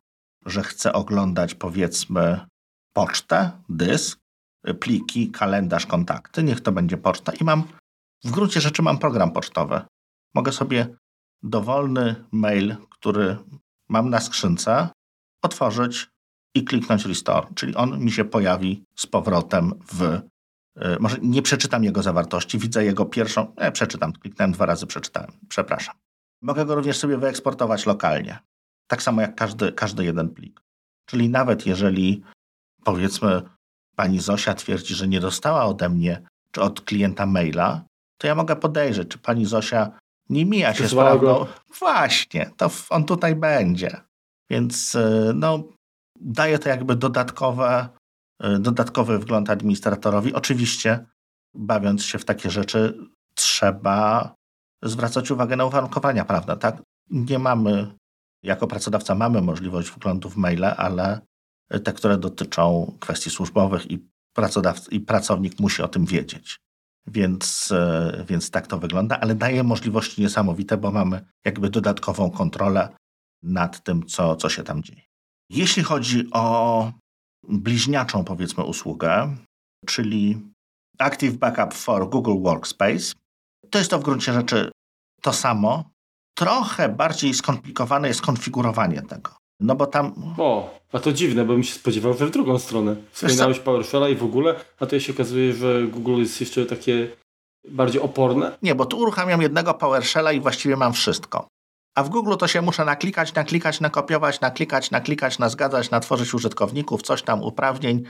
że 0.46 0.62
chcę 0.62 0.92
oglądać, 0.92 1.54
powiedzmy, 1.54 2.46
pocztę, 2.92 3.62
dysk, 3.68 4.19
pliki, 4.80 5.30
kalendarz, 5.30 5.86
kontakty. 5.86 6.42
Niech 6.42 6.60
to 6.60 6.72
będzie 6.72 6.96
poczta. 6.96 7.32
I 7.32 7.44
mam, 7.44 7.62
w 8.24 8.30
gruncie 8.30 8.60
rzeczy 8.60 8.82
mam 8.82 8.98
program 8.98 9.32
pocztowy. 9.32 9.80
Mogę 10.34 10.52
sobie 10.52 10.96
dowolny 11.42 12.24
mail, 12.32 12.76
który 12.90 13.36
mam 13.88 14.10
na 14.10 14.20
skrzynce, 14.20 14.88
otworzyć 15.42 16.08
i 16.54 16.64
kliknąć 16.64 17.06
restore, 17.06 17.46
czyli 17.54 17.74
on 17.74 18.00
mi 18.00 18.12
się 18.12 18.24
pojawi 18.24 18.84
z 18.96 19.06
powrotem 19.06 19.72
w. 19.92 20.02
Y, 20.02 20.20
może 21.00 21.16
nie 21.22 21.42
przeczytam 21.42 21.84
jego 21.84 22.02
zawartości, 22.02 22.58
widzę 22.58 22.84
jego 22.84 23.04
pierwszą. 23.04 23.54
Nie, 23.62 23.72
przeczytam, 23.72 24.12
kliknąłem 24.12 24.52
dwa 24.52 24.66
razy, 24.66 24.86
przeczytałem. 24.86 25.30
Przepraszam. 25.48 25.94
Mogę 26.42 26.66
go 26.66 26.74
również 26.74 26.98
sobie 26.98 27.18
wyeksportować 27.18 27.86
lokalnie. 27.86 28.38
Tak 28.86 29.02
samo 29.02 29.20
jak 29.20 29.34
każdy, 29.34 29.72
każdy 29.72 30.04
jeden 30.04 30.28
plik. 30.28 30.60
Czyli 31.06 31.28
nawet 31.28 31.66
jeżeli 31.66 32.22
powiedzmy 32.84 33.42
pani 34.00 34.20
Zosia 34.20 34.54
twierdzi, 34.54 34.94
że 34.94 35.08
nie 35.08 35.20
dostała 35.20 35.64
ode 35.64 35.88
mnie 35.88 36.22
czy 36.52 36.60
od 36.62 36.80
klienta 36.80 37.26
maila, 37.26 37.84
to 38.20 38.26
ja 38.26 38.34
mogę 38.34 38.56
podejrzeć, 38.56 39.08
czy 39.08 39.18
pani 39.18 39.46
Zosia 39.46 39.90
nie 40.28 40.46
mija 40.46 40.74
się 40.74 40.88
z 40.88 40.94
prawdą. 40.94 41.46
Właśnie, 41.78 42.50
to 42.56 42.70
on 42.90 43.04
tutaj 43.04 43.34
będzie. 43.36 44.00
Więc 44.50 44.94
y, 44.94 45.32
no, 45.34 45.62
daje 46.20 46.58
to 46.58 46.68
jakby 46.68 46.96
dodatkowe, 46.96 47.88
y, 48.44 48.58
dodatkowy 48.58 49.18
wgląd 49.18 49.50
administratorowi. 49.50 50.34
Oczywiście, 50.34 51.06
bawiąc 51.54 52.04
się 52.04 52.18
w 52.18 52.24
takie 52.24 52.50
rzeczy, 52.50 52.98
trzeba 53.34 54.34
zwracać 54.82 55.30
uwagę 55.30 55.56
na 55.56 55.64
uwarunkowania 55.64 56.24
prawne. 56.24 56.56
Tak? 56.56 56.82
Nie 57.10 57.38
mamy, 57.38 57.94
jako 58.42 58.66
pracodawca 58.66 59.14
mamy 59.14 59.42
możliwość 59.42 59.90
wglądu 59.90 60.30
w 60.30 60.36
maile, 60.36 60.64
ale 60.76 61.20
te, 61.84 61.92
które 61.92 62.18
dotyczą 62.18 62.96
kwestii 63.00 63.30
służbowych 63.30 63.90
i, 63.90 64.08
i 64.90 65.00
pracownik 65.00 65.60
musi 65.60 65.82
o 65.82 65.88
tym 65.88 66.04
wiedzieć. 66.04 66.60
Więc, 67.06 67.70
y, 67.70 68.24
więc 68.24 68.50
tak 68.50 68.66
to 68.66 68.78
wygląda, 68.78 69.20
ale 69.20 69.34
daje 69.34 69.62
możliwości 69.62 70.22
niesamowite, 70.22 70.76
bo 70.76 70.90
mamy 70.90 71.24
jakby 71.44 71.70
dodatkową 71.70 72.30
kontrolę 72.30 72.88
nad 73.42 73.84
tym, 73.84 74.06
co, 74.06 74.36
co 74.36 74.48
się 74.48 74.62
tam 74.62 74.82
dzieje. 74.82 75.02
Jeśli 75.50 75.82
chodzi 75.82 76.28
o 76.32 76.92
bliźniaczą, 77.48 78.24
powiedzmy, 78.24 78.64
usługę, 78.64 79.36
czyli 79.86 80.52
Active 80.98 81.36
Backup 81.36 81.74
for 81.74 82.10
Google 82.10 82.42
Workspace, 82.42 83.14
to 83.70 83.78
jest 83.78 83.90
to 83.90 83.98
w 83.98 84.04
gruncie 84.04 84.32
rzeczy 84.32 84.70
to 85.22 85.32
samo. 85.32 85.90
Trochę 86.34 86.88
bardziej 86.88 87.34
skomplikowane 87.34 88.08
jest 88.08 88.22
konfigurowanie 88.22 89.02
tego. 89.02 89.39
No 89.60 89.74
bo 89.74 89.86
tam. 89.86 90.12
O, 90.38 90.74
a 90.92 90.98
to 90.98 91.12
dziwne, 91.12 91.44
bo 91.44 91.52
bym 91.52 91.62
się 91.62 91.74
spodziewał, 91.74 92.14
że 92.14 92.26
w 92.26 92.30
drugą 92.30 92.58
stronę. 92.58 92.96
Wspominałeś 93.10 93.58
PowerShella 93.58 94.08
i 94.08 94.16
w 94.16 94.24
ogóle, 94.24 94.54
a 94.80 94.86
to 94.86 95.00
się 95.00 95.12
okazuje, 95.12 95.52
że 95.52 95.82
Google 95.82 96.18
jest 96.18 96.40
jeszcze 96.40 96.66
takie 96.66 97.08
bardziej 97.68 98.00
oporne. 98.00 98.58
Nie, 98.62 98.74
bo 98.74 98.86
tu 98.86 98.98
uruchamiam 98.98 99.42
jednego 99.42 99.74
PowerShella 99.74 100.32
i 100.32 100.40
właściwie 100.40 100.76
mam 100.76 100.92
wszystko. 100.92 101.48
A 101.94 102.02
w 102.02 102.08
Google 102.08 102.36
to 102.36 102.48
się 102.48 102.62
muszę 102.62 102.84
naklikać, 102.84 103.34
naklikać, 103.34 103.80
nakopiować, 103.80 104.40
naklikać, 104.40 104.90
naklikać, 104.90 105.38
nazgadzać, 105.38 105.90
natworzyć 105.90 106.34
użytkowników, 106.34 107.02
coś 107.02 107.22
tam, 107.22 107.42
uprawnień. 107.42 108.02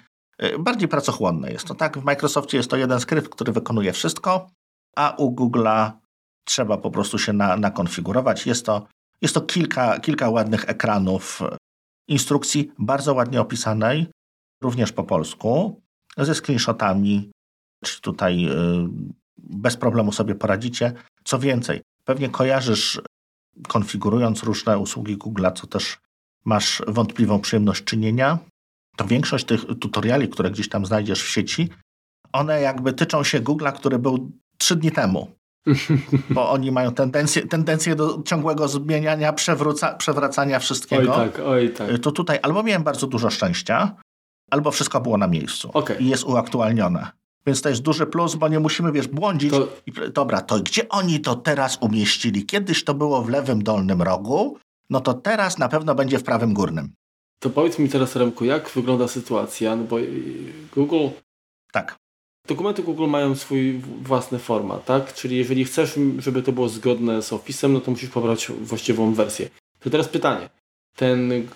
Y, 0.42 0.58
bardziej 0.58 0.88
pracochłonne 0.88 1.52
jest 1.52 1.66
to, 1.66 1.74
tak? 1.74 1.98
W 1.98 2.04
Microsoftie 2.04 2.56
jest 2.56 2.70
to 2.70 2.76
jeden 2.76 3.00
skrypt, 3.00 3.28
który 3.28 3.52
wykonuje 3.52 3.92
wszystko, 3.92 4.50
a 4.96 5.14
u 5.18 5.34
Google'a 5.34 5.90
trzeba 6.44 6.76
po 6.76 6.90
prostu 6.90 7.18
się 7.18 7.32
na, 7.32 7.56
nakonfigurować. 7.56 8.46
Jest 8.46 8.66
to, 8.66 8.86
jest 9.22 9.34
to 9.34 9.40
kilka, 9.40 10.00
kilka 10.00 10.30
ładnych 10.30 10.68
ekranów 10.68 11.40
instrukcji, 12.08 12.72
bardzo 12.78 13.14
ładnie 13.14 13.40
opisanej, 13.40 14.06
również 14.62 14.92
po 14.92 15.04
polsku, 15.04 15.80
ze 16.18 16.34
screenshotami, 16.34 17.30
czy 17.84 18.00
tutaj 18.00 18.46
y, 18.46 18.88
bez 19.38 19.76
problemu 19.76 20.12
sobie 20.12 20.34
poradzicie. 20.34 20.92
Co 21.24 21.38
więcej, 21.38 21.82
pewnie 22.04 22.28
kojarzysz 22.28 23.00
konfigurując 23.68 24.42
różne 24.42 24.78
usługi 24.78 25.18
Google'a, 25.18 25.52
co 25.52 25.66
też 25.66 25.98
masz 26.44 26.82
wątpliwą 26.88 27.40
przyjemność 27.40 27.84
czynienia, 27.84 28.38
to 28.96 29.04
większość 29.04 29.44
tych 29.44 29.64
tutoriali, 29.80 30.28
które 30.28 30.50
gdzieś 30.50 30.68
tam 30.68 30.86
znajdziesz 30.86 31.22
w 31.22 31.28
sieci, 31.28 31.68
one 32.32 32.60
jakby 32.60 32.92
tyczą 32.92 33.24
się 33.24 33.40
Google'a, 33.40 33.72
który 33.72 33.98
był 33.98 34.30
trzy 34.58 34.76
dni 34.76 34.92
temu. 34.92 35.39
Bo 36.30 36.50
oni 36.50 36.72
mają 36.72 36.94
tendencję, 36.94 37.46
tendencję 37.46 37.96
do 37.96 38.22
ciągłego 38.22 38.68
zmieniania, 38.68 39.32
przewróca, 39.32 39.94
przewracania 39.94 40.58
wszystkiego. 40.58 41.14
Oj 41.14 41.30
tak, 41.30 41.40
oj 41.46 41.70
tak. 41.70 41.98
To 41.98 42.12
tutaj 42.12 42.38
albo 42.42 42.62
miałem 42.62 42.82
bardzo 42.82 43.06
dużo 43.06 43.30
szczęścia, 43.30 43.96
albo 44.50 44.70
wszystko 44.70 45.00
było 45.00 45.18
na 45.18 45.26
miejscu 45.26 45.70
okay. 45.74 45.96
i 45.96 46.08
jest 46.08 46.24
uaktualnione. 46.24 47.10
Więc 47.46 47.62
to 47.62 47.68
jest 47.68 47.82
duży 47.82 48.06
plus, 48.06 48.34
bo 48.34 48.48
nie 48.48 48.60
musimy, 48.60 48.92
wiesz, 48.92 49.08
błądzić. 49.08 49.50
To... 49.50 49.68
I, 49.86 49.92
dobra, 50.12 50.40
to 50.40 50.60
gdzie 50.60 50.88
oni 50.88 51.20
to 51.20 51.36
teraz 51.36 51.78
umieścili? 51.80 52.46
Kiedyś 52.46 52.84
to 52.84 52.94
było 52.94 53.22
w 53.22 53.28
lewym 53.28 53.62
dolnym 53.62 54.02
rogu, 54.02 54.58
no 54.90 55.00
to 55.00 55.14
teraz 55.14 55.58
na 55.58 55.68
pewno 55.68 55.94
będzie 55.94 56.18
w 56.18 56.22
prawym 56.22 56.54
górnym. 56.54 56.92
To 57.38 57.50
powiedz 57.50 57.78
mi 57.78 57.88
teraz, 57.88 58.16
Remku, 58.16 58.44
jak 58.44 58.70
wygląda 58.70 59.08
sytuacja? 59.08 59.76
No 59.76 59.84
bo 59.84 59.96
Google... 60.74 61.08
Tak. 61.72 61.96
Dokumenty 62.46 62.82
Google 62.82 63.06
mają 63.06 63.34
swój 63.34 63.78
własny 64.02 64.38
format, 64.38 64.84
tak? 64.84 65.14
Czyli 65.14 65.36
jeżeli 65.36 65.64
chcesz, 65.64 65.98
żeby 66.18 66.42
to 66.42 66.52
było 66.52 66.68
zgodne 66.68 67.22
z 67.22 67.30
Office'em, 67.30 67.70
no 67.70 67.80
to 67.80 67.90
musisz 67.90 68.10
pobrać 68.10 68.48
właściwą 68.60 69.14
wersję. 69.14 69.48
To 69.80 69.90
teraz 69.90 70.08
pytanie. 70.08 70.48
Ten 70.96 71.32
y, 71.32 71.46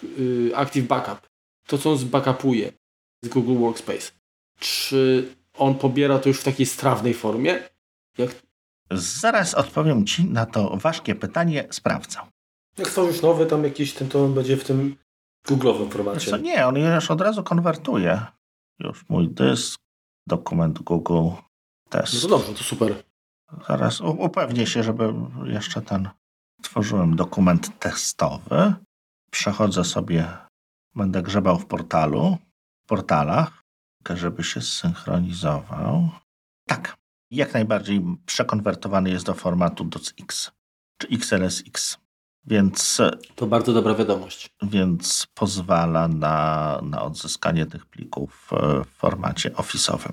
Active 0.55 0.87
Backup, 0.87 1.27
to 1.67 1.79
co 1.79 1.91
on 1.91 1.99
zbackupuje 1.99 2.73
z 3.23 3.29
Google 3.29 3.55
Workspace, 3.55 4.13
czy 4.59 5.29
on 5.59 5.75
pobiera 5.75 6.19
to 6.19 6.29
już 6.29 6.41
w 6.41 6.45
takiej 6.45 6.67
strawnej 6.67 7.15
formie? 7.15 7.63
Jak... 8.19 8.31
Zaraz 8.91 9.55
odpowiem 9.55 10.07
Ci 10.07 10.25
na 10.25 10.47
to 10.47 10.77
ważkie 10.77 11.15
pytanie, 11.15 11.69
sprawdzę. 11.71 12.19
Jak 12.79 12.89
stworzysz 12.89 13.23
nowy 13.23 13.47
tam 13.47 13.65
jakiś, 13.65 13.93
ten 13.93 14.09
to 14.09 14.25
on 14.25 14.35
będzie 14.35 14.57
w 14.57 14.65
tym 14.65 14.97
Google'owym 15.47 15.91
formacie. 15.91 16.31
Co, 16.31 16.37
nie, 16.37 16.67
on 16.67 16.77
już 16.77 17.11
od 17.11 17.21
razu 17.21 17.43
konwertuje. 17.43 18.21
Już 18.79 19.09
mój 19.09 19.29
dysk, 19.29 19.81
dokument 20.27 20.83
Google, 20.83 21.31
test. 21.89 22.15
No 22.15 22.21
to 22.21 22.29
dobrze, 22.29 22.55
to 22.55 22.65
super. 22.65 23.03
Zaraz 23.69 24.01
upewnię 24.01 24.67
się, 24.67 24.83
żeby 24.83 25.15
jeszcze 25.45 25.83
ten... 25.83 26.09
Tworzyłem 26.63 27.17
dokument 27.17 27.79
testowy. 27.79 28.75
Przechodzę 29.31 29.85
sobie, 29.85 30.29
będę 30.95 31.23
grzebał 31.23 31.59
w 31.59 31.67
portalu, 31.67 32.39
w 32.85 32.89
portalach 32.89 33.65
żeby 34.11 34.45
się 34.45 34.61
zsynchronizował. 34.61 36.11
Tak, 36.69 36.97
jak 37.31 37.55
najbardziej 37.55 38.03
przekonwertowany 38.27 39.11
jest 39.11 39.27
do 39.27 39.35
formatu 39.35 39.85
DOCX 39.85 40.51
czy 40.99 41.09
XLSX. 41.09 41.99
Więc. 42.47 43.01
To 43.35 43.47
bardzo 43.47 43.73
dobra 43.73 43.95
wiadomość. 43.95 44.51
Więc 44.63 45.27
pozwala 45.35 46.09
na, 46.09 46.81
na 46.83 47.03
odzyskanie 47.03 47.67
tych 47.67 47.87
plików 47.87 48.51
w 48.85 48.89
formacie 48.99 49.51
office'owym. 49.51 50.13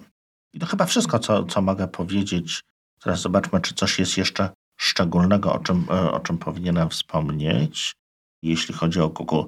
I 0.53 0.59
to 0.59 0.65
chyba 0.65 0.85
wszystko, 0.85 1.19
co, 1.19 1.43
co 1.43 1.61
mogę 1.61 1.87
powiedzieć. 1.87 2.61
Teraz 3.03 3.21
zobaczmy, 3.21 3.61
czy 3.61 3.73
coś 3.73 3.99
jest 3.99 4.17
jeszcze 4.17 4.49
szczególnego, 4.79 5.53
o 5.53 5.59
czym, 5.59 5.89
o 5.89 6.19
czym 6.19 6.37
powinienem 6.37 6.89
wspomnieć, 6.89 7.93
jeśli 8.43 8.73
chodzi 8.73 8.99
o 8.99 9.09
Google 9.09 9.43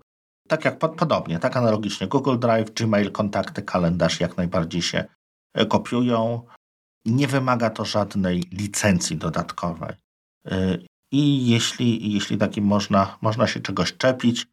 tak 0.47 0.65
jak 0.65 0.79
podobnie, 0.79 1.39
tak 1.39 1.57
analogicznie. 1.57 2.07
Google 2.07 2.39
Drive, 2.39 2.73
Gmail, 2.73 3.11
kontakty, 3.11 3.61
kalendarz 3.61 4.19
jak 4.19 4.37
najbardziej 4.37 4.81
się 4.81 5.05
e, 5.53 5.65
kopiują. 5.65 6.45
Nie 7.05 7.27
wymaga 7.27 7.69
to 7.69 7.85
żadnej 7.85 8.43
licencji 8.51 9.17
dodatkowej. 9.17 9.95
I 11.13 11.47
jeśli, 11.47 12.13
jeśli 12.13 12.37
takim 12.37 12.65
można, 12.65 13.17
można 13.21 13.47
się 13.47 13.59
czegoś 13.59 13.97
czepić, 13.97 14.47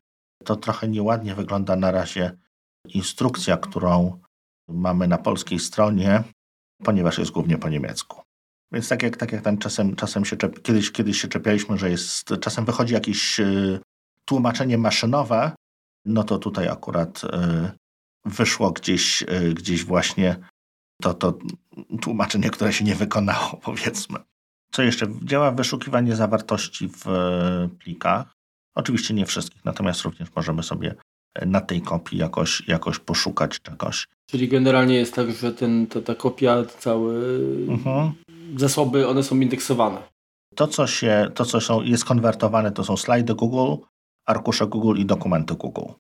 to 0.45 0.57
trochę 0.57 0.89
nieładnie 0.89 1.35
wygląda 1.35 1.77
na 1.77 1.91
razie 1.91 2.39
instrukcja, 2.85 3.57
którą 3.57 4.21
mamy 4.69 5.09
na 5.09 5.19
polskiej 5.19 5.59
stronie, 5.59 6.25
ponieważ 6.85 7.19
jest 7.19 7.31
głównie 7.31 7.59
po 7.59 7.69
niemiecku. 7.69 8.23
Więc 8.73 8.89
tak 8.89 9.03
jak, 9.03 9.17
tak 9.17 9.33
jak 9.33 9.43
tam 9.43 9.59
czasem, 9.59 9.97
czasem 9.97 10.25
się 10.25 10.37
czep, 10.37 10.63
kiedyś, 10.63 10.93
kiedyś 10.93 11.21
się 11.21 11.29
czepialiśmy, 11.29 11.79
że 11.79 11.91
jest, 11.91 12.29
czasem 12.41 12.65
wychodzi 12.65 12.95
jakieś 12.95 13.41
e, 13.41 13.79
tłumaczenie 14.25 14.79
maszynowe, 14.79 15.53
no 16.05 16.25
to 16.25 16.39
tutaj 16.39 16.69
akurat 16.69 17.25
e, 17.25 17.73
wyszło 18.25 18.71
gdzieś, 18.71 19.23
e, 19.23 19.27
gdzieś 19.55 19.85
właśnie 19.85 20.37
to, 21.03 21.15
to 21.15 21.39
tłumaczenie, 22.03 22.51
które 22.51 22.73
się 22.73 22.85
nie 22.85 22.95
wykonało, 22.95 23.57
powiedzmy. 23.65 24.30
Co 24.71 24.83
jeszcze? 24.83 25.07
Działa 25.25 25.53
wyszukiwanie 25.53 26.17
zawartości 26.17 26.89
w 26.89 27.09
e, 27.09 27.69
plikach. 27.79 28.37
Oczywiście 28.75 29.15
nie 29.15 29.27
wszystkich, 29.27 29.65
natomiast 29.65 30.03
również 30.03 30.29
możemy 30.37 30.63
sobie 30.63 30.95
na 31.47 31.61
tej 31.61 31.83
kopii 31.83 32.19
jakoś, 32.19 32.69
jakoś 32.69 32.99
poszukać 32.99 33.61
czegoś. 33.61 34.09
Czyli 34.31 34.49
generalnie 34.49 34.95
jest 34.95 35.15
tak, 35.15 35.31
że 35.33 35.53
ten, 35.53 35.87
ta, 35.87 36.01
ta 36.01 36.15
kopia, 36.15 36.65
całe 36.65 37.15
mhm. 37.69 38.13
zasoby, 38.57 39.09
one 39.09 39.23
są 39.23 39.41
indeksowane. 39.41 40.03
To, 40.55 40.69
co, 40.69 40.87
się, 40.87 41.31
to, 41.35 41.45
co 41.45 41.61
są, 41.61 41.83
jest 41.83 42.05
konwertowane, 42.05 42.73
to 42.73 42.85
są 42.85 42.97
slajdy 42.97 43.35
Google, 43.35 43.85
arkusze 44.27 44.67
Google 44.67 45.01
i 45.01 45.07
dokumenty 45.07 45.55
Google. 45.55 45.93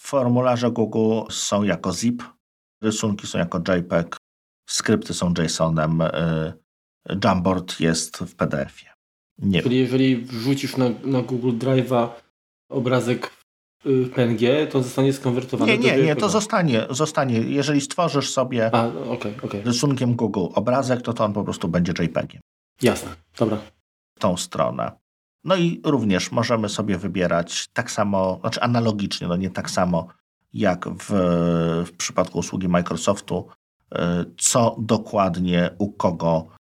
Formularze 0.00 0.70
Google 0.70 1.20
są 1.30 1.62
jako 1.62 1.92
zip, 1.92 2.22
rysunki 2.82 3.26
są 3.26 3.38
jako 3.38 3.58
JPEG, 3.58 4.16
skrypty 4.68 5.14
są 5.14 5.34
JSON-em, 5.38 6.00
y, 6.00 6.52
Jamboard 7.24 7.80
jest 7.80 8.16
w 8.16 8.34
PDF-ie. 8.34 8.90
Nie 9.38 9.62
Czyli 9.62 9.78
jeżeli 9.78 10.16
wrzucisz 10.16 10.76
na, 10.76 10.90
na 11.04 11.22
Google 11.22 11.52
Drive'a 11.52 12.08
obrazek 12.68 13.30
w 13.84 14.10
PNG, 14.10 14.66
to 14.70 14.82
zostanie 14.82 15.12
skonwertowany 15.12 15.78
Nie, 15.78 15.78
nie, 15.78 16.02
nie, 16.02 16.16
to 16.16 16.28
zostanie, 16.28 16.86
zostanie. 16.90 17.38
Jeżeli 17.38 17.80
stworzysz 17.80 18.30
sobie 18.30 18.74
A, 18.74 18.86
okay, 18.86 19.34
okay. 19.42 19.62
rysunkiem 19.62 20.14
Google 20.14 20.46
obrazek, 20.54 21.02
to 21.02 21.12
to 21.12 21.24
on 21.24 21.32
po 21.32 21.44
prostu 21.44 21.68
będzie 21.68 21.92
JPEGiem. 21.92 22.40
Jasne, 22.82 23.10
dobra. 23.38 23.58
W 24.16 24.20
tą 24.20 24.36
stronę. 24.36 24.92
No 25.44 25.56
i 25.56 25.80
również 25.84 26.32
możemy 26.32 26.68
sobie 26.68 26.98
wybierać 26.98 27.68
tak 27.72 27.90
samo, 27.90 28.38
znaczy 28.40 28.60
analogicznie, 28.60 29.28
no 29.28 29.36
nie 29.36 29.50
tak 29.50 29.70
samo 29.70 30.08
jak 30.52 30.88
w, 30.88 31.10
w 31.86 31.92
przypadku 31.96 32.38
usługi 32.38 32.68
Microsoftu, 32.68 33.48
y, 33.94 33.98
co 34.38 34.76
dokładnie 34.78 35.70
u 35.78 35.92
kogo 35.92 36.46
y, 36.50 36.55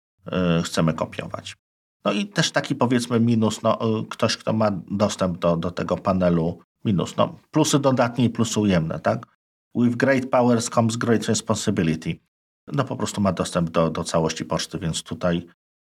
chcemy 0.64 0.94
kopiować. 0.94 1.56
No 2.04 2.12
i 2.12 2.26
też 2.26 2.50
taki 2.50 2.74
powiedzmy 2.74 3.20
minus, 3.20 3.62
no, 3.62 4.00
y, 4.00 4.06
ktoś, 4.08 4.36
kto 4.36 4.52
ma 4.52 4.70
dostęp 4.90 5.38
do, 5.38 5.56
do 5.56 5.70
tego 5.70 5.96
panelu, 5.96 6.58
minus. 6.84 7.16
No, 7.16 7.38
plusy 7.50 7.78
dodatnie 7.78 8.24
i 8.24 8.30
plusy 8.30 8.60
ujemne, 8.60 9.00
tak? 9.00 9.26
With 9.74 9.96
great 9.96 10.30
powers 10.30 10.70
comes 10.70 10.96
great 10.96 11.24
responsibility. 11.24 12.18
No 12.72 12.84
po 12.84 12.96
prostu 12.96 13.20
ma 13.20 13.32
dostęp 13.32 13.70
do, 13.70 13.90
do 13.90 14.04
całości 14.04 14.44
poczty, 14.44 14.78
więc 14.78 15.02
tutaj 15.02 15.46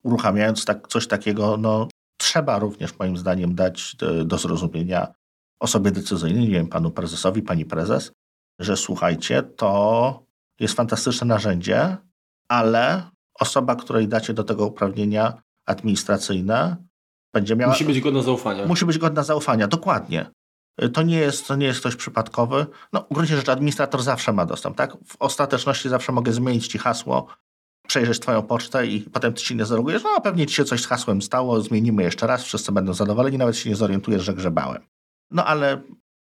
uruchamiając 0.02 0.64
tak, 0.64 0.88
coś 0.88 1.06
takiego, 1.06 1.56
no 1.56 1.88
trzeba 2.20 2.58
również 2.58 2.98
moim 2.98 3.16
zdaniem 3.16 3.54
dać 3.54 3.96
do, 3.96 4.24
do 4.24 4.38
zrozumienia 4.38 5.14
osobie 5.60 5.90
decyzyjnej, 5.90 6.44
nie 6.44 6.50
wiem, 6.50 6.68
panu 6.68 6.90
prezesowi, 6.90 7.42
pani 7.42 7.64
prezes, 7.64 8.12
że 8.58 8.76
słuchajcie, 8.76 9.42
to 9.42 10.22
jest 10.60 10.74
fantastyczne 10.74 11.26
narzędzie, 11.26 11.96
ale 12.48 13.10
osoba, 13.40 13.76
której 13.76 14.08
dacie 14.08 14.34
do 14.34 14.44
tego 14.44 14.66
uprawnienia 14.66 15.42
administracyjne, 15.66 16.76
będzie 17.34 17.56
miała. 17.56 17.72
Musi 17.72 17.84
być 17.84 18.00
godna 18.00 18.22
zaufania. 18.22 18.66
Musi 18.66 18.86
być 18.86 18.98
godna 18.98 19.22
zaufania, 19.22 19.68
dokładnie. 19.68 20.30
To 20.92 21.02
nie 21.02 21.18
jest, 21.18 21.48
to 21.48 21.56
nie 21.56 21.66
jest 21.66 21.80
ktoś 21.80 21.96
przypadkowy. 21.96 22.66
No, 22.92 23.06
w 23.10 23.14
gruncie 23.14 23.36
rzeczy 23.36 23.52
administrator 23.52 24.02
zawsze 24.02 24.32
ma 24.32 24.46
dostęp, 24.46 24.76
tak? 24.76 24.92
W 25.06 25.16
ostateczności 25.18 25.88
zawsze 25.88 26.12
mogę 26.12 26.32
zmienić 26.32 26.68
ci 26.68 26.78
hasło, 26.78 27.26
przejrzeć 27.88 28.20
twoją 28.20 28.42
pocztę 28.42 28.86
i 28.86 29.00
potem 29.00 29.32
ty 29.32 29.44
się 29.44 29.54
nie 29.54 29.64
zalogujesz. 29.64 30.02
No, 30.02 30.20
pewnie 30.20 30.46
ci 30.46 30.54
się 30.54 30.64
coś 30.64 30.82
z 30.82 30.86
hasłem 30.86 31.22
stało, 31.22 31.60
zmienimy 31.60 32.02
jeszcze 32.02 32.26
raz, 32.26 32.44
wszyscy 32.44 32.72
będą 32.72 32.94
zadowoleni, 32.94 33.38
nawet 33.38 33.56
się 33.56 33.70
nie 33.70 33.76
zorientujesz, 33.76 34.22
że 34.22 34.34
grzebałem. 34.34 34.82
No, 35.30 35.44
ale 35.44 35.82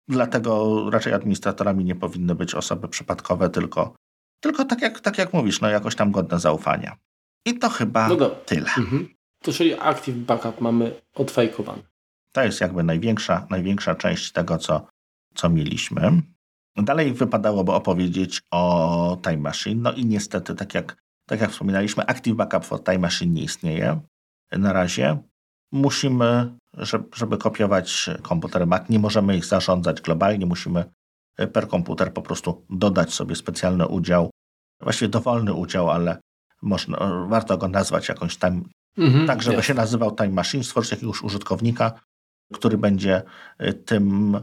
dlatego 0.09 0.85
raczej 0.91 1.13
administratorami 1.13 1.85
nie 1.85 1.95
powinny 1.95 2.35
być 2.35 2.55
osoby 2.55 2.89
przypadkowe, 2.89 3.51
tylko, 3.51 3.95
tylko 4.43 4.65
tak, 4.65 4.83
jak, 4.83 5.01
tak 5.01 5.19
jak 5.19 5.33
mówisz, 5.33 5.61
no 5.61 5.69
jakoś 5.69 5.97
tam 5.97 6.11
godne 6.11 6.41
zaufania. 6.41 6.97
I 7.47 7.59
to 7.59 7.69
chyba 7.69 8.09
no 8.09 8.31
tyle. 8.31 8.71
Mhm. 8.79 9.09
To 9.43 9.53
czyli 9.53 9.75
Active 9.81 10.17
Backup 10.17 10.61
mamy 10.61 11.01
odfajkowany. 11.15 11.83
To 12.33 12.43
jest 12.43 12.61
jakby 12.61 12.83
największa, 12.83 13.47
największa 13.51 13.95
część 13.95 14.33
tego, 14.33 14.59
co, 14.59 14.87
co 15.35 15.51
mieliśmy. 15.51 16.23
Dalej 16.77 17.13
wypadałoby 17.13 17.73
opowiedzieć 17.73 18.43
o 18.51 19.19
Time 19.25 19.37
Machine. 19.37 19.83
No 19.83 19.93
i 19.93 20.07
niestety, 20.07 20.55
tak 20.55 20.75
jak, 20.75 20.97
tak 21.29 21.41
jak 21.41 21.51
wspominaliśmy, 21.51 22.07
Active 22.07 22.37
Backup 22.37 22.65
for 22.65 22.85
Time 22.85 22.99
Machine 22.99 23.35
nie 23.35 23.43
istnieje 23.43 24.01
na 24.53 24.73
razie. 24.73 25.19
Musimy, 25.73 26.57
żeby, 26.77 27.05
żeby 27.15 27.39
kopiować 27.39 28.11
komputery 28.23 28.67
Mac, 28.67 28.89
nie 28.89 28.99
możemy 28.99 29.37
ich 29.37 29.45
zarządzać 29.45 30.01
globalnie, 30.01 30.47
musimy 30.47 30.85
per 31.53 31.69
komputer 31.69 32.13
po 32.13 32.23
prostu 32.23 32.65
dodać 32.71 33.15
sobie 33.15 33.37
specjalny 33.37 33.89
udział, 33.89 34.31
właściwie 34.81 35.09
dowolny 35.09 35.55
udział, 35.55 35.91
ale 35.91 36.21
można, 36.63 37.27
warto 37.29 37.59
go 37.59 37.69
nazwać 37.69 38.09
jakąś 38.09 38.37
tam, 38.37 38.65
mhm, 38.99 39.27
tak 39.27 39.43
żeby 39.43 39.63
się 39.63 39.75
nazywał 39.75 40.17
Time 40.17 40.29
Machine, 40.29 40.65
stworzyć 40.65 40.91
jakiegoś 40.91 41.23
użytkownika, 41.23 42.01
który 42.53 42.79
będzie 42.79 43.23
y, 43.63 43.73
tym 43.73 44.37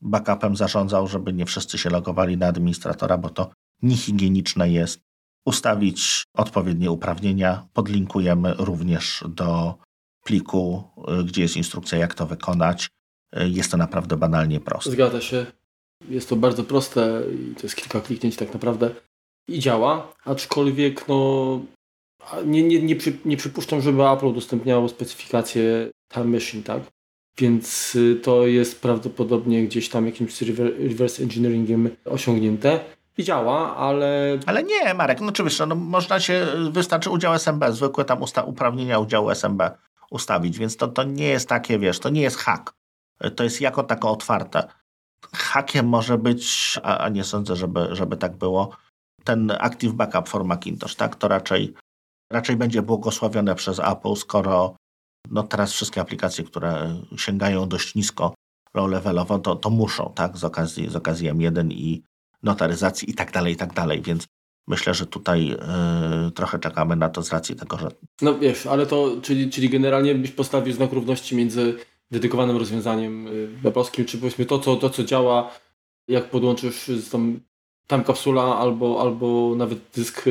backupem 0.00 0.56
zarządzał, 0.56 1.08
żeby 1.08 1.32
nie 1.32 1.46
wszyscy 1.46 1.78
się 1.78 1.90
logowali 1.90 2.36
na 2.36 2.46
administratora, 2.46 3.18
bo 3.18 3.30
to 3.30 3.50
niehigieniczne 3.82 4.70
jest. 4.70 5.00
Ustawić 5.44 6.24
odpowiednie 6.34 6.90
uprawnienia. 6.90 7.66
Podlinkujemy 7.72 8.54
również 8.58 9.24
do 9.28 9.78
pliku, 10.24 10.84
y, 11.20 11.24
gdzie 11.24 11.42
jest 11.42 11.56
instrukcja, 11.56 11.98
jak 11.98 12.14
to 12.14 12.26
wykonać. 12.26 12.88
Y, 13.36 13.48
jest 13.48 13.70
to 13.70 13.76
naprawdę 13.76 14.16
banalnie 14.16 14.60
proste. 14.60 14.90
Zgadza 14.90 15.20
się. 15.20 15.46
Jest 16.08 16.28
to 16.28 16.36
bardzo 16.36 16.64
proste 16.64 17.22
i 17.50 17.54
to 17.54 17.62
jest 17.62 17.76
kilka 17.76 18.00
kliknięć 18.00 18.36
tak 18.36 18.52
naprawdę 18.52 18.90
i 19.48 19.58
działa, 19.58 20.12
aczkolwiek 20.24 21.08
no, 21.08 21.60
nie, 22.44 22.62
nie, 22.62 22.82
nie, 22.82 22.96
przy, 22.96 23.18
nie 23.24 23.36
przypuszczam, 23.36 23.80
żeby 23.80 24.08
Apple 24.08 24.26
udostępniało 24.26 24.88
specyfikację 24.88 25.90
Time 26.12 26.24
Machine, 26.24 26.62
tak? 26.62 26.82
Więc 27.38 27.94
y, 27.94 28.20
to 28.22 28.46
jest 28.46 28.80
prawdopodobnie 28.82 29.64
gdzieś 29.64 29.88
tam 29.88 30.06
jakimś 30.06 30.42
reverse 30.42 31.22
engineeringiem 31.22 31.90
osiągnięte. 32.04 32.80
I 33.18 33.24
działa, 33.24 33.76
ale... 33.76 34.38
Ale 34.46 34.62
nie, 34.62 34.94
Marek, 34.94 35.20
no 35.20 35.28
oczywiście, 35.28 35.66
no, 35.66 35.74
można 35.74 36.20
się, 36.20 36.46
wystarczy 36.70 37.10
udział 37.10 37.34
SMB, 37.34 37.64
zwykłe 37.70 38.04
tam 38.04 38.22
usta 38.22 38.42
uprawnienia 38.42 38.98
udziału 38.98 39.30
SMB 39.30 39.62
ustawić, 40.10 40.58
więc 40.58 40.76
to, 40.76 40.88
to 40.88 41.04
nie 41.04 41.28
jest 41.28 41.48
takie, 41.48 41.78
wiesz, 41.78 41.98
to 41.98 42.08
nie 42.08 42.20
jest 42.20 42.36
hack. 42.36 42.74
To 43.36 43.44
jest 43.44 43.60
jako 43.60 43.82
tako 43.82 44.10
otwarte. 44.10 44.68
Hakiem 45.34 45.88
może 45.88 46.18
być, 46.18 46.74
a, 46.82 46.98
a 46.98 47.08
nie 47.08 47.24
sądzę, 47.24 47.56
żeby, 47.56 47.88
żeby 47.92 48.16
tak 48.16 48.36
było, 48.36 48.76
ten 49.24 49.50
Active 49.50 49.92
Backup 49.92 50.28
for 50.28 50.44
Macintosh, 50.44 50.94
tak? 50.94 51.16
To 51.16 51.28
raczej, 51.28 51.74
raczej 52.32 52.56
będzie 52.56 52.82
błogosławione 52.82 53.54
przez 53.54 53.78
Apple, 53.78 54.16
skoro 54.16 54.76
no 55.30 55.42
teraz 55.42 55.72
wszystkie 55.72 56.00
aplikacje, 56.00 56.44
które 56.44 56.96
sięgają 57.16 57.68
dość 57.68 57.94
nisko 57.94 58.34
low-levelowo, 58.74 59.38
to, 59.38 59.56
to 59.56 59.70
muszą, 59.70 60.12
tak? 60.14 60.36
Z 60.36 60.44
okazji, 60.44 60.90
z 60.90 60.96
okazji 60.96 61.30
M1 61.30 61.72
i 61.72 62.02
notaryzacji 62.42 63.10
i 63.10 63.14
tak 63.14 63.32
dalej, 63.32 63.52
i 63.52 63.56
tak 63.56 63.72
dalej, 63.72 64.02
więc 64.02 64.26
myślę, 64.68 64.94
że 64.94 65.06
tutaj 65.06 65.46
yy, 65.46 66.30
trochę 66.34 66.58
czekamy 66.58 66.96
na 66.96 67.08
to 67.08 67.22
z 67.22 67.32
racji 67.32 67.56
tego, 67.56 67.78
że... 67.78 67.88
No 68.22 68.38
wiesz, 68.38 68.66
ale 68.66 68.86
to, 68.86 69.16
czyli, 69.22 69.50
czyli 69.50 69.68
generalnie 69.68 70.14
byś 70.14 70.30
postawił 70.30 70.74
znak 70.74 70.92
równości 70.92 71.36
między 71.36 71.78
dedykowanym 72.10 72.56
rozwiązaniem 72.56 73.26
y, 73.26 73.46
webowskim, 73.46 74.04
czy 74.04 74.18
powiedzmy 74.18 74.46
to, 74.46 74.58
co, 74.58 74.76
to, 74.76 74.90
co 74.90 75.04
działa, 75.04 75.50
jak 76.08 76.30
podłączysz 76.30 76.86
z 76.88 77.10
tą 77.10 77.38
tam 77.86 78.04
kapsula 78.04 78.42
albo, 78.42 79.00
albo 79.00 79.54
nawet 79.56 79.78
dysk 79.94 80.24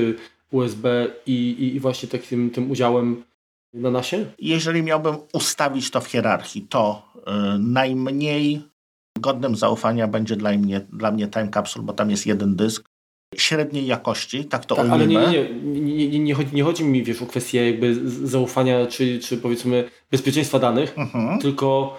USB 0.52 1.08
i, 1.26 1.72
i 1.76 1.80
właśnie 1.80 2.10
takim 2.10 2.50
tym 2.50 2.72
udziałem 2.72 3.24
na 3.74 3.92
nasie? 3.92 4.26
Jeżeli 4.40 4.84
miałbym 4.84 5.16
ustawić 5.34 5.92
to 5.92 6.02
w 6.02 6.08
hierarchii, 6.08 6.62
to 6.62 7.12
yy, 7.16 7.34
najmniej 7.60 8.62
godnym 9.20 9.56
zaufania 9.56 10.08
będzie 10.08 10.36
dla 10.36 10.52
mnie, 10.52 10.82
dla 10.94 11.12
mnie 11.12 11.28
Time 11.28 11.50
Capsule, 11.50 11.86
bo 11.86 11.94
tam 11.94 12.12
jest 12.12 12.26
jeden 12.26 12.56
dysk 12.56 12.90
średniej 13.38 13.86
jakości, 13.88 14.46
tak 14.46 14.66
to 14.66 14.76
tak, 14.76 14.90
Ale 14.90 15.08
nie, 15.08 15.18
nie, 15.18 15.50
nie, 15.54 16.08
nie, 16.08 16.20
nie, 16.20 16.36
chodzi, 16.36 16.56
nie 16.56 16.64
chodzi 16.64 16.84
mi 16.84 17.04
wiesz, 17.04 17.22
o 17.22 17.26
kwestię 17.26 17.72
jakby 17.72 18.10
zaufania, 18.28 18.86
czy, 18.86 19.20
czy 19.20 19.38
powiedzmy 19.38 19.90
bezpieczeństwa 20.12 20.60
danych, 20.60 20.98
mhm. 20.98 21.40
tylko 21.40 21.98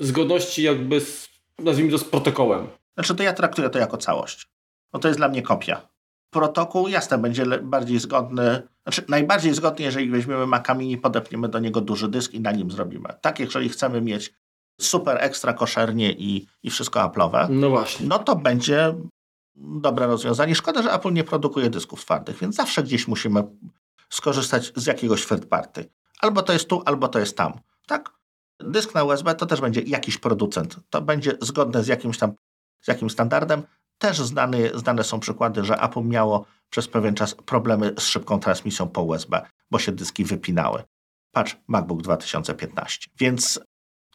zgodności 0.00 0.62
jakby 0.62 1.00
z, 1.00 1.28
nazwijmy 1.58 1.90
to 1.90 1.98
z 1.98 2.04
protokołem. 2.04 2.66
Znaczy 2.94 3.14
to 3.14 3.22
ja 3.22 3.32
traktuję 3.32 3.70
to 3.70 3.78
jako 3.78 3.96
całość 3.96 4.46
no 4.94 5.00
to 5.00 5.08
jest 5.08 5.20
dla 5.20 5.28
mnie 5.28 5.42
kopia. 5.42 5.88
Protokół, 6.30 6.88
jasne, 6.88 7.18
będzie 7.18 7.46
bardziej 7.62 7.98
zgodny, 7.98 8.62
znaczy 8.82 9.04
najbardziej 9.08 9.54
zgodny, 9.54 9.84
jeżeli 9.84 10.10
weźmiemy 10.10 10.46
Maca 10.46 10.74
Mini, 10.74 10.98
podepniemy 10.98 11.48
do 11.48 11.58
niego 11.58 11.80
duży 11.80 12.08
dysk 12.08 12.34
i 12.34 12.40
na 12.40 12.52
nim 12.52 12.70
zrobimy. 12.70 13.08
Tak, 13.20 13.40
jeżeli 13.40 13.68
chcemy 13.68 14.00
mieć 14.00 14.34
super 14.80 15.16
ekstra 15.20 15.52
koszernie 15.52 16.12
i, 16.12 16.46
i 16.62 16.70
wszystko 16.70 17.00
Apple'owe, 17.00 17.50
no 17.50 17.70
właśnie. 17.70 18.06
No 18.06 18.18
to 18.18 18.36
będzie 18.36 18.94
dobre 19.56 20.06
rozwiązanie. 20.06 20.54
Szkoda, 20.54 20.82
że 20.82 20.92
Apple 20.92 21.12
nie 21.12 21.24
produkuje 21.24 21.70
dysków 21.70 22.04
twardych, 22.04 22.38
więc 22.38 22.56
zawsze 22.56 22.82
gdzieś 22.82 23.08
musimy 23.08 23.42
skorzystać 24.10 24.72
z 24.76 24.86
jakiegoś 24.86 25.26
third 25.26 25.46
party. 25.46 25.90
Albo 26.20 26.42
to 26.42 26.52
jest 26.52 26.68
tu, 26.68 26.82
albo 26.86 27.08
to 27.08 27.18
jest 27.18 27.36
tam. 27.36 27.60
Tak? 27.86 28.10
Dysk 28.60 28.94
na 28.94 29.04
USB 29.04 29.34
to 29.34 29.46
też 29.46 29.60
będzie 29.60 29.80
jakiś 29.80 30.18
producent. 30.18 30.76
To 30.90 31.02
będzie 31.02 31.32
zgodne 31.40 31.84
z 31.84 31.86
jakimś 31.86 32.18
tam 32.18 32.32
z 32.80 32.88
jakimś 32.88 33.12
standardem. 33.12 33.62
Też 33.98 34.18
znane, 34.18 35.04
są 35.04 35.20
przykłady, 35.20 35.64
że 35.64 35.80
Apple 35.80 36.02
miało 36.02 36.46
przez 36.70 36.88
pewien 36.88 37.14
czas 37.14 37.34
problemy 37.34 37.94
z 37.98 38.02
szybką 38.02 38.40
transmisją 38.40 38.88
po 38.88 39.02
USB, 39.02 39.42
bo 39.70 39.78
się 39.78 39.92
dyski 39.92 40.24
wypinały. 40.24 40.82
Patrz, 41.32 41.56
MacBook 41.66 42.02
2015. 42.02 43.10
Więc 43.18 43.60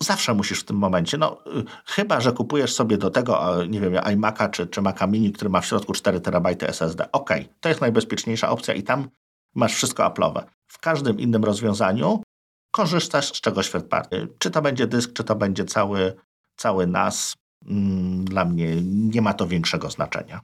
zawsze 0.03 0.33
musisz 0.33 0.59
w 0.59 0.65
tym 0.65 0.77
momencie, 0.77 1.17
no 1.17 1.43
chyba, 1.85 2.21
że 2.21 2.31
kupujesz 2.31 2.73
sobie 2.73 2.97
do 2.97 3.09
tego, 3.09 3.65
nie 3.69 3.79
wiem, 3.79 3.93
iMac'a 3.93 4.49
czy, 4.49 4.67
czy 4.67 4.81
Maca 4.81 5.07
Mini, 5.07 5.31
który 5.31 5.49
ma 5.49 5.61
w 5.61 5.65
środku 5.65 5.93
4 5.93 6.21
terabajty 6.21 6.67
SSD. 6.67 7.11
Ok, 7.11 7.29
to 7.59 7.69
jest 7.69 7.81
najbezpieczniejsza 7.81 8.49
opcja 8.49 8.73
i 8.73 8.83
tam 8.83 9.09
masz 9.55 9.75
wszystko 9.75 10.03
Apple'owe. 10.03 10.43
W 10.67 10.79
każdym 10.79 11.19
innym 11.19 11.43
rozwiązaniu 11.43 12.23
korzystasz 12.71 13.27
z 13.27 13.41
czegoś 13.41 13.71
third 13.71 13.87
party. 13.87 14.27
Czy 14.39 14.51
to 14.51 14.61
będzie 14.61 14.87
dysk, 14.87 15.13
czy 15.13 15.23
to 15.23 15.35
będzie 15.35 15.65
cały, 15.65 16.15
cały 16.55 16.87
NAS, 16.87 17.35
mm, 17.65 18.25
dla 18.25 18.45
mnie 18.45 18.75
nie 18.83 19.21
ma 19.21 19.33
to 19.33 19.47
większego 19.47 19.89
znaczenia. 19.89 20.41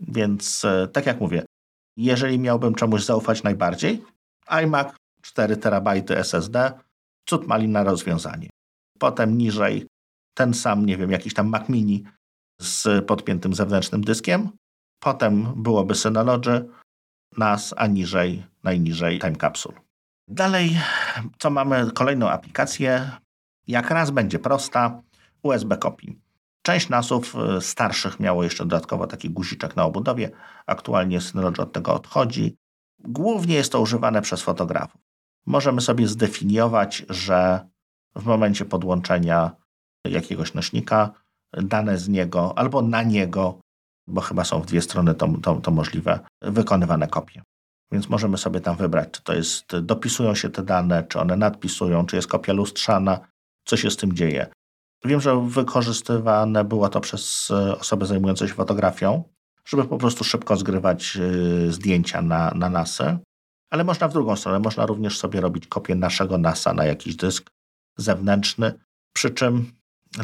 Więc 0.00 0.64
e, 0.64 0.88
tak 0.92 1.06
jak 1.06 1.20
mówię, 1.20 1.44
jeżeli 1.96 2.38
miałbym 2.38 2.74
czemuś 2.74 3.04
zaufać 3.04 3.42
najbardziej, 3.42 4.04
iMac 4.46 4.94
4 5.22 5.56
terabajty 5.56 6.18
SSD, 6.18 6.72
cud 7.26 7.46
malina 7.46 7.84
rozwiązanie. 7.84 8.48
Potem 8.98 9.38
niżej 9.38 9.86
ten 10.34 10.54
sam, 10.54 10.86
nie 10.86 10.96
wiem, 10.96 11.10
jakiś 11.10 11.34
tam 11.34 11.48
Mac 11.48 11.68
Mini 11.68 12.04
z 12.60 13.04
podpiętym 13.06 13.54
zewnętrznym 13.54 14.04
dyskiem. 14.04 14.50
Potem 15.00 15.62
byłoby 15.62 15.94
Synology, 15.94 16.68
NAS, 17.36 17.74
a 17.76 17.86
niżej, 17.86 18.44
najniżej 18.62 19.18
Time 19.18 19.36
Capsule. 19.36 19.80
Dalej, 20.28 20.76
co 21.38 21.50
mamy? 21.50 21.90
Kolejną 21.94 22.30
aplikację. 22.30 23.10
Jak 23.66 23.90
raz 23.90 24.10
będzie 24.10 24.38
prosta, 24.38 25.02
USB 25.42 25.76
Copy. 25.76 26.06
Część 26.62 26.88
NASów 26.88 27.34
y, 27.58 27.60
starszych 27.60 28.20
miało 28.20 28.44
jeszcze 28.44 28.66
dodatkowo 28.66 29.06
taki 29.06 29.30
guziczek 29.30 29.76
na 29.76 29.84
obudowie. 29.84 30.30
Aktualnie 30.66 31.20
Synology 31.20 31.62
od 31.62 31.72
tego 31.72 31.94
odchodzi. 31.94 32.56
Głównie 32.98 33.54
jest 33.54 33.72
to 33.72 33.80
używane 33.80 34.22
przez 34.22 34.42
fotografów. 34.42 35.00
Możemy 35.46 35.80
sobie 35.80 36.08
zdefiniować, 36.08 37.06
że 37.08 37.68
w 38.16 38.24
momencie 38.24 38.64
podłączenia 38.64 39.50
jakiegoś 40.04 40.54
nośnika 40.54 41.10
dane 41.52 41.98
z 41.98 42.08
niego 42.08 42.58
albo 42.58 42.82
na 42.82 43.02
niego, 43.02 43.60
bo 44.06 44.20
chyba 44.20 44.44
są 44.44 44.60
w 44.60 44.66
dwie 44.66 44.82
strony 44.82 45.14
to, 45.14 45.28
to, 45.42 45.54
to 45.54 45.70
możliwe, 45.70 46.20
wykonywane 46.42 47.06
kopie. 47.08 47.42
Więc 47.92 48.08
możemy 48.08 48.38
sobie 48.38 48.60
tam 48.60 48.76
wybrać, 48.76 49.10
czy 49.10 49.22
to 49.22 49.34
jest, 49.34 49.76
dopisują 49.76 50.34
się 50.34 50.50
te 50.50 50.62
dane, 50.62 51.04
czy 51.08 51.20
one 51.20 51.36
nadpisują, 51.36 52.06
czy 52.06 52.16
jest 52.16 52.28
kopia 52.28 52.52
lustrzana, 52.52 53.20
co 53.64 53.76
się 53.76 53.90
z 53.90 53.96
tym 53.96 54.12
dzieje. 54.12 54.46
Wiem, 55.04 55.20
że 55.20 55.46
wykorzystywane 55.48 56.64
było 56.64 56.88
to 56.88 57.00
przez 57.00 57.50
e, 57.50 57.78
osoby 57.78 58.06
zajmujące 58.06 58.48
się 58.48 58.54
fotografią, 58.54 59.24
żeby 59.64 59.84
po 59.84 59.98
prostu 59.98 60.24
szybko 60.24 60.56
zgrywać 60.56 61.16
e, 61.16 61.72
zdjęcia 61.72 62.22
na, 62.22 62.50
na 62.54 62.68
NASy, 62.68 63.18
ale 63.70 63.84
można 63.84 64.08
w 64.08 64.12
drugą 64.12 64.36
stronę, 64.36 64.58
można 64.58 64.86
również 64.86 65.18
sobie 65.18 65.40
robić 65.40 65.66
kopię 65.66 65.94
naszego 65.94 66.38
NASA 66.38 66.74
na 66.74 66.84
jakiś 66.84 67.16
dysk 67.16 67.50
zewnętrzny, 67.98 68.72
przy 69.12 69.30
czym 69.30 69.72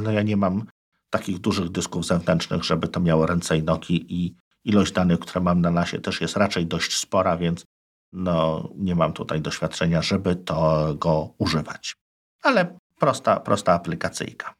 no 0.03 0.11
ja 0.13 0.23
nie 0.23 0.37
mam 0.37 0.65
takich 1.11 1.39
dużych 1.39 1.69
dysków 1.69 2.07
zewnętrznych, 2.07 2.65
żeby 2.65 2.89
to 2.89 3.01
miało 3.01 3.27
ręce 3.27 3.59
i 3.59 3.63
nogi 3.63 4.07
i 4.09 4.35
ilość 4.65 4.93
danych, 4.93 5.19
które 5.19 5.41
mam 5.41 5.61
na 5.61 5.71
nasie 5.71 6.01
też 6.01 6.21
jest 6.21 6.37
raczej 6.37 6.67
dość 6.67 6.97
spora, 6.97 7.37
więc 7.37 7.65
no, 8.13 8.69
nie 8.77 8.95
mam 8.95 9.13
tutaj 9.13 9.41
doświadczenia, 9.41 10.03
żeby 10.03 10.37
to 10.37 10.95
go 10.95 11.35
używać. 11.39 11.97
Ale 12.43 12.79
prosta, 12.99 13.41
prosta 13.41 13.73
aplikacyjka. 13.73 14.55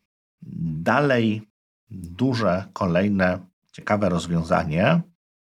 Dalej 0.83 1.49
duże, 1.91 2.65
kolejne, 2.73 3.47
ciekawe 3.73 4.09
rozwiązanie 4.09 5.01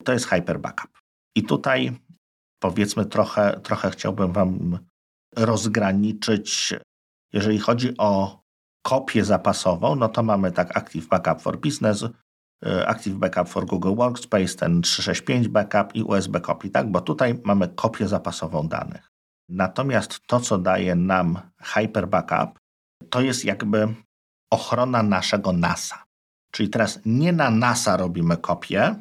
to 0.04 0.14
jest 0.14 0.26
Hyper 0.26 0.60
Backup. 0.60 0.92
I 1.36 1.44
tutaj 1.44 2.00
powiedzmy 2.60 3.06
trochę, 3.06 3.60
trochę 3.64 3.92
chciałbym 3.92 4.32
Wam 4.32 4.80
rozgraniczyć, 5.36 6.74
jeżeli 7.34 7.60
chodzi 7.60 7.98
o 7.98 8.42
kopię 8.86 9.26
zapasową, 9.26 9.96
no 9.96 10.10
to 10.10 10.24
mamy 10.24 10.52
tak 10.52 10.78
Active 10.78 11.08
Backup 11.08 11.42
for 11.42 11.60
Business, 11.60 12.06
E, 12.66 12.88
Active 12.88 13.18
Backup 13.18 13.50
for 13.50 13.66
Google 13.66 13.96
Workspace, 13.96 14.56
ten 14.56 14.82
365 14.82 15.48
Backup 15.48 15.96
i 15.96 16.04
USB 16.04 16.42
Copy, 16.42 16.70
tak? 16.70 16.92
Bo 16.92 17.02
tutaj 17.02 17.42
mamy 17.44 17.68
kopię 17.68 18.08
zapasową 18.08 18.68
danych. 18.68 19.12
Natomiast 19.50 20.20
to, 20.28 20.40
co 20.40 20.58
daje 20.58 20.96
nam 20.96 21.40
Hyper 21.62 22.08
Backup, 22.08 22.60
to 23.10 23.22
jest 23.22 23.46
jakby 23.46 23.96
ochrona 24.52 25.04
naszego 25.04 25.54
NASA. 25.54 26.04
Czyli 26.52 26.70
teraz 26.70 27.00
nie 27.06 27.34
na 27.34 27.50
NASA 27.50 27.98
robimy 27.98 28.38
kopię, 28.38 28.96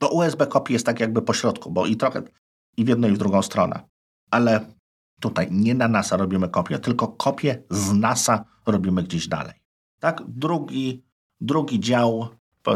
bo 0.00 0.08
USB 0.08 0.46
Copy 0.46 0.72
jest 0.72 0.86
tak 0.86 1.00
jakby 1.00 1.22
po 1.22 1.34
środku, 1.34 1.70
bo 1.70 1.86
i 1.86 1.96
trochę 1.96 2.22
i 2.76 2.84
w 2.84 2.88
jedną 2.88 3.08
i 3.08 3.12
w 3.12 3.18
drugą 3.18 3.42
stronę. 3.42 3.80
Ale 4.30 4.60
tutaj 5.20 5.48
nie 5.50 5.74
na 5.74 5.88
NASA 5.88 6.16
robimy 6.16 6.48
kopię, 6.48 6.78
tylko 6.78 7.08
kopię 7.08 7.62
z 7.70 7.92
NASA 7.92 8.44
robimy 8.66 9.02
gdzieś 9.02 9.28
dalej. 9.28 9.54
Tak? 9.98 10.22
Drugi, 10.28 11.02
drugi 11.40 11.80
dział 11.80 12.28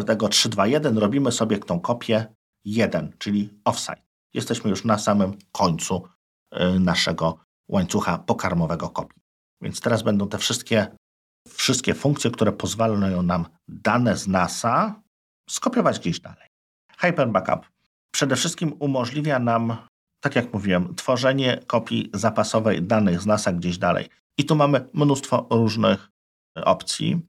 tego 0.06 0.26
3-2-1 0.26 0.98
robimy 0.98 1.32
sobie 1.32 1.58
tą 1.58 1.80
kopię 1.80 2.34
1, 2.64 3.12
czyli 3.18 3.50
offside. 3.64 4.02
Jesteśmy 4.34 4.70
już 4.70 4.84
na 4.84 4.98
samym 4.98 5.32
końcu 5.52 6.02
y, 6.54 6.80
naszego 6.80 7.38
łańcucha 7.68 8.18
pokarmowego 8.18 8.90
kopii. 8.90 9.22
Więc 9.60 9.80
teraz 9.80 10.02
będą 10.02 10.28
te 10.28 10.38
wszystkie, 10.38 10.86
wszystkie 11.48 11.94
funkcje, 11.94 12.30
które 12.30 12.52
pozwalają 12.52 13.22
nam 13.22 13.46
dane 13.68 14.16
z 14.16 14.28
NASA 14.28 15.02
skopiować 15.50 15.98
gdzieś 15.98 16.20
dalej. 16.20 16.48
Hyper 16.98 17.28
Backup 17.28 17.66
przede 18.14 18.36
wszystkim 18.36 18.72
umożliwia 18.78 19.38
nam, 19.38 19.76
tak 20.24 20.36
jak 20.36 20.52
mówiłem, 20.52 20.94
tworzenie 20.94 21.60
kopii 21.66 22.10
zapasowej 22.14 22.82
danych 22.82 23.20
z 23.20 23.26
NASA 23.26 23.52
gdzieś 23.52 23.78
dalej. 23.78 24.08
I 24.38 24.44
tu 24.44 24.56
mamy 24.56 24.88
mnóstwo 24.94 25.46
różnych 25.50 26.10
opcji. 26.56 27.20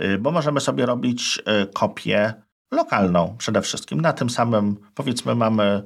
Y, 0.00 0.18
bo 0.18 0.30
możemy 0.30 0.60
sobie 0.60 0.86
robić 0.86 1.38
y, 1.38 1.66
kopię 1.72 2.34
lokalną 2.72 3.36
przede 3.38 3.62
wszystkim. 3.62 4.00
Na 4.00 4.12
tym 4.12 4.30
samym, 4.30 4.76
powiedzmy, 4.94 5.34
mamy 5.34 5.82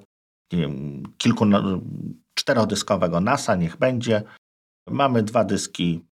nie 0.53 0.59
wiem, 0.59 1.03
kilku, 1.19 1.47
czterodyskowego 2.35 3.21
NASA, 3.21 3.55
niech 3.55 3.77
będzie. 3.77 4.23
Mamy 4.91 5.23
dwa 5.23 5.45
dyski 5.45 6.05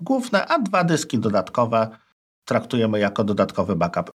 główne, 0.00 0.46
a 0.46 0.58
dwa 0.58 0.84
dyski 0.84 1.18
dodatkowe 1.18 1.98
traktujemy 2.44 2.98
jako 2.98 3.24
dodatkowy 3.24 3.76
backup. 3.76 4.10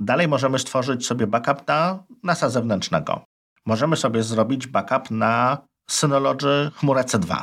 Dalej 0.00 0.28
możemy 0.28 0.58
stworzyć 0.58 1.06
sobie 1.06 1.26
backup 1.26 1.68
na 1.68 2.04
NASA 2.22 2.50
zewnętrznego. 2.50 3.24
Możemy 3.66 3.96
sobie 3.96 4.22
zrobić 4.22 4.66
backup 4.66 5.10
na 5.10 5.58
Synology 5.90 6.70
chmurę 6.76 7.02
C2, 7.02 7.42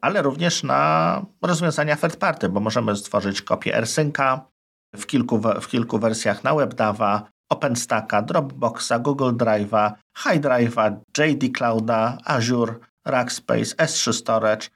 ale 0.00 0.22
również 0.22 0.62
na 0.62 1.22
rozwiązania 1.42 1.96
third 1.96 2.16
party, 2.16 2.48
bo 2.48 2.60
możemy 2.60 2.96
stworzyć 2.96 3.42
kopię 3.42 3.76
AirSynca, 3.76 4.46
w 4.94 5.06
kilku, 5.06 5.38
w 5.38 5.68
kilku 5.68 5.98
wersjach 5.98 6.44
na 6.44 6.54
WebDAVa, 6.54 7.22
OpenStacka, 7.50 8.22
Dropboxa, 8.22 8.98
Google 9.00 9.32
Drive'a, 9.32 9.92
High 10.16 10.40
Drive'a, 10.40 10.96
JD 11.18 11.56
Clouda, 11.56 12.18
Azure, 12.24 12.74
Rackspace, 13.04 13.76
S3 13.76 14.12
Storage, 14.12 14.68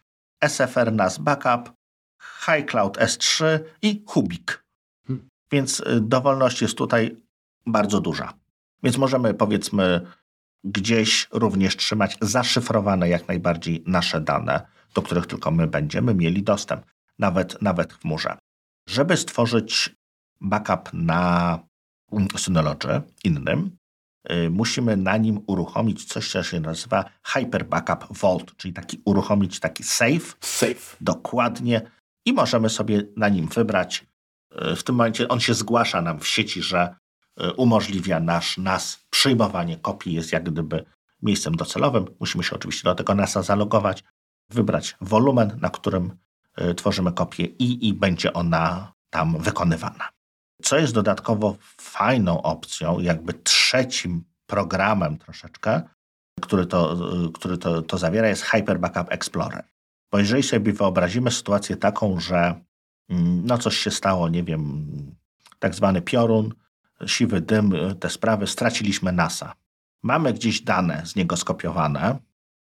SFR 0.44 0.92
NAS 0.92 1.18
Backup, 1.18 1.72
High 2.46 2.66
Cloud 2.66 2.98
S3 2.98 3.58
i 3.82 4.04
Hubik. 4.06 4.64
Hmm. 5.06 5.28
Więc 5.52 5.80
y, 5.80 6.00
dowolność 6.00 6.62
jest 6.62 6.78
tutaj 6.78 7.16
bardzo 7.66 8.00
duża. 8.00 8.32
Więc 8.82 8.98
możemy 8.98 9.34
powiedzmy 9.34 10.06
gdzieś 10.64 11.28
również 11.32 11.76
trzymać 11.76 12.18
zaszyfrowane 12.20 13.08
jak 13.08 13.28
najbardziej 13.28 13.84
nasze 13.86 14.20
dane, 14.20 14.66
do 14.94 15.02
których 15.02 15.26
tylko 15.26 15.50
my 15.50 15.66
będziemy 15.66 16.14
mieli 16.14 16.42
dostęp, 16.42 16.86
nawet, 17.18 17.62
nawet 17.62 17.92
w 17.92 18.00
chmurze. 18.00 18.38
Żeby 18.88 19.16
stworzyć 19.16 19.94
backup 20.40 20.90
na 20.92 21.58
Synology 22.36 23.02
innym, 23.24 23.76
y, 24.30 24.50
musimy 24.50 24.96
na 24.96 25.16
nim 25.16 25.40
uruchomić 25.46 26.04
coś, 26.04 26.30
co 26.30 26.42
się 26.42 26.60
nazywa 26.60 27.04
Hyper 27.22 27.64
Backup 27.64 28.18
Vault, 28.18 28.56
czyli 28.56 28.74
taki 28.74 29.00
uruchomić 29.04 29.60
taki 29.60 29.82
safe. 29.84 30.34
Safe. 30.40 30.96
Dokładnie. 31.00 31.90
I 32.26 32.32
możemy 32.32 32.68
sobie 32.68 33.02
na 33.16 33.28
nim 33.28 33.48
wybrać. 33.48 34.06
Y, 34.72 34.76
w 34.76 34.84
tym 34.84 34.94
momencie 34.94 35.28
on 35.28 35.40
się 35.40 35.54
zgłasza 35.54 36.02
nam 36.02 36.20
w 36.20 36.26
sieci, 36.26 36.62
że 36.62 36.94
umożliwia 37.56 38.20
nasz, 38.20 38.58
nas 38.58 39.06
przyjmowanie 39.10 39.76
kopii, 39.76 40.14
jest 40.14 40.32
jak 40.32 40.50
gdyby 40.50 40.84
miejscem 41.22 41.56
docelowym. 41.56 42.06
Musimy 42.20 42.44
się 42.44 42.56
oczywiście 42.56 42.84
do 42.84 42.94
tego 42.94 43.14
NASa 43.14 43.42
zalogować, 43.42 44.04
wybrać 44.50 44.96
wolumen, 45.00 45.58
na 45.60 45.70
którym 45.70 46.16
tworzymy 46.76 47.12
kopię 47.12 47.44
i, 47.44 47.88
i 47.88 47.94
będzie 47.94 48.32
ona 48.32 48.92
tam 49.10 49.38
wykonywana. 49.38 50.08
Co 50.62 50.78
jest 50.78 50.94
dodatkowo 50.94 51.56
fajną 51.80 52.42
opcją, 52.42 53.00
jakby 53.00 53.32
trzecim 53.32 54.24
programem 54.46 55.18
troszeczkę, 55.18 55.82
który 56.40 56.66
to, 56.66 56.96
który 57.34 57.58
to, 57.58 57.82
to 57.82 57.98
zawiera, 57.98 58.28
jest 58.28 58.42
Hyper 58.42 58.80
Backup 58.80 59.12
Explorer. 59.12 59.64
Bo 60.12 60.18
jeżeli 60.18 60.42
sobie 60.42 60.72
wyobrazimy 60.72 61.30
sytuację 61.30 61.76
taką, 61.76 62.20
że 62.20 62.60
mm, 63.08 63.46
no 63.46 63.58
coś 63.58 63.76
się 63.76 63.90
stało, 63.90 64.28
nie 64.28 64.42
wiem, 64.42 64.86
tak 65.58 65.74
zwany 65.74 66.02
piorun, 66.02 66.54
siwy 67.06 67.40
dym, 67.40 67.74
te 68.00 68.10
sprawy, 68.10 68.46
straciliśmy 68.46 69.12
NASA. 69.12 69.54
Mamy 70.04 70.32
gdzieś 70.32 70.60
dane 70.60 71.06
z 71.06 71.16
niego 71.16 71.36
skopiowane 71.36 72.18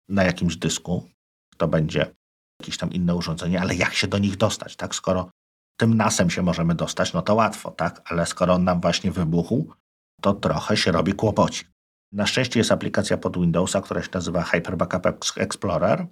na 0.09 0.25
jakimś 0.25 0.57
dysku, 0.57 1.09
to 1.57 1.69
będzie 1.69 2.15
jakieś 2.61 2.79
tam 2.79 2.93
inne 2.93 3.15
urządzenie, 3.15 3.61
ale 3.61 3.75
jak 3.75 3.95
się 3.95 4.07
do 4.07 4.19
nich 4.19 4.37
dostać, 4.37 4.77
tak? 4.77 4.95
Skoro 4.95 5.31
tym 5.77 5.97
nasem 5.97 6.31
się 6.31 6.43
możemy 6.43 6.75
dostać, 6.75 7.13
no 7.13 7.23
to 7.23 7.35
łatwo, 7.35 7.71
tak? 7.71 8.03
Ale 8.05 8.27
skoro 8.27 8.55
on 8.55 8.65
nam 8.65 8.81
właśnie 8.81 9.11
wybuchł, 9.11 9.75
to 10.21 10.35
trochę 10.35 10.77
się 10.77 10.93
robi 10.93 11.13
kłopoci. 11.13 11.65
Na 12.13 12.27
szczęście 12.27 12.61
jest 12.61 12.73
aplikacja 12.73 13.17
pod 13.17 13.39
Windowsa, 13.41 13.81
która 13.81 14.03
się 14.03 14.09
nazywa 14.15 14.43
Hyper 14.43 14.77
Backup 14.77 15.07
Explorer, 15.37 16.07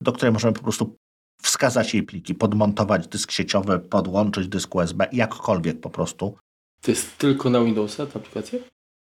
do 0.00 0.12
której 0.12 0.32
możemy 0.32 0.52
po 0.52 0.62
prostu 0.62 0.96
wskazać 1.42 1.94
jej 1.94 2.02
pliki, 2.02 2.34
podmontować 2.34 3.08
dysk 3.08 3.30
sieciowy, 3.30 3.78
podłączyć 3.78 4.48
dysk 4.48 4.74
USB, 4.74 5.08
jakkolwiek 5.12 5.80
po 5.80 5.90
prostu. 5.90 6.38
To 6.86 6.92
jest 6.92 7.18
tylko 7.18 7.50
na 7.50 7.60
Windowsa 7.60 8.06
ta 8.06 8.18
aplikacja? 8.18 8.58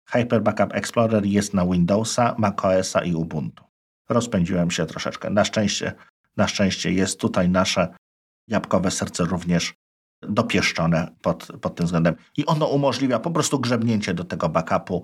Hyper 0.10 0.42
Backup 0.42 0.74
Explorer 0.74 1.26
jest 1.26 1.54
na 1.54 1.66
Windowsa, 1.66 2.36
macOSa 2.38 3.04
i 3.04 3.14
Ubuntu. 3.14 3.64
Rozpędziłem 4.10 4.72
się 4.72 4.86
troszeczkę. 4.86 5.30
Na 5.30 5.46
szczęście, 5.46 5.94
na 6.38 6.48
szczęście 6.48 6.92
jest 6.92 7.20
tutaj 7.20 7.50
nasze 7.50 7.96
jabłkowe 8.48 8.92
serce 8.92 9.24
również 9.24 9.74
dopieszczone 10.22 11.16
pod, 11.22 11.48
pod 11.62 11.76
tym 11.76 11.86
względem. 11.86 12.16
I 12.38 12.46
ono 12.46 12.66
umożliwia 12.66 13.20
po 13.20 13.32
prostu 13.32 13.60
grzebnięcie 13.60 14.14
do 14.14 14.24
tego 14.24 14.50
backupu 14.50 15.04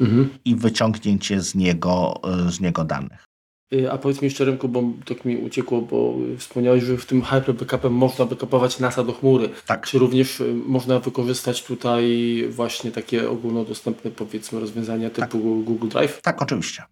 mhm. 0.00 0.38
i 0.44 0.56
wyciągnięcie 0.56 1.40
z 1.40 1.54
niego, 1.54 2.20
z 2.48 2.60
niego 2.60 2.84
danych. 2.84 3.24
Y, 3.72 3.90
a 3.92 3.98
powiedz 3.98 4.22
mi 4.22 4.26
jeszcze 4.26 4.44
Remku, 4.44 4.68
bo 4.68 4.82
tak 5.04 5.24
mi 5.24 5.36
uciekło, 5.36 5.82
bo 5.82 6.14
wspomniałeś, 6.38 6.82
że 6.84 6.96
w 6.96 7.06
tym 7.06 7.22
Hyper 7.22 7.54
Backupem 7.54 7.92
można 7.92 8.24
backupować 8.24 8.78
NASA 8.78 9.04
do 9.04 9.12
chmury. 9.12 9.48
Tak. 9.66 9.86
Czy 9.86 9.98
również 9.98 10.40
y, 10.40 10.54
można 10.66 10.98
wykorzystać 11.00 11.64
tutaj 11.64 12.44
właśnie 12.50 12.90
takie 12.90 13.30
ogólnodostępne 13.30 14.10
powiedzmy 14.10 14.60
rozwiązania 14.60 15.10
typu 15.10 15.20
tak. 15.20 15.64
Google 15.64 15.88
Drive? 15.88 16.20
Tak, 16.22 16.42
oczywiście. 16.42 16.82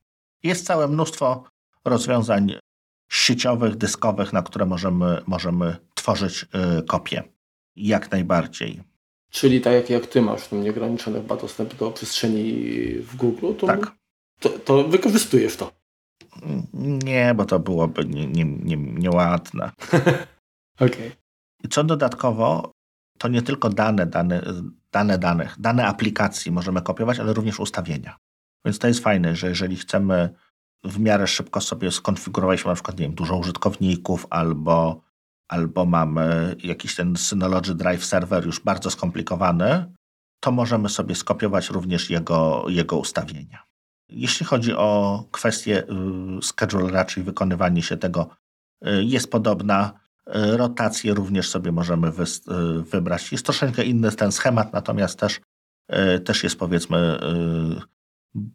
Jest 0.42 0.66
całe 0.66 0.88
mnóstwo 0.88 1.44
rozwiązań 1.84 2.54
sieciowych, 3.10 3.76
dyskowych, 3.76 4.32
na 4.32 4.42
które 4.42 4.66
możemy, 4.66 5.22
możemy 5.26 5.76
tworzyć 5.94 6.42
y, 6.78 6.82
kopie. 6.82 7.22
Jak 7.76 8.10
najbardziej. 8.10 8.82
Czyli 9.30 9.60
tak 9.60 9.72
jak, 9.72 9.90
jak 9.90 10.06
ty 10.06 10.22
masz 10.22 10.48
tam 10.48 10.62
nieograniczony 10.62 11.20
chyba 11.20 11.36
dostęp 11.36 11.74
do 11.74 11.90
przestrzeni 11.90 12.52
w 12.98 13.16
Google, 13.16 13.54
to, 13.58 13.66
tak. 13.66 13.92
to, 14.40 14.48
to 14.48 14.84
wykorzystujesz 14.84 15.56
to. 15.56 15.79
Nie, 16.74 17.34
bo 17.34 17.44
to 17.44 17.58
byłoby 17.58 18.04
nie, 18.04 18.26
nie, 18.26 18.44
nie, 18.44 18.76
nieładne. 18.76 19.70
Okej. 20.80 20.88
Okay. 20.88 21.12
Co 21.70 21.84
dodatkowo, 21.84 22.72
to 23.18 23.28
nie 23.28 23.42
tylko 23.42 23.68
dane, 23.68 24.06
dane, 24.06 24.42
dane 24.92 25.18
danych, 25.18 25.56
dane 25.58 25.86
aplikacji 25.86 26.52
możemy 26.52 26.82
kopiować, 26.82 27.18
ale 27.18 27.32
również 27.32 27.60
ustawienia. 27.60 28.16
Więc 28.64 28.78
to 28.78 28.88
jest 28.88 29.00
fajne, 29.00 29.36
że 29.36 29.48
jeżeli 29.48 29.76
chcemy 29.76 30.30
w 30.84 30.98
miarę 31.00 31.26
szybko 31.26 31.60
sobie 31.60 31.90
skonfigurować 31.90 32.64
na 32.64 32.74
przykład, 32.74 32.98
nie 32.98 33.06
wiem, 33.06 33.14
dużo 33.14 33.36
użytkowników 33.36 34.26
albo, 34.30 35.00
albo 35.48 35.86
mamy 35.86 36.56
jakiś 36.64 36.96
ten 36.96 37.16
Synology 37.16 37.74
Drive 37.74 38.04
server 38.04 38.46
już 38.46 38.60
bardzo 38.60 38.90
skomplikowany, 38.90 39.94
to 40.40 40.52
możemy 40.52 40.88
sobie 40.88 41.14
skopiować 41.14 41.70
również 41.70 42.10
jego, 42.10 42.64
jego 42.68 42.96
ustawienia. 42.98 43.69
Jeśli 44.10 44.46
chodzi 44.46 44.74
o 44.74 45.24
kwestię 45.30 45.82
y, 45.82 46.42
schedulera, 46.42 47.04
czyli 47.04 47.24
wykonywanie 47.24 47.82
się 47.82 47.96
tego, 47.96 48.28
y, 48.86 49.04
jest 49.04 49.30
podobna. 49.30 50.00
Y, 50.28 50.56
rotację 50.56 51.14
również 51.14 51.48
sobie 51.48 51.72
możemy 51.72 52.12
wybrać. 52.90 53.32
Jest 53.32 53.44
troszeczkę 53.44 53.84
inny 53.84 54.12
ten 54.12 54.32
schemat, 54.32 54.72
natomiast 54.72 55.18
też, 55.18 55.40
też 56.24 56.44
jest 56.44 56.58
powiedzmy, 56.58 57.18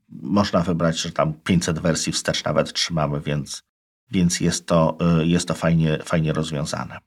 można 0.09 0.61
wybrać, 0.61 1.01
że 1.01 1.11
tam 1.11 1.33
500 1.33 1.79
wersji 1.79 2.13
wstecz 2.13 2.43
nawet 2.43 2.73
trzymamy, 2.73 3.21
więc, 3.21 3.63
więc 4.11 4.39
jest 4.39 4.65
to, 4.65 4.97
jest 5.23 5.47
to 5.47 5.53
fajnie, 5.53 5.97
fajnie 6.03 6.33
rozwiązane. 6.33 6.97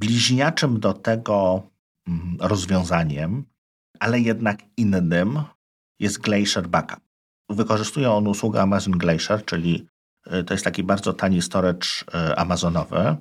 Bliźniaczym 0.00 0.80
do 0.80 0.92
tego 0.92 1.62
mm, 2.08 2.36
rozwiązaniem, 2.40 3.44
ale 4.00 4.20
jednak 4.20 4.58
innym, 4.76 5.42
jest 6.00 6.18
Glacier 6.18 6.68
Backup. 6.68 7.11
Wykorzystuje 7.52 8.10
on 8.10 8.28
usługę 8.28 8.62
Amazon 8.62 8.92
Glacier, 8.92 9.44
czyli 9.44 9.86
y, 10.26 10.44
to 10.44 10.54
jest 10.54 10.64
taki 10.64 10.82
bardzo 10.82 11.12
tani 11.12 11.42
storage 11.42 11.88
y, 12.30 12.36
amazonowy, 12.36 13.16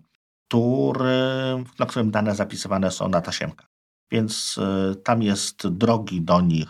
który, 0.48 1.64
na 1.80 1.86
którym 1.86 2.12
dane 2.12 2.36
zapisywane 2.36 2.92
są 2.92 3.10
na 3.10 3.22
tasiemkach. 3.22 3.68
Więc 4.12 4.58
y, 4.92 4.96
tam 4.96 5.22
jest 5.22 5.68
drogi 5.68 6.22
do 6.22 6.42
nich 6.42 6.70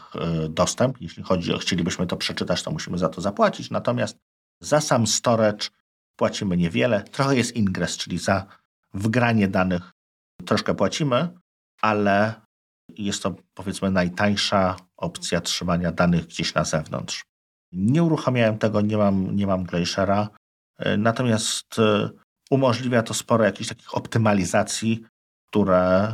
dostęp. 0.50 1.02
Jeśli 1.02 1.24
chodzi 1.24 1.54
o, 1.54 1.58
chcielibyśmy 1.58 2.08
to 2.08 2.18
przeczytać, 2.18 2.64
to 2.64 2.72
musimy 2.72 2.98
za 2.98 3.10
to 3.10 3.22
zapłacić. 3.22 3.70
Natomiast 3.70 4.18
za 4.60 4.82
sam 4.82 5.08
storage 5.08 5.68
płacimy 6.16 6.58
niewiele. 6.58 7.04
Trochę 7.04 7.36
jest 7.36 7.56
ingress, 7.56 7.98
czyli 7.98 8.18
za 8.18 8.46
wgranie 8.94 9.48
danych 9.48 9.92
troszkę 10.46 10.76
płacimy, 10.76 11.30
ale 11.82 12.34
jest 12.98 13.24
to 13.24 13.36
powiedzmy 13.54 13.92
najtańsza 13.92 14.76
opcja 14.98 15.42
trzymania 15.42 15.92
danych 15.92 16.28
gdzieś 16.28 16.54
na 16.54 16.64
zewnątrz. 16.64 17.31
Nie 17.72 18.04
uruchamiałem 18.04 18.58
tego, 18.58 18.82
nie 18.82 18.98
mam, 18.98 19.36
nie 19.36 19.48
mam 19.48 19.64
Glaciera, 19.64 20.30
e, 20.78 20.98
natomiast 20.98 21.80
e, 21.80 22.10
umożliwia 22.50 23.04
to 23.04 23.14
sporo 23.14 23.44
jakichś 23.44 23.70
takich 23.70 23.96
optymalizacji, 23.96 25.04
które 25.48 26.14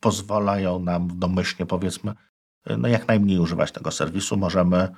pozwalają 0.00 0.78
nam 0.78 1.18
domyślnie, 1.18 1.66
powiedzmy, 1.66 2.12
e, 2.66 2.76
no 2.76 2.88
jak 2.88 3.08
najmniej 3.08 3.38
używać 3.38 3.72
tego 3.72 3.90
serwisu. 3.90 4.36
Możemy 4.36 4.88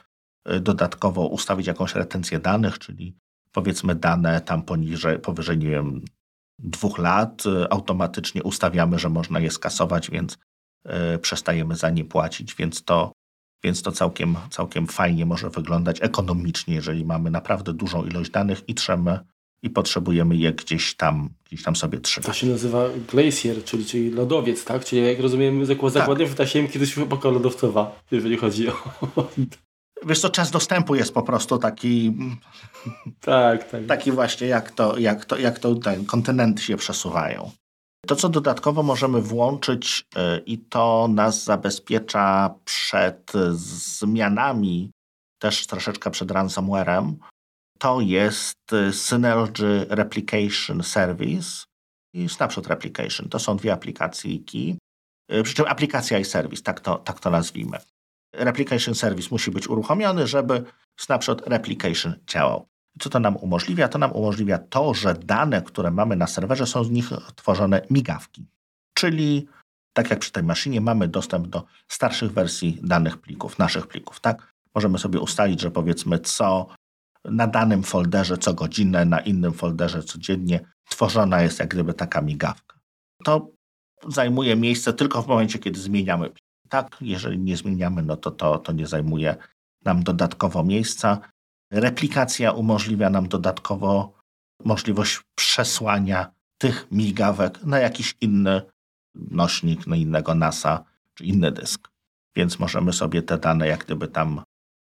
dodatkowo 0.61 1.26
ustawić 1.26 1.66
jakąś 1.66 1.94
retencję 1.94 2.38
danych, 2.38 2.78
czyli 2.78 3.16
powiedzmy 3.53 3.94
dane 3.94 4.40
tam 4.40 4.62
poniżej, 4.62 5.18
powyżej, 5.18 5.59
nie 5.59 5.70
wiem, 5.70 6.05
dwóch 6.59 6.98
lat, 6.98 7.42
automatycznie 7.70 8.42
ustawiamy, 8.42 8.98
że 8.98 9.09
można 9.09 9.40
je 9.40 9.50
skasować, 9.50 10.11
więc 10.11 10.38
przestajemy 11.20 11.76
za 11.76 11.90
nie 11.90 12.05
płacić, 12.05 12.55
więc 12.55 12.84
to 12.84 13.12
więc 13.65 13.83
to 13.83 13.93
całkiem, 13.93 14.37
całkiem 14.51 14.87
fajnie 14.87 15.27
może 15.27 15.51
wyglądać 15.51 15.99
ekonomicznie, 16.01 16.75
jeżeli 16.75 17.05
mamy 17.05 17.31
naprawdę 17.31 17.73
dużą 17.73 18.05
ilość 18.05 18.31
danych 18.31 18.69
i 18.69 18.75
trzemy 18.75 19.19
i 19.63 19.71
potrzebujemy 19.71 20.37
je 20.37 20.53
gdzieś 20.53 20.95
tam, 20.95 21.29
gdzieś 21.45 21.63
tam 21.63 21.77
sobie 21.77 22.01
trzymać. 22.01 22.27
To 22.27 22.33
się 22.33 22.47
nazywa 22.47 22.85
glacier, 23.09 23.65
czyli, 23.65 23.85
czyli 23.85 24.11
lodowiec, 24.11 24.65
tak? 24.65 24.85
Czyli 24.85 25.07
jak 25.07 25.21
rozumiem, 25.21 25.67
zakładnie 25.67 26.25
tak. 26.25 26.35
w 26.35 26.37
tasiemki 26.37 26.79
to 26.79 26.87
się 26.87 27.03
epoka 27.03 27.29
lodowcowa, 27.29 28.03
jeżeli 28.11 28.37
chodzi 28.37 28.69
o... 28.69 28.75
Wiesz 30.07 30.21
co, 30.21 30.31
czas 30.31 30.51
dostępu 30.51 30.95
jest 30.95 31.15
po 31.15 31.23
prostu 31.23 31.59
taki... 31.59 32.17
Tak, 33.21 33.71
tak. 33.71 33.87
Taki 33.87 34.13
właśnie, 34.13 34.47
jak 34.47 34.71
to, 34.71 34.99
jak 34.99 35.25
to, 35.25 35.39
jak 35.39 35.59
to 35.59 35.75
ten, 35.75 36.05
kontynenty 36.05 36.63
się 36.63 36.77
przesuwają. 36.77 37.51
To, 38.07 38.16
co 38.16 38.28
dodatkowo 38.28 38.82
możemy 38.82 39.22
włączyć 39.22 40.05
e, 40.16 40.38
i 40.38 40.59
to 40.59 41.09
nas 41.09 41.44
zabezpiecza 41.44 42.55
przed 42.64 43.32
zmianami, 43.53 44.90
też 45.38 45.66
troszeczkę 45.66 46.11
przed 46.11 46.30
ransomwarem, 46.30 47.18
to 47.78 48.00
jest 48.00 48.59
Synergy 48.92 49.86
Replication 49.88 50.82
Service 50.82 51.64
i 52.14 52.28
Snapshot 52.28 52.66
Replication. 52.66 53.28
To 53.28 53.38
są 53.38 53.57
dwie 53.57 53.72
aplikacyjki, 53.72 54.78
e, 55.28 55.42
przy 55.42 55.55
czym 55.55 55.66
aplikacja 55.66 56.18
i 56.18 56.24
serwis, 56.24 56.62
tak 56.62 56.80
to, 56.80 56.98
tak 56.98 57.20
to 57.20 57.30
nazwijmy. 57.30 57.78
Replication 58.34 58.94
Service 58.94 59.28
musi 59.30 59.50
być 59.50 59.68
uruchomiony, 59.68 60.26
żeby 60.26 60.64
Snapshot 61.00 61.48
Replication 61.48 62.14
działał. 62.26 62.72
Co 62.99 63.11
to 63.11 63.20
nam 63.20 63.36
umożliwia? 63.36 63.88
To 63.88 63.99
nam 63.99 64.12
umożliwia 64.12 64.59
to, 64.59 64.95
że 64.95 65.14
dane, 65.14 65.62
które 65.62 65.90
mamy 65.90 66.16
na 66.16 66.26
serwerze, 66.26 66.66
są 66.66 66.84
z 66.84 66.90
nich 66.90 67.11
tworzone 67.36 67.86
migawki. 67.90 68.47
Czyli 68.95 69.47
tak 69.93 70.11
jak 70.11 70.18
przy 70.18 70.32
tej 70.32 70.43
maszynie 70.43 70.80
mamy 70.80 71.09
dostęp 71.09 71.47
do 71.47 71.64
starszych 71.88 72.32
wersji 72.32 72.78
danych 72.82 73.18
plików, 73.18 73.59
naszych 73.59 73.86
plików, 73.86 74.20
tak? 74.20 74.53
Możemy 74.74 74.99
sobie 74.99 75.20
ustalić, 75.20 75.61
że 75.61 75.70
powiedzmy 75.70 76.18
co 76.18 76.66
na 77.24 77.47
danym 77.47 77.82
folderze 77.82 78.38
co 78.38 78.55
godzinę, 78.55 79.05
na 79.05 79.20
innym 79.20 79.53
folderze 79.53 80.03
codziennie 80.03 80.61
tworzona 80.88 81.43
jest 81.43 81.59
jak 81.59 81.68
gdyby 81.68 81.95
taka 81.95 82.20
migawka. 82.20 82.78
To 83.24 83.51
zajmuje 84.09 84.57
miejsce 84.57 84.93
tylko 84.93 85.22
w 85.22 85.26
momencie, 85.26 85.59
kiedy 85.59 85.80
zmieniamy 85.80 86.30
plik. 86.30 86.45
Tak, 86.68 86.97
jeżeli 87.01 87.38
nie 87.38 87.57
zmieniamy, 87.57 88.03
no 88.03 88.16
to, 88.16 88.30
to 88.30 88.59
to 88.59 88.72
nie 88.72 88.86
zajmuje 88.86 89.36
nam 89.84 90.03
dodatkowo 90.03 90.64
miejsca. 90.64 91.20
Replikacja 91.73 92.53
umożliwia 92.53 93.11
nam 93.11 93.29
dodatkowo 93.29 94.12
możliwość 94.64 95.20
przesłania 95.35 96.33
tych 96.59 96.87
migawek 96.91 97.64
na 97.64 97.79
jakiś 97.79 98.14
inny 98.20 98.62
nośnik, 99.14 99.87
na 99.87 99.97
innego 99.97 100.35
NASA 100.35 100.85
czy 101.14 101.25
inny 101.25 101.53
dysk. 101.53 101.89
Więc 102.37 102.59
możemy 102.59 102.93
sobie 102.93 103.23
te 103.23 103.39
dane 103.39 103.66
jak 103.66 103.85
gdyby 103.85 104.09
tam 104.09 104.43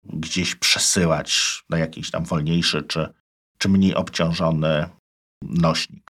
gdzieś 0.04 0.54
przesyłać 0.54 1.62
na 1.70 1.78
jakiś 1.78 2.10
tam 2.10 2.24
wolniejszy 2.24 2.82
czy, 2.82 3.08
czy 3.58 3.68
mniej 3.68 3.94
obciążony 3.94 4.88
nośnik. 5.42 6.10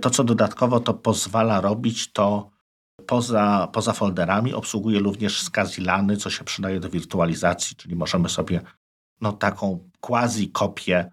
To, 0.00 0.10
co 0.10 0.24
dodatkowo 0.24 0.80
to 0.80 0.94
pozwala 0.94 1.60
robić, 1.60 2.12
to 2.12 2.50
poza, 3.06 3.68
poza 3.72 3.92
folderami 3.92 4.54
obsługuje 4.54 4.98
również 4.98 5.42
skazilany, 5.42 6.16
co 6.16 6.30
się 6.30 6.44
przydaje 6.44 6.80
do 6.80 6.90
wirtualizacji, 6.90 7.76
czyli 7.76 7.96
możemy 7.96 8.28
sobie 8.28 8.60
no, 9.20 9.32
taką 9.32 9.90
quasi 10.00 10.50
kopię 10.50 11.10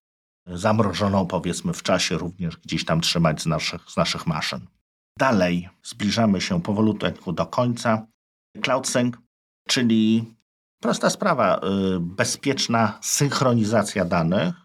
zamrożoną 0.48 1.28
powiedzmy 1.28 1.74
w 1.74 1.84
czasie 1.84 2.18
również 2.18 2.58
gdzieś 2.58 2.86
tam 2.86 3.02
trzymać 3.02 3.42
z 3.42 3.46
naszych, 3.46 3.82
z 3.92 3.98
naszych 3.98 4.28
maszyn. 4.28 4.68
Dalej 5.20 5.70
zbliżamy 5.84 6.42
się 6.42 6.62
powolutku 6.62 7.34
do 7.34 7.46
końca. 7.46 8.08
CloudSync, 8.62 9.16
czyli 9.68 10.34
prosta 10.82 11.10
sprawa, 11.10 11.58
y, 11.58 11.60
bezpieczna 12.00 13.00
synchronizacja 13.02 14.06
danych, 14.06 14.56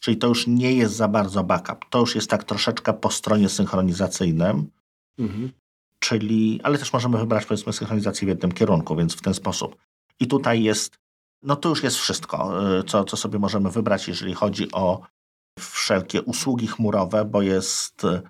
czyli 0.00 0.16
to 0.16 0.26
już 0.26 0.46
nie 0.46 0.72
jest 0.72 0.94
za 0.94 1.08
bardzo 1.08 1.44
backup. 1.44 1.84
To 1.90 1.98
już 1.98 2.14
jest 2.14 2.30
tak 2.30 2.44
troszeczkę 2.44 2.92
po 2.92 3.10
stronie 3.10 3.48
synchronizacyjnym. 3.48 4.70
Mhm. 5.18 5.52
Czyli, 5.98 6.60
ale 6.62 6.78
też 6.78 6.92
możemy 6.92 7.18
wybrać 7.18 7.46
powiedzmy 7.46 7.72
synchronizację 7.72 8.26
w 8.26 8.28
jednym 8.28 8.52
kierunku, 8.52 8.96
więc 8.96 9.14
w 9.14 9.22
ten 9.22 9.34
sposób. 9.34 9.76
I 10.20 10.26
tutaj 10.26 10.62
jest, 10.62 10.98
no 11.42 11.56
to 11.56 11.68
już 11.68 11.82
jest 11.82 11.96
wszystko, 11.96 12.68
y, 12.78 12.84
co, 12.84 13.04
co 13.04 13.16
sobie 13.16 13.38
możemy 13.38 13.70
wybrać, 13.70 14.08
jeżeli 14.08 14.34
chodzi 14.34 14.72
o 14.72 15.00
wszelkie 15.58 16.22
usługi 16.22 16.66
chmurowe, 16.66 17.24
bo 17.24 17.42
jest 17.42 18.04
y, 18.04 18.22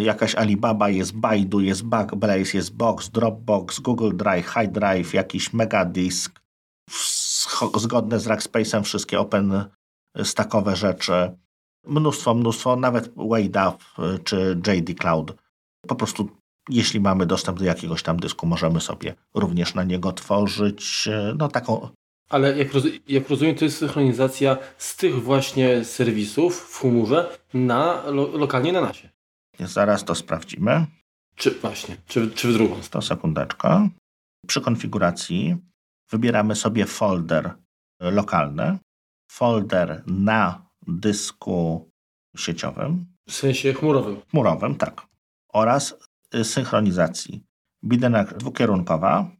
jakaś 0.00 0.34
Alibaba, 0.34 0.88
jest 0.88 1.16
Baidu, 1.16 1.60
jest 1.60 1.82
Backblaze, 1.82 2.50
jest 2.54 2.76
Box, 2.76 3.10
Dropbox, 3.10 3.80
Google 3.80 4.16
Drive, 4.16 4.46
High 4.46 4.70
Drive, 4.70 5.14
jakiś 5.14 5.52
Megadisk, 5.52 6.40
zgodne 7.76 8.20
z 8.20 8.26
Rackspace'em 8.26 8.82
wszystkie 8.82 9.20
open 9.20 9.64
stackowe 10.24 10.76
rzeczy, 10.76 11.36
mnóstwo, 11.86 12.34
mnóstwo, 12.34 12.76
nawet 12.76 13.12
WadeUp 13.16 13.84
y, 13.98 14.18
czy 14.18 14.60
JD 14.66 14.94
Cloud. 14.98 15.34
Po 15.86 15.94
prostu 15.94 16.28
jeśli 16.68 17.00
mamy 17.00 17.26
dostęp 17.26 17.58
do 17.58 17.64
jakiegoś 17.64 18.02
tam 18.02 18.16
dysku, 18.16 18.46
możemy 18.46 18.80
sobie 18.80 19.14
również 19.34 19.74
na 19.74 19.84
niego 19.84 20.12
tworzyć 20.12 21.08
y, 21.08 21.34
no 21.38 21.48
taką 21.48 21.88
ale 22.32 22.58
jak, 22.58 22.72
roz, 22.72 22.84
jak 23.08 23.28
rozumiem, 23.28 23.54
to 23.54 23.64
jest 23.64 23.78
synchronizacja 23.78 24.56
z 24.78 24.96
tych 24.96 25.22
właśnie 25.22 25.84
serwisów 25.84 26.60
w 26.60 26.78
chmurze 26.78 27.38
na, 27.54 28.02
lo, 28.10 28.26
lokalnie 28.26 28.72
na 28.72 28.80
nasie. 28.80 29.08
Zaraz 29.60 30.04
to 30.04 30.14
sprawdzimy. 30.14 30.86
Czy 31.36 31.50
właśnie, 31.50 31.96
czy, 32.06 32.30
czy 32.30 32.48
w 32.48 32.52
drugą. 32.52 32.76
To 32.90 33.02
sekundeczkę. 33.02 33.88
Przy 34.46 34.60
konfiguracji 34.60 35.56
wybieramy 36.10 36.54
sobie 36.54 36.86
folder 36.86 37.54
lokalny, 38.00 38.78
folder 39.30 40.02
na 40.06 40.70
dysku 40.86 41.90
sieciowym. 42.36 43.06
W 43.28 43.32
sensie 43.32 43.72
chmurowym. 43.72 44.20
Chmurowym, 44.30 44.74
tak. 44.74 45.06
Oraz 45.52 45.94
synchronizacji. 46.42 47.44
Bidenek 47.84 48.34
dwukierunkowa 48.36 49.30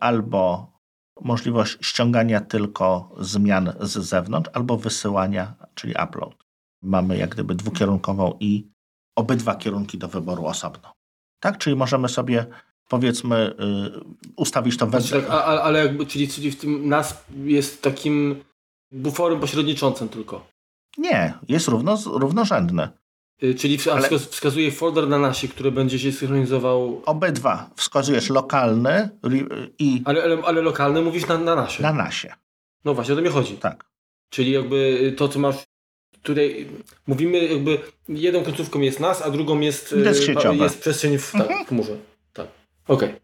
albo 0.00 0.71
możliwość 1.20 1.78
ściągania 1.80 2.40
tylko 2.40 3.14
zmian 3.20 3.72
z 3.80 3.98
zewnątrz 3.98 4.50
albo 4.52 4.76
wysyłania, 4.76 5.54
czyli 5.74 5.94
upload. 6.04 6.34
Mamy 6.82 7.16
jak 7.16 7.30
gdyby 7.30 7.54
dwukierunkową 7.54 8.36
i 8.40 8.70
obydwa 9.16 9.54
kierunki 9.54 9.98
do 9.98 10.08
wyboru 10.08 10.46
osobno. 10.46 10.92
Tak, 11.40 11.58
czyli 11.58 11.76
możemy 11.76 12.08
sobie 12.08 12.46
powiedzmy 12.88 13.54
yy, 13.58 14.04
ustawić 14.36 14.76
to. 14.76 14.90
Znaczy, 14.90 15.22
tak, 15.22 15.30
ale, 15.30 15.62
ale 15.62 15.78
jakby, 15.78 16.06
czyli, 16.06 16.28
czyli 16.28 16.50
w 16.50 16.60
tym 16.60 16.88
NAS 16.88 17.24
jest 17.44 17.82
takim 17.82 18.44
buforem 18.92 19.40
pośredniczącym 19.40 20.08
tylko. 20.08 20.46
Nie, 20.98 21.34
jest 21.48 21.68
równo, 21.68 21.98
równorzędny. 22.06 22.88
Y, 23.42 23.54
czyli 23.54 23.78
ale... 23.92 24.18
wskazuje 24.18 24.70
folder 24.72 25.08
na 25.08 25.18
nasi, 25.18 25.48
który 25.48 25.72
będzie 25.72 25.98
się 25.98 26.12
synchronizował. 26.12 27.02
Obydwa. 27.06 27.70
Wskazujesz 27.76 28.30
lokalny 28.30 29.08
i. 29.78 30.02
Ale, 30.04 30.22
ale, 30.22 30.42
ale 30.44 30.62
lokalny 30.62 31.02
mówisz 31.02 31.26
na, 31.26 31.38
na 31.38 31.54
nasie. 31.54 31.82
Na 31.82 31.92
nasie. 31.92 32.34
No 32.84 32.94
właśnie, 32.94 33.14
o 33.14 33.16
to 33.16 33.22
mi 33.22 33.28
chodzi. 33.28 33.56
Tak. 33.56 33.84
Czyli 34.30 34.50
jakby 34.50 35.12
to, 35.16 35.28
co 35.28 35.38
masz. 35.38 35.56
Tutaj 36.22 36.68
mówimy, 37.06 37.44
jakby 37.44 37.78
jedną 38.08 38.42
końcówką 38.42 38.80
jest 38.80 39.00
nas, 39.00 39.22
a 39.22 39.30
drugą 39.30 39.60
jest, 39.60 39.92
y, 39.92 39.98
jest 40.54 40.80
przestrzeń 40.80 41.18
w, 41.18 41.32
tak, 41.32 41.40
mhm. 41.40 41.64
w 41.64 41.68
chmurze. 41.68 41.96
Tak. 42.32 42.46
Okej. 42.88 43.08
Okay. 43.08 43.20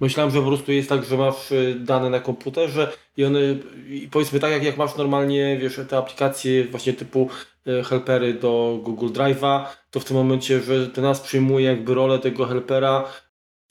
Myślałem, 0.00 0.32
że 0.32 0.40
po 0.40 0.46
prostu 0.46 0.72
jest 0.72 0.88
tak, 0.88 1.04
że 1.04 1.16
masz 1.16 1.52
y, 1.52 1.76
dane 1.80 2.10
na 2.10 2.20
komputerze 2.20 2.92
i 3.16 3.24
one, 3.24 3.40
i 3.88 4.08
powiedzmy 4.10 4.40
tak 4.40 4.52
jak, 4.52 4.64
jak 4.64 4.76
masz 4.76 4.96
normalnie, 4.96 5.58
wiesz, 5.60 5.80
te 5.88 5.96
aplikacje 5.96 6.64
właśnie 6.64 6.92
typu 6.92 7.22
y, 7.22 7.59
helpery 7.84 8.34
do 8.34 8.80
Google 8.82 9.08
Drive'a, 9.08 9.64
to 9.90 10.00
w 10.00 10.04
tym 10.04 10.16
momencie, 10.16 10.60
że 10.60 10.86
ten 10.86 11.04
nas 11.04 11.20
przyjmuje 11.20 11.66
jakby 11.66 11.94
rolę 11.94 12.18
tego 12.18 12.46
helpera, 12.46 13.04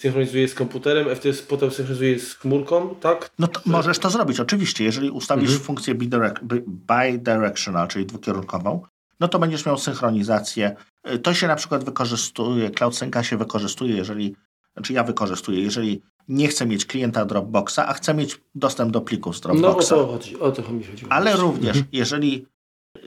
synchronizuje 0.02 0.48
z 0.48 0.54
komputerem, 0.54 1.16
wtedy 1.16 1.38
potem 1.38 1.72
synchronizuje 1.72 2.20
z 2.20 2.34
chmurką, 2.34 2.96
tak? 2.96 3.32
No 3.40 3.48
to 3.48 3.62
możesz 3.66 4.00
to 4.00 4.10
zrobić, 4.10 4.40
oczywiście. 4.40 4.84
Jeżeli 4.84 5.10
ustawisz 5.10 5.50
mhm. 5.50 5.66
funkcję 5.66 5.96
bidirectional, 5.96 7.88
czyli 7.88 8.06
dwukierunkową, 8.06 8.82
no 9.20 9.28
to 9.28 9.40
będziesz 9.40 9.66
miał 9.66 9.78
synchronizację. 9.78 10.76
Y, 11.14 11.20
to 11.20 11.34
się 11.34 11.48
na 11.48 11.56
przykład 11.56 11.84
wykorzystuje, 11.84 12.72
CloudSynca 12.72 13.24
się 13.24 13.38
wykorzystuje, 13.38 13.96
jeżeli 13.96 14.36
znaczy 14.74 14.94
ja 14.94 15.04
wykorzystuję, 15.04 15.62
jeżeli 15.62 16.02
nie 16.28 16.48
chcę 16.48 16.66
mieć 16.66 16.86
klienta 16.86 17.26
Dropboxa, 17.26 17.80
a 17.88 17.94
chcę 17.94 18.14
mieć 18.14 18.42
dostęp 18.56 18.92
do 18.92 19.02
plików 19.02 19.38
z 19.38 19.42
Dropboxa. 19.42 19.96
No 19.96 20.02
o 20.02 20.06
to 20.06 20.12
chodzi, 20.12 20.40
o 20.40 20.52
to 20.52 20.72
mi 20.72 20.84
chodzi. 20.84 21.06
Ale 21.10 21.36
również, 21.36 21.78
mhm. 21.78 21.86
jeżeli 21.92 22.46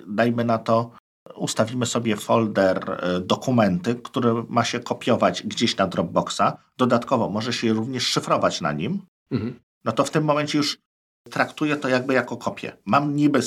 dajmy 0.06 0.44
na 0.44 0.58
to, 0.58 0.90
ustawimy 1.34 1.86
sobie 1.86 2.16
folder 2.16 2.90
e, 2.90 3.20
dokumenty, 3.20 3.94
który 3.94 4.34
ma 4.48 4.64
się 4.64 4.80
kopiować 4.80 5.42
gdzieś 5.42 5.76
na 5.76 5.86
Dropboxa, 5.86 6.58
dodatkowo 6.78 7.28
może 7.28 7.52
się 7.52 7.72
również 7.72 8.06
szyfrować 8.06 8.60
na 8.60 8.72
nim, 8.72 9.02
mhm. 9.30 9.60
no 9.84 9.92
to 9.92 10.04
w 10.04 10.10
tym 10.10 10.24
momencie 10.24 10.58
już 10.58 10.78
traktuję 11.30 11.76
to 11.76 11.88
jakby 11.88 12.14
jako 12.14 12.36
kopię. 12.36 12.76
Mam 12.84 13.16
niby, 13.16 13.40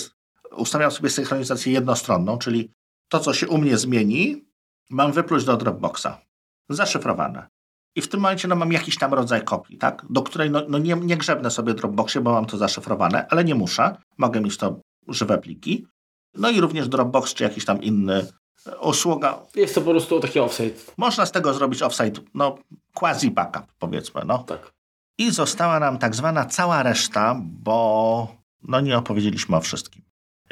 ustawiam 0.51 0.91
sobie 0.91 1.09
synchronizację 1.09 1.73
jednostronną, 1.73 2.38
czyli 2.38 2.71
to, 3.09 3.19
co 3.19 3.33
się 3.33 3.47
u 3.47 3.57
mnie 3.57 3.77
zmieni, 3.77 4.45
mam 4.89 5.11
wypluć 5.11 5.45
do 5.45 5.57
Dropboxa. 5.57 6.21
Zaszyfrowane. 6.69 7.47
I 7.95 8.01
w 8.01 8.07
tym 8.07 8.19
momencie 8.19 8.47
no, 8.47 8.55
mam 8.55 8.71
jakiś 8.71 8.97
tam 8.97 9.13
rodzaj 9.13 9.43
kopii, 9.43 9.77
tak? 9.77 10.05
do 10.09 10.21
której 10.21 10.51
no, 10.51 10.61
no 10.69 10.77
nie, 10.77 10.95
nie 10.95 11.17
grzebnę 11.17 11.51
sobie 11.51 11.73
w 11.73 11.75
Dropboxie, 11.75 12.21
bo 12.21 12.31
mam 12.31 12.45
to 12.45 12.57
zaszyfrowane, 12.57 13.27
ale 13.27 13.43
nie 13.43 13.55
muszę. 13.55 13.97
Mogę 14.17 14.41
mieć 14.41 14.57
to 14.57 14.79
żywe 15.07 15.38
pliki. 15.38 15.88
No 16.36 16.49
i 16.49 16.61
również 16.61 16.88
Dropbox 16.88 17.33
czy 17.33 17.43
jakiś 17.43 17.65
tam 17.65 17.81
inny 17.81 18.27
e, 18.67 18.77
usługa. 18.77 19.39
Jest 19.55 19.75
to 19.75 19.81
po 19.81 19.91
prostu 19.91 20.19
taki 20.19 20.39
offsite. 20.39 20.79
Można 20.97 21.25
z 21.25 21.31
tego 21.31 21.53
zrobić 21.53 21.81
offsite, 21.81 22.21
no 22.33 22.57
quasi 22.93 23.31
backup 23.31 23.65
powiedzmy. 23.79 24.21
No. 24.25 24.39
Tak. 24.39 24.73
I 25.17 25.31
została 25.31 25.79
nam 25.79 25.97
tak 25.97 26.15
zwana 26.15 26.45
cała 26.45 26.83
reszta, 26.83 27.41
bo 27.41 28.36
no 28.63 28.81
nie 28.81 28.97
opowiedzieliśmy 28.97 29.55
o 29.55 29.61
wszystkim. 29.61 30.01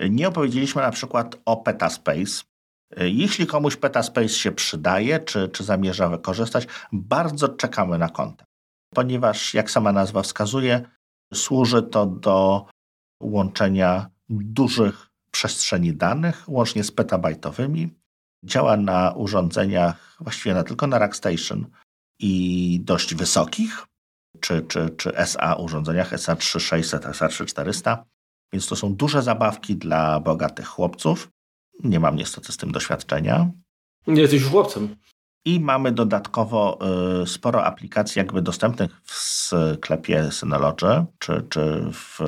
Nie 0.09 0.27
opowiedzieliśmy 0.27 0.81
na 0.81 0.91
przykład 0.91 1.35
o 1.45 1.57
Petaspace, 1.57 2.43
jeśli 2.97 3.47
komuś 3.47 3.75
Petaspace 3.75 4.29
się 4.29 4.51
przydaje, 4.51 5.19
czy, 5.19 5.49
czy 5.49 5.63
zamierza 5.63 6.09
wykorzystać, 6.09 6.67
bardzo 6.91 7.49
czekamy 7.49 7.97
na 7.97 8.09
kontakt, 8.09 8.51
ponieważ, 8.93 9.53
jak 9.53 9.71
sama 9.71 9.91
nazwa 9.91 10.21
wskazuje, 10.21 10.81
służy 11.33 11.83
to 11.83 12.05
do 12.05 12.65
łączenia 13.21 14.09
dużych 14.29 15.12
przestrzeni 15.33 15.93
danych, 15.93 16.43
łącznie 16.47 16.83
z 16.83 16.91
petabajtowymi. 16.91 17.89
Działa 18.43 18.77
na 18.77 19.11
urządzeniach, 19.11 20.17
właściwie 20.19 20.55
na 20.55 20.63
tylko 20.63 20.87
na 20.87 20.99
Rackstation 20.99 21.65
i 22.19 22.79
dość 22.83 23.15
wysokich, 23.15 23.85
czy, 24.39 24.61
czy, 24.61 24.89
czy 24.89 25.17
SA 25.17 25.55
urządzeniach 25.55 26.13
SA3600, 26.13 26.99
SA3400. 26.99 27.97
Więc 28.53 28.67
to 28.67 28.75
są 28.75 28.95
duże 28.95 29.21
zabawki 29.21 29.75
dla 29.75 30.19
bogatych 30.19 30.67
chłopców. 30.67 31.29
Nie 31.83 31.99
mam 31.99 32.15
niestety 32.15 32.51
z 32.51 32.57
tym 32.57 32.71
doświadczenia. 32.71 33.51
Nie 34.07 34.21
jesteś 34.21 34.41
już 34.41 34.51
chłopcem. 34.51 34.95
I 35.45 35.59
mamy 35.59 35.91
dodatkowo 35.91 36.79
y, 37.23 37.27
sporo 37.27 37.65
aplikacji 37.65 38.19
jakby 38.19 38.41
dostępnych 38.41 39.01
w 39.03 39.13
sklepie 39.13 40.31
Synology, 40.31 41.05
czy, 41.19 41.45
czy 41.49 41.89
w 41.91 42.19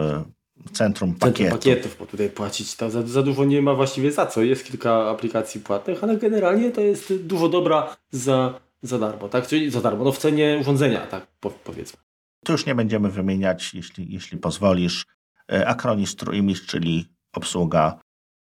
centrum 0.72 1.14
pakietów. 1.14 1.38
Centrum 1.38 1.60
pakietów, 1.60 1.96
bo 2.00 2.06
tutaj 2.06 2.30
płacić 2.30 2.76
to 2.76 2.90
za, 2.90 3.02
za 3.02 3.24
dużo 3.24 3.46
nie 3.46 3.62
ma 3.62 3.74
właściwie 3.74 4.12
za 4.12 4.26
co. 4.26 4.42
Jest 4.42 4.66
kilka 4.66 5.10
aplikacji 5.10 5.62
płatnych, 5.62 6.04
ale 6.04 6.18
generalnie 6.18 6.72
to 6.72 6.82
jest 6.82 7.14
dużo 7.16 7.50
dobra 7.50 7.96
za, 8.12 8.60
za 8.82 9.00
darmo, 9.00 9.30
tak? 9.30 9.48
Czyli 9.48 9.72
za 9.72 9.82
darmo, 9.82 10.04
no 10.04 10.12
w 10.12 10.18
cenie 10.18 10.58
urządzenia, 10.62 11.08
tak 11.08 11.28
powiedzmy. 11.64 12.00
Tu 12.46 12.52
już 12.52 12.66
nie 12.66 12.76
będziemy 12.76 13.10
wymieniać, 13.10 13.74
jeśli, 13.74 14.14
jeśli 14.14 14.38
pozwolisz. 14.38 15.06
Y, 15.54 15.68
Acronis 15.68 16.16
True 16.16 16.36
Image, 16.38 16.62
czyli 16.68 17.08
obsługa 17.34 18.00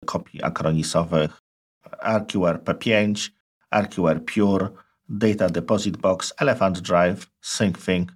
kopii 0.06 0.44
akronisowych 0.44 1.42
RQR 2.04 2.64
P5, 2.64 3.30
RQR 3.76 4.26
Pure, 4.26 4.70
Data 5.10 5.50
Deposit 5.50 5.98
Box, 5.98 6.34
Elephant 6.38 6.80
Drive, 6.80 7.28
SyncThing, 7.42 8.12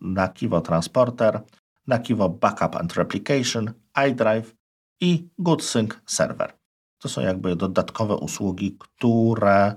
Nakivo 0.00 0.60
Transporter, 0.60 1.40
Nakivo 1.86 2.28
Backup 2.28 2.76
and 2.76 2.92
Replication, 2.92 3.72
iDrive 4.10 4.54
i 5.00 5.28
GoodSync 5.38 5.90
Server. 6.06 6.52
To 6.98 7.08
są 7.08 7.20
jakby 7.20 7.56
dodatkowe 7.56 8.16
usługi, 8.16 8.76
które 8.78 9.74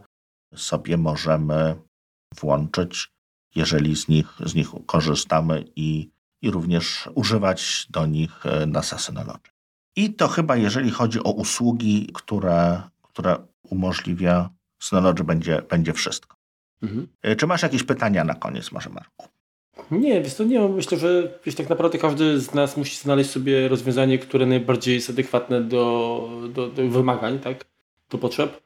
sobie 0.55 0.97
możemy 0.97 1.75
włączyć, 2.41 3.11
jeżeli 3.55 3.95
z 3.95 4.07
nich, 4.07 4.27
z 4.45 4.55
nich 4.55 4.67
korzystamy 4.85 5.65
i, 5.75 6.09
i 6.41 6.51
również 6.51 7.09
używać 7.15 7.87
do 7.89 8.05
nich 8.05 8.45
e, 8.45 8.65
na 8.65 8.81
Synology. 8.81 9.51
I 9.95 10.13
to 10.13 10.27
chyba 10.27 10.55
jeżeli 10.55 10.91
chodzi 10.91 11.19
o 11.23 11.31
usługi, 11.31 12.09
które, 12.13 12.81
które 13.01 13.47
umożliwia 13.63 14.49
Synology 14.79 15.23
będzie, 15.23 15.61
będzie 15.61 15.93
wszystko. 15.93 16.37
Mhm. 16.81 17.07
E, 17.21 17.35
czy 17.35 17.47
masz 17.47 17.61
jakieś 17.61 17.83
pytania 17.83 18.23
na 18.23 18.33
koniec 18.33 18.71
może, 18.71 18.89
Marku? 18.89 19.27
Nie, 19.91 20.21
wiesz 20.21 20.35
to 20.35 20.43
nie, 20.43 20.59
myślę, 20.59 20.97
że 20.97 21.39
wiesz, 21.45 21.55
tak 21.55 21.69
naprawdę 21.69 21.97
każdy 21.97 22.39
z 22.39 22.53
nas 22.53 22.77
musi 22.77 22.97
znaleźć 22.97 23.29
sobie 23.29 23.67
rozwiązanie, 23.67 24.19
które 24.19 24.45
najbardziej 24.45 24.95
jest 24.95 25.09
adekwatne 25.09 25.61
do, 25.61 26.29
do, 26.53 26.67
do 26.67 26.87
wymagań, 26.87 27.39
tak? 27.39 27.65
do 28.09 28.17
potrzeb. 28.17 28.61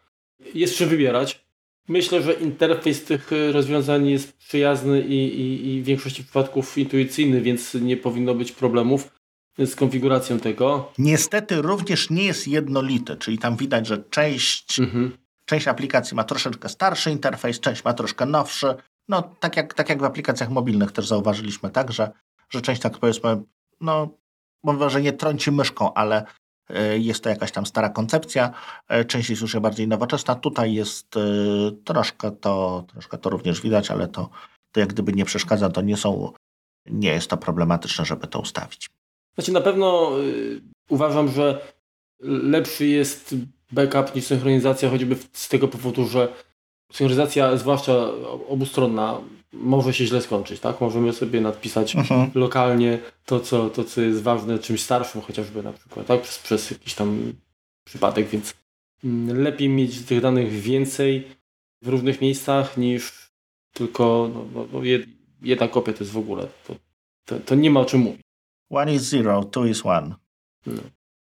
Jest 0.54 0.76
czym 0.76 0.90
wybierać. 0.90 1.46
Myślę, 1.88 2.22
że 2.22 2.34
interfejs 2.34 3.04
tych 3.04 3.32
rozwiązań 3.52 4.08
jest 4.08 4.38
przyjazny 4.38 5.02
i, 5.02 5.42
i, 5.42 5.68
i 5.68 5.82
w 5.82 5.86
większości 5.86 6.24
przypadków 6.24 6.78
intuicyjny, 6.78 7.42
więc 7.42 7.74
nie 7.74 7.98
powinno 7.98 8.36
być 8.36 8.52
problemów 8.52 9.12
z 9.58 9.76
konfiguracją 9.76 10.40
tego. 10.40 10.92
Niestety 10.98 11.62
również 11.62 12.10
nie 12.10 12.24
jest 12.24 12.48
jednolity, 12.48 13.16
czyli 13.16 13.38
tam 13.38 13.58
widać, 13.58 13.88
że 13.88 14.04
część, 14.10 14.80
mhm. 14.80 15.12
część 15.46 15.68
aplikacji 15.68 16.16
ma 16.16 16.24
troszeczkę 16.24 16.70
starszy 16.70 17.12
interfejs, 17.12 17.60
część 17.60 17.84
ma 17.84 17.94
troszkę 17.94 18.26
nowszy. 18.26 18.76
No, 19.12 19.22
tak 19.40 19.58
jak, 19.58 19.74
tak 19.74 19.90
jak 19.90 20.00
w 20.00 20.04
aplikacjach 20.04 20.50
mobilnych 20.50 20.92
też 20.92 21.08
zauważyliśmy, 21.08 21.70
tak, 21.70 21.92
że, 21.92 22.12
że 22.50 22.62
część 22.62 22.82
tak 22.82 22.98
powiedzmy, 22.98 23.42
no, 23.82 24.10
może 24.64 25.02
nie 25.02 25.14
trąci 25.14 25.52
myszką, 25.52 25.94
ale 25.94 26.26
e, 26.70 26.98
jest 26.98 27.24
to 27.24 27.30
jakaś 27.30 27.52
tam 27.52 27.66
stara 27.66 27.90
koncepcja, 27.90 28.54
e, 28.88 29.06
część 29.06 29.30
jest 29.30 29.42
już 29.42 29.60
bardziej 29.60 29.88
nowoczesna. 29.88 30.36
Tutaj 30.36 30.74
jest 30.74 31.18
e, 31.18 31.22
troszkę 31.84 32.32
to, 32.32 32.86
troszkę 32.88 33.18
to 33.18 33.30
również 33.30 33.62
widać, 33.62 33.92
ale 33.92 34.08
to, 34.08 34.30
to 34.72 34.80
jak 34.80 34.90
gdyby 34.90 35.14
nie 35.14 35.26
przeszkadza, 35.26 35.70
to 35.70 35.82
nie 35.82 35.98
są, 35.98 36.32
nie 36.86 37.10
jest 37.10 37.30
to 37.30 37.38
problematyczne, 37.38 38.06
żeby 38.06 38.28
to 38.28 38.40
ustawić. 38.40 38.90
Znaczy 39.36 39.52
na 39.52 39.62
pewno 39.62 40.20
y, 40.20 40.62
uważam, 40.90 41.28
że 41.28 41.62
lepszy 42.24 42.86
jest 42.86 43.36
backup 43.72 44.16
niż 44.16 44.26
synchronizacja, 44.26 44.90
choćby 44.90 45.16
z 45.34 45.50
tego 45.50 45.68
powodu, 45.68 46.08
że 46.08 46.34
synchronizacja, 46.92 47.58
zwłaszcza 47.58 47.94
obustronna, 48.48 49.22
może 49.54 49.94
się 49.94 50.06
źle 50.06 50.22
skończyć, 50.22 50.60
tak? 50.60 50.82
Możemy 50.82 51.14
sobie 51.14 51.42
nadpisać 51.42 51.96
mhm. 51.96 52.32
lokalnie 52.36 53.00
to 53.26 53.40
co, 53.40 53.70
to, 53.70 53.84
co 53.84 54.02
jest 54.02 54.22
ważne 54.22 54.60
czymś 54.60 54.82
starszym 54.82 55.22
chociażby 55.22 55.64
na 55.64 55.74
przykład, 55.74 56.08
tak? 56.08 56.22
Przez, 56.22 56.40
przez 56.40 56.72
jakiś 56.72 56.94
tam 56.94 57.34
przypadek, 57.84 58.28
więc 58.28 58.54
mm, 59.04 59.44
lepiej 59.44 59.70
mieć 59.70 60.02
tych 60.02 60.22
danych 60.22 60.52
więcej 60.52 61.28
w 61.82 61.88
różnych 61.88 62.22
miejscach 62.22 62.78
niż 62.78 63.32
tylko 63.74 64.30
no, 64.34 64.46
no, 64.54 64.68
no 64.74 64.80
jedna 65.42 65.68
kopia 65.68 65.94
to 65.94 66.00
jest 66.00 66.12
w 66.12 66.18
ogóle. 66.18 66.48
To, 66.68 66.76
to, 67.26 67.40
to 67.40 67.56
nie 67.56 67.72
ma 67.72 67.80
o 67.80 67.86
czym 67.86 68.00
mówić. 68.00 68.22
One 68.70 68.94
is 68.94 69.02
zero, 69.02 69.44
two 69.44 69.66
is 69.66 69.86
one. 69.86 70.16
No. 70.66 70.82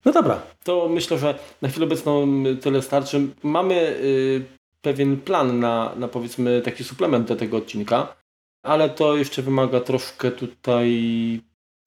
no 0.04 0.12
dobra, 0.12 0.42
to 0.64 0.88
myślę, 0.88 1.18
że 1.18 1.38
na 1.62 1.68
chwilę 1.68 1.86
obecną 1.86 2.26
tyle 2.61 2.82
starczy. 2.82 3.28
Mamy 3.42 3.74
y, 3.74 4.55
pewien 4.87 5.16
plan 5.16 5.61
na, 5.61 5.93
na 5.97 6.09
powiedzmy 6.09 6.62
taki 6.62 6.84
suplement 6.84 7.28
do 7.28 7.37
tego 7.37 7.57
odcinka, 7.57 8.16
ale 8.62 8.91
to 8.91 9.16
jeszcze 9.16 9.43
wymaga 9.43 9.80
troszkę 9.80 10.30
tutaj 10.30 10.91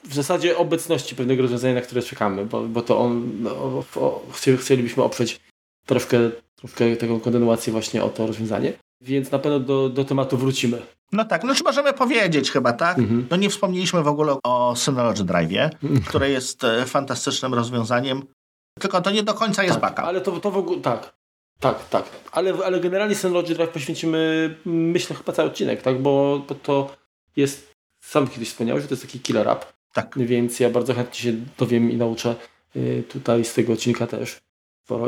w 0.03 0.13
zasadzie 0.13 0.57
obecności 0.57 1.15
pewnego 1.15 1.41
rozwiązania, 1.41 1.73
na 1.73 1.81
które 1.81 2.01
czekamy, 2.01 2.45
bo, 2.45 2.61
bo 2.61 2.81
to 2.81 2.99
on, 2.99 3.43
no, 3.43 3.83
o, 3.95 4.25
chcielibyśmy 4.57 5.03
oprzeć 5.03 5.39
troszkę, 5.85 6.17
troszkę 6.55 6.95
taką 6.95 7.19
kontynuację 7.19 7.73
właśnie 7.73 8.03
o 8.03 8.09
to 8.09 8.27
rozwiązanie. 8.27 8.73
Więc 9.01 9.31
na 9.31 9.39
pewno 9.39 9.59
do, 9.59 9.89
do 9.89 10.05
tematu 10.05 10.37
wrócimy. 10.37 10.81
No 11.11 11.25
tak, 11.25 11.43
no 11.43 11.55
czy 11.55 11.63
możemy 11.63 11.93
powiedzieć 11.93 12.51
chyba, 12.51 12.73
tak? 12.73 12.99
Mhm. 12.99 13.27
No 13.29 13.37
nie 13.37 13.49
wspomnieliśmy 13.49 14.03
w 14.03 14.07
ogóle 14.07 14.37
o 14.43 14.75
Synology 14.75 15.23
Drive, 15.23 15.73
mhm. 15.83 16.01
które 16.01 16.29
jest 16.29 16.63
e, 16.63 16.85
fantastycznym 16.85 17.53
rozwiązaniem, 17.53 18.23
tylko 18.79 19.01
to 19.01 19.11
nie 19.11 19.23
do 19.23 19.33
końca 19.33 19.63
jest 19.63 19.79
tak, 19.79 19.81
backup. 19.81 20.05
Ale 20.05 20.21
to, 20.21 20.39
to 20.39 20.51
w 20.51 20.57
ogóle, 20.57 20.81
tak, 20.81 21.18
tak, 21.59 21.89
tak. 21.89 22.05
Ale, 22.31 22.53
ale 22.65 22.79
generalnie 22.79 23.15
Synology 23.15 23.55
Drive 23.55 23.69
poświęcimy, 23.69 24.55
myślę, 24.65 25.15
chyba 25.15 25.33
cały 25.33 25.49
odcinek, 25.49 25.81
tak? 25.81 26.01
Bo, 26.01 26.45
bo 26.49 26.55
to 26.55 26.95
jest, 27.35 27.73
sam 27.99 28.27
kiedyś 28.27 28.49
wspomniałeś, 28.49 28.81
że 28.81 28.87
to 28.87 28.93
jest 28.93 29.05
taki 29.05 29.19
killer 29.19 29.47
app. 29.47 29.65
Tak. 29.93 30.17
Więc 30.17 30.59
ja 30.59 30.69
bardzo 30.69 30.93
chętnie 30.93 31.19
się 31.19 31.33
dowiem 31.57 31.91
i 31.91 31.97
nauczę 31.97 32.35
y, 32.75 33.03
tutaj 33.09 33.45
z 33.45 33.53
tego 33.53 33.73
odcinka 33.73 34.07
też 34.07 34.39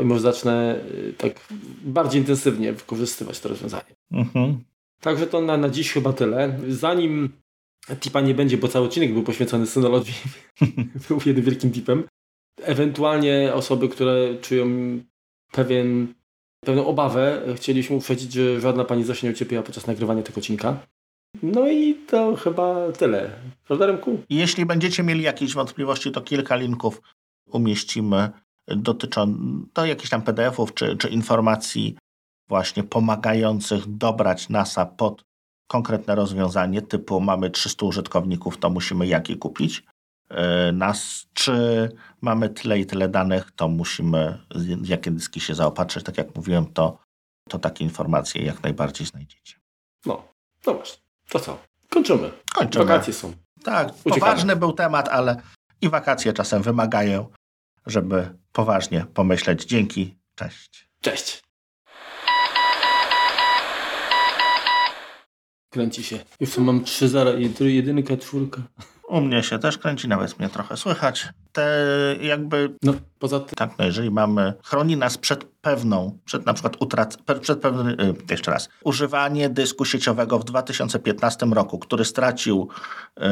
i 0.02 0.04
może 0.04 0.20
zacznę 0.20 0.80
y, 0.94 1.14
tak 1.18 1.32
bardziej 1.84 2.20
intensywnie 2.20 2.72
wykorzystywać 2.72 3.40
to 3.40 3.48
rozwiązanie. 3.48 3.94
Mhm. 4.10 4.64
Także 5.00 5.26
to 5.26 5.40
na, 5.40 5.56
na 5.56 5.68
dziś 5.68 5.92
chyba 5.92 6.12
tyle. 6.12 6.58
Zanim 6.68 7.32
tipa 8.00 8.20
nie 8.20 8.34
będzie, 8.34 8.56
bo 8.56 8.68
cały 8.68 8.86
odcinek 8.86 9.12
był 9.12 9.22
poświęcony 9.22 9.66
Synology, 9.66 10.12
był 11.08 11.20
jednym 11.26 11.44
wielkim 11.44 11.72
tipem. 11.72 12.04
Ewentualnie 12.62 13.50
osoby, 13.54 13.88
które 13.88 14.34
czują 14.42 14.66
pewien, 15.52 16.14
pewną 16.64 16.86
obawę, 16.86 17.42
chcieliśmy 17.56 17.96
uprzedzić, 17.96 18.32
że 18.32 18.60
żadna 18.60 18.84
pani 18.84 19.04
Zosia 19.04 19.26
nie 19.26 19.32
ucierpiała 19.32 19.62
podczas 19.62 19.86
nagrywania 19.86 20.22
tego 20.22 20.38
odcinka. 20.38 20.76
No 21.42 21.68
i 21.68 21.94
to 21.94 22.36
chyba 22.36 22.92
tyle. 22.92 23.30
Prawda, 23.66 23.86
Remku? 23.86 24.18
Jeśli 24.30 24.66
będziecie 24.66 25.02
mieli 25.02 25.22
jakieś 25.22 25.54
wątpliwości, 25.54 26.10
to 26.10 26.20
kilka 26.20 26.56
linków 26.56 27.02
umieścimy 27.46 28.30
dotyczą 28.68 29.36
to 29.72 29.86
jakichś 29.86 30.10
tam 30.10 30.22
PDF-ów 30.22 30.74
czy, 30.74 30.96
czy 30.96 31.08
informacji 31.08 31.96
właśnie 32.48 32.82
pomagających 32.82 33.96
dobrać 33.96 34.48
NASA 34.48 34.86
pod 34.86 35.24
konkretne 35.66 36.14
rozwiązanie 36.14 36.82
typu 36.82 37.20
mamy 37.20 37.50
300 37.50 37.86
użytkowników, 37.86 38.58
to 38.58 38.70
musimy 38.70 39.06
jakie 39.06 39.36
kupić. 39.36 39.82
E, 40.32 40.72
nas, 40.72 41.26
czy 41.34 41.88
mamy 42.20 42.48
tyle 42.48 42.78
i 42.78 42.86
tyle 42.86 43.08
danych, 43.08 43.50
to 43.56 43.68
musimy 43.68 44.38
jakie 44.84 45.10
dyski 45.10 45.40
się 45.40 45.54
zaopatrzyć. 45.54 46.04
Tak 46.04 46.18
jak 46.18 46.36
mówiłem, 46.36 46.66
to, 46.66 46.98
to 47.48 47.58
takie 47.58 47.84
informacje 47.84 48.44
jak 48.44 48.62
najbardziej 48.62 49.06
znajdziecie. 49.06 49.56
No, 50.06 50.24
no 50.66 50.74
właśnie. 50.74 51.02
To 51.28 51.40
co? 51.40 51.58
Kończymy. 51.88 52.30
Kończymy. 52.54 52.84
Wakacje 52.84 53.12
są. 53.12 53.32
Tak, 53.64 53.88
Uciekamy. 53.88 54.20
poważny 54.20 54.56
był 54.56 54.72
temat, 54.72 55.08
ale 55.08 55.36
i 55.80 55.88
wakacje 55.88 56.32
czasem 56.32 56.62
wymagają 56.62 57.26
żeby 57.86 58.38
poważnie 58.52 59.06
pomyśleć. 59.14 59.64
Dzięki, 59.64 60.16
cześć. 60.34 60.88
Cześć. 61.00 61.42
Kręci 65.70 66.02
się. 66.02 66.18
Już 66.40 66.58
mam 66.58 66.84
trzy 66.84 67.08
zara, 67.08 67.30
jedynka, 67.60 68.16
czwórka. 68.16 68.62
U 69.12 69.20
mnie 69.20 69.42
się 69.42 69.58
też 69.58 69.78
kręci, 69.78 70.08
nawet 70.08 70.38
mnie 70.38 70.48
trochę 70.48 70.76
słychać. 70.76 71.28
Te 71.52 71.66
jakby... 72.20 72.74
No, 72.82 72.94
poza 73.18 73.40
tym... 73.40 73.54
Tak, 73.56 73.70
no 73.78 73.84
jeżeli 73.84 74.10
mamy... 74.10 74.52
Chroni 74.64 74.96
nas 74.96 75.18
przed 75.18 75.44
pewną, 75.44 76.18
przed 76.24 76.46
na 76.46 76.54
przykład 76.54 76.76
utrac... 76.82 77.16
przed 77.40 77.60
pewnym... 77.60 77.88
Y, 77.88 78.14
jeszcze 78.30 78.50
raz. 78.50 78.68
Używanie 78.84 79.48
dysku 79.48 79.84
sieciowego 79.84 80.38
w 80.38 80.44
2015 80.44 81.46
roku, 81.46 81.78
który 81.78 82.04
stracił... 82.04 82.68
Yy, 83.20 83.26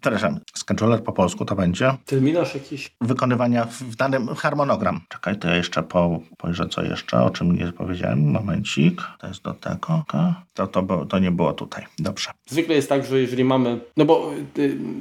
przepraszam, 0.00 0.40
scheduler 0.54 1.02
po 1.02 1.12
polsku 1.12 1.44
to 1.44 1.54
będzie... 1.54 1.94
Terminarz 2.04 2.54
jakiś? 2.54 2.96
Wykonywania 3.00 3.64
w 3.64 3.96
danym 3.96 4.28
harmonogram. 4.28 5.00
Czekaj, 5.08 5.38
to 5.38 5.48
ja 5.48 5.56
jeszcze 5.56 5.82
po, 5.82 6.20
pojrzę 6.38 6.68
co 6.68 6.82
jeszcze, 6.82 7.22
o 7.22 7.30
czym 7.30 7.56
nie 7.56 7.72
powiedziałem. 7.72 8.30
Momencik. 8.30 9.02
To 9.20 9.26
jest 9.26 9.42
do 9.42 9.54
tego. 9.54 10.04
To, 10.54 10.66
to, 10.66 11.06
to 11.06 11.18
nie 11.18 11.30
było 11.30 11.52
tutaj. 11.52 11.86
Dobrze. 11.98 12.30
Zwykle 12.46 12.74
jest 12.74 12.88
tak, 12.88 13.06
że 13.06 13.20
jeżeli 13.20 13.44
mamy... 13.44 13.80
No 13.96 14.04
bo... 14.04 14.30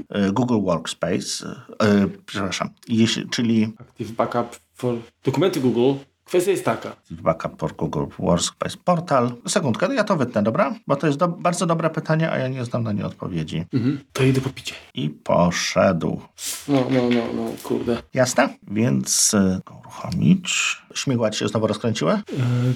E, 0.09 0.31
Google 0.31 0.61
Workspace, 0.61 1.61
e, 1.79 2.07
przepraszam, 2.25 2.69
jeśli, 2.87 3.29
czyli... 3.29 3.73
Active 3.79 4.11
Backup 4.11 4.59
for 4.75 4.95
dokumenty 5.23 5.59
Google. 5.59 6.03
Kwestia 6.27 6.51
jest 6.51 6.65
taka. 6.65 6.89
Active 6.89 7.21
Backup 7.21 7.59
for 7.59 7.75
Google 7.75 8.05
Workspace 8.19 8.77
Portal. 8.83 9.31
Sekundkę, 9.47 9.95
ja 9.95 10.03
to 10.03 10.15
wytnę, 10.15 10.43
dobra? 10.43 10.75
Bo 10.87 10.95
to 10.95 11.07
jest 11.07 11.19
do, 11.19 11.27
bardzo 11.27 11.65
dobre 11.65 11.89
pytanie, 11.89 12.31
a 12.31 12.37
ja 12.37 12.47
nie 12.47 12.65
znam 12.65 12.83
na 12.83 12.91
nie 12.91 13.05
odpowiedzi. 13.05 13.65
Mhm. 13.73 13.99
To 14.13 14.23
idę 14.23 14.41
po 14.41 14.49
picie. 14.49 14.75
I 14.93 15.09
poszedł. 15.09 16.21
No, 16.67 16.85
no, 16.89 17.01
no, 17.09 17.21
no, 17.35 17.51
kurde. 17.63 17.97
Jasne? 18.13 18.49
Więc 18.67 19.33
y, 19.33 19.61
uruchomić. 19.79 20.77
Śmigłać 20.93 21.37
się 21.37 21.47
znowu 21.47 21.67
rozkręciły? 21.67 22.11
E, 22.11 22.21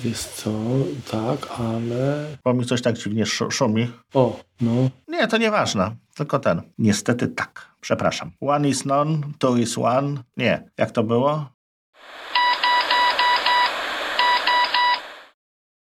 wiesz 0.04 0.20
co, 0.20 0.52
tak, 1.12 1.60
ale... 1.60 2.28
Bo 2.44 2.54
mi 2.54 2.66
coś 2.66 2.82
tak 2.82 2.98
dziwnie 2.98 3.26
szumi. 3.26 3.92
O, 4.14 4.40
no. 4.62 4.72
Nie, 5.08 5.28
to 5.28 5.38
nieważne. 5.38 5.96
Tylko 6.16 6.40
ten. 6.40 6.62
Niestety 6.78 7.28
tak. 7.28 7.72
Przepraszam. 7.82 8.32
One 8.42 8.70
is 8.70 8.86
none, 8.86 9.18
two 9.40 9.58
is 9.58 9.78
one. 9.78 10.24
Nie. 10.38 10.70
Jak 10.78 10.92
to 10.92 11.04
było? 11.04 11.61